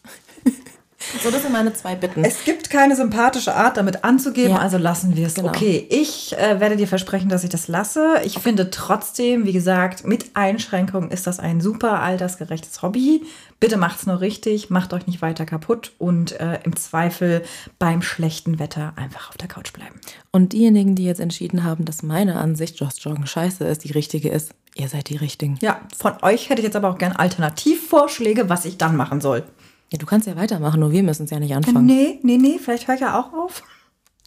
So, 1.20 1.30
das 1.30 1.42
sind 1.42 1.52
meine 1.52 1.72
zwei 1.72 1.94
Bitten. 1.94 2.24
Es 2.24 2.44
gibt 2.44 2.70
keine 2.70 2.96
sympathische 2.96 3.54
Art, 3.54 3.76
damit 3.76 4.04
anzugeben, 4.04 4.52
ja. 4.52 4.58
also 4.58 4.78
lassen 4.78 5.16
wir 5.16 5.26
es. 5.26 5.34
Genau. 5.34 5.48
Okay, 5.48 5.86
ich 5.90 6.36
äh, 6.36 6.60
werde 6.60 6.76
dir 6.76 6.88
versprechen, 6.88 7.28
dass 7.28 7.44
ich 7.44 7.50
das 7.50 7.68
lasse. 7.68 8.20
Ich 8.24 8.38
finde 8.38 8.70
trotzdem, 8.70 9.44
wie 9.44 9.52
gesagt, 9.52 10.06
mit 10.06 10.34
Einschränkungen 10.34 11.10
ist 11.10 11.26
das 11.26 11.38
ein 11.38 11.60
super 11.60 12.00
altersgerechtes 12.00 12.82
Hobby. 12.82 13.22
Bitte 13.60 13.76
macht's 13.76 14.06
nur 14.06 14.20
richtig, 14.20 14.70
macht 14.70 14.92
euch 14.92 15.06
nicht 15.06 15.22
weiter 15.22 15.44
kaputt 15.44 15.92
und 15.98 16.32
äh, 16.40 16.58
im 16.64 16.74
Zweifel 16.76 17.42
beim 17.78 18.02
schlechten 18.02 18.58
Wetter 18.58 18.92
einfach 18.96 19.28
auf 19.28 19.36
der 19.36 19.48
Couch 19.48 19.72
bleiben. 19.72 20.00
Und 20.32 20.52
diejenigen, 20.52 20.94
die 20.94 21.04
jetzt 21.04 21.20
entschieden 21.20 21.62
haben, 21.62 21.84
dass 21.84 22.02
meine 22.02 22.36
Ansicht 22.36 22.80
Just 22.80 23.04
Joggen 23.04 23.26
scheiße 23.26 23.64
ist, 23.64 23.84
die 23.84 23.92
richtige 23.92 24.30
ist, 24.30 24.52
ihr 24.74 24.88
seid 24.88 25.10
die 25.10 25.16
Richtigen. 25.16 25.58
Ja, 25.60 25.80
von 25.96 26.14
euch 26.22 26.48
hätte 26.48 26.60
ich 26.60 26.64
jetzt 26.64 26.76
aber 26.76 26.88
auch 26.90 26.98
gern 26.98 27.12
Alternativvorschläge, 27.12 28.48
was 28.48 28.64
ich 28.64 28.78
dann 28.78 28.96
machen 28.96 29.20
soll. 29.20 29.44
Ja, 29.92 29.98
du 29.98 30.06
kannst 30.06 30.26
ja 30.26 30.36
weitermachen, 30.36 30.80
nur 30.80 30.90
wir 30.90 31.02
müssen 31.02 31.24
es 31.24 31.30
ja 31.30 31.38
nicht 31.38 31.54
anfangen. 31.54 31.84
Nee, 31.84 32.18
nee, 32.22 32.38
nee, 32.38 32.58
vielleicht 32.58 32.88
hör 32.88 32.94
ich 32.94 33.02
ja 33.02 33.20
auch 33.20 33.34
auf. 33.34 33.62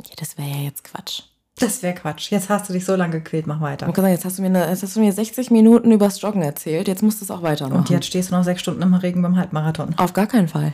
Ja, 0.04 0.14
das 0.18 0.38
wäre 0.38 0.48
ja 0.48 0.58
jetzt 0.58 0.84
Quatsch. 0.84 1.24
Das 1.58 1.82
wäre 1.82 1.96
Quatsch. 1.96 2.30
Jetzt 2.30 2.50
hast 2.50 2.70
du 2.70 2.74
dich 2.74 2.86
so 2.86 2.96
lange 2.96 3.14
gequält, 3.14 3.48
mach 3.48 3.62
weiter. 3.62 3.88
Sagen, 3.88 4.08
jetzt 4.10 4.26
hast, 4.26 4.38
du 4.38 4.44
mir 4.44 4.50
eine, 4.50 4.70
jetzt 4.70 4.84
hast 4.84 4.96
du 4.96 5.00
mir 5.00 5.12
60 5.12 5.50
Minuten 5.50 5.92
übers 5.92 6.22
Joggen 6.22 6.44
erzählt, 6.44 6.88
jetzt 6.88 7.02
musst 7.02 7.20
du 7.20 7.26
es 7.26 7.32
auch 7.32 7.42
weitermachen. 7.42 7.80
Und 7.80 7.90
jetzt 7.90 8.06
stehst 8.06 8.30
du 8.30 8.36
noch 8.36 8.44
sechs 8.44 8.62
Stunden 8.62 8.84
im 8.84 8.94
Regen 8.94 9.24
beim 9.24 9.38
Halbmarathon. 9.38 9.96
Auf 9.98 10.14
gar 10.14 10.28
keinen 10.28 10.50
Fall. 10.50 10.74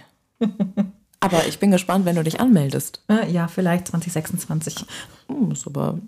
aber 1.21 1.47
ich 1.47 1.59
bin 1.59 1.71
gespannt, 1.71 2.03
wenn 2.03 2.17
du 2.17 2.23
dich 2.23 2.41
anmeldest. 2.41 3.03
Äh, 3.07 3.31
ja, 3.31 3.47
vielleicht 3.47 3.87
2026. 3.87 4.85
Hm, 5.29 5.51
ist 5.51 5.67
aber 5.67 5.99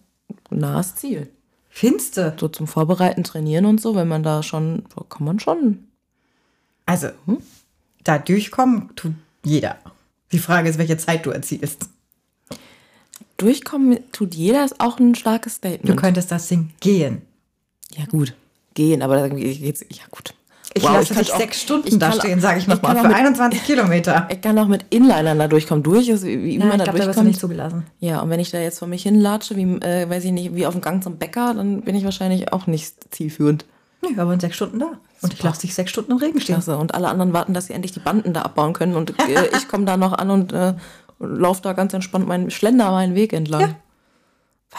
ein 0.51 0.57
nahes 0.59 0.95
Ziel. 0.95 1.29
Finste. 1.69 2.35
So 2.37 2.49
zum 2.49 2.67
Vorbereiten, 2.67 3.23
Trainieren 3.23 3.65
und 3.65 3.79
so, 3.79 3.95
wenn 3.95 4.09
man 4.09 4.23
da 4.23 4.43
schon, 4.43 4.83
kann 5.07 5.23
man 5.23 5.39
schon. 5.39 5.87
Also, 6.85 7.09
hm? 7.25 7.37
Da 8.03 8.17
durchkommen 8.17 8.95
tut 8.95 9.13
jeder. 9.43 9.77
Die 10.31 10.39
Frage 10.39 10.69
ist, 10.69 10.77
welche 10.77 10.97
Zeit 10.97 11.25
du 11.25 11.31
erzielst. 11.31 11.89
Durchkommen 13.37 13.99
tut 14.11 14.35
jeder 14.35 14.63
ist 14.63 14.79
auch 14.79 14.99
ein 14.99 15.15
starkes 15.15 15.55
Statement. 15.55 15.89
Du 15.89 15.95
könntest 15.95 16.31
das 16.31 16.47
Ding 16.47 16.71
gehen. 16.79 17.21
Ja, 17.95 18.05
gut. 18.05 18.33
Gehen, 18.73 19.01
aber 19.01 19.29
geht's. 19.29 19.81
Ja, 19.89 20.03
gut. 20.09 20.33
Ich 20.75 20.83
wow, 20.83 20.93
lasse 20.93 21.13
ich 21.13 21.19
dich 21.19 21.31
sechs 21.31 21.61
Stunden 21.61 21.99
da 21.99 22.11
stehen, 22.13 22.39
sage 22.39 22.57
ich 22.57 22.67
nochmal, 22.67 22.95
für 22.95 23.07
mit, 23.07 23.15
21 23.15 23.63
Kilometer. 23.65 24.27
Ich 24.31 24.41
kann 24.41 24.57
auch 24.57 24.67
mit 24.67 24.85
Inlinern 24.89 25.37
da 25.37 25.47
durchkommen. 25.47 25.83
Durch 25.83 26.07
ist, 26.07 26.25
wie, 26.25 26.43
wie 26.43 26.57
ja, 26.57 26.65
man 26.65 26.79
da 26.79 26.85
glaub, 26.85 26.95
durchkommt. 26.95 27.17
Da 27.17 27.23
nicht 27.23 27.39
zugelassen. 27.39 27.85
Ja, 27.99 28.21
und 28.21 28.29
wenn 28.31 28.39
ich 28.39 28.49
da 28.49 28.59
jetzt 28.59 28.79
vor 28.79 28.87
mich 28.87 29.03
hinlatsche, 29.03 29.55
wie, 29.55 29.63
äh, 29.63 30.09
weiß 30.09 30.23
ich 30.23 30.31
nicht, 30.31 30.55
wie 30.55 30.65
auf 30.65 30.73
dem 30.73 30.81
Gang 30.81 31.03
zum 31.03 31.17
Bäcker, 31.17 31.53
dann 31.53 31.81
bin 31.81 31.95
ich 31.95 32.05
wahrscheinlich 32.05 32.51
auch 32.53 32.65
nicht 32.65 32.95
zielführend. 33.13 33.65
Nee, 34.01 34.17
aber 34.17 34.33
in 34.33 34.39
sechs 34.39 34.55
Stunden 34.55 34.79
da. 34.79 34.97
Und 35.23 35.33
ich 35.33 35.41
lasse 35.41 35.61
dich 35.61 35.73
sechs 35.73 35.91
Stunden 35.91 36.11
im 36.11 36.17
Regen 36.17 36.39
stehen. 36.41 36.55
Klasse. 36.55 36.77
Und 36.77 36.93
alle 36.93 37.07
anderen 37.07 37.33
warten, 37.33 37.53
dass 37.53 37.67
sie 37.67 37.73
endlich 37.73 37.93
die 37.93 37.99
Banden 37.99 38.33
da 38.33 38.41
abbauen 38.41 38.73
können. 38.73 38.95
Und 38.95 39.17
äh, 39.19 39.49
ich 39.57 39.67
komme 39.67 39.85
da 39.85 39.97
noch 39.97 40.13
an 40.13 40.29
und 40.29 40.53
äh, 40.53 40.73
laufe 41.19 41.61
da 41.61 41.73
ganz 41.73 41.93
entspannt 41.93 42.27
meinen 42.27 42.51
Schlender 42.51 42.91
meinen 42.91 43.15
Weg 43.15 43.33
entlang. 43.33 43.61
Ja. 43.61 43.75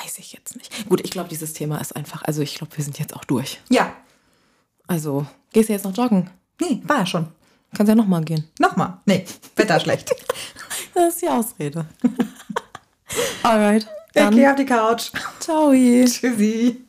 Weiß 0.03 0.18
ich 0.18 0.32
jetzt 0.32 0.57
nicht. 0.57 0.88
Gut, 0.88 1.01
ich 1.05 1.11
glaube, 1.11 1.28
dieses 1.28 1.53
Thema 1.53 1.78
ist 1.78 1.95
einfach, 1.95 2.22
also 2.24 2.42
ich 2.42 2.57
glaube, 2.57 2.76
wir 2.76 2.84
sind 2.84 2.99
jetzt 2.99 3.14
auch 3.14 3.24
durch. 3.24 3.61
Ja. 3.70 3.92
Also, 4.86 5.26
gehst 5.53 5.68
du 5.68 5.72
jetzt 5.72 5.84
noch 5.84 5.97
joggen? 5.97 6.30
Nee, 6.61 6.82
war 6.84 6.99
ja 6.99 7.07
schon. 7.07 7.28
Kannst 7.74 7.88
ja 7.88 7.95
nochmal 7.95 8.22
gehen. 8.24 8.49
Nochmal? 8.59 8.99
Nee, 9.07 9.24
Wetter 9.57 9.80
schlecht. 9.80 10.14
das 10.95 11.14
ist 11.14 11.22
die 11.22 11.28
Ausrede. 11.28 11.86
Alright. 13.42 13.86
Dann. 14.14 14.32
Ich 14.32 14.38
gehe 14.38 14.51
auf 14.51 14.57
die 14.57 14.66
Couch. 14.66 15.11
Ciao. 15.40 15.72
Tschüssi. 15.72 16.84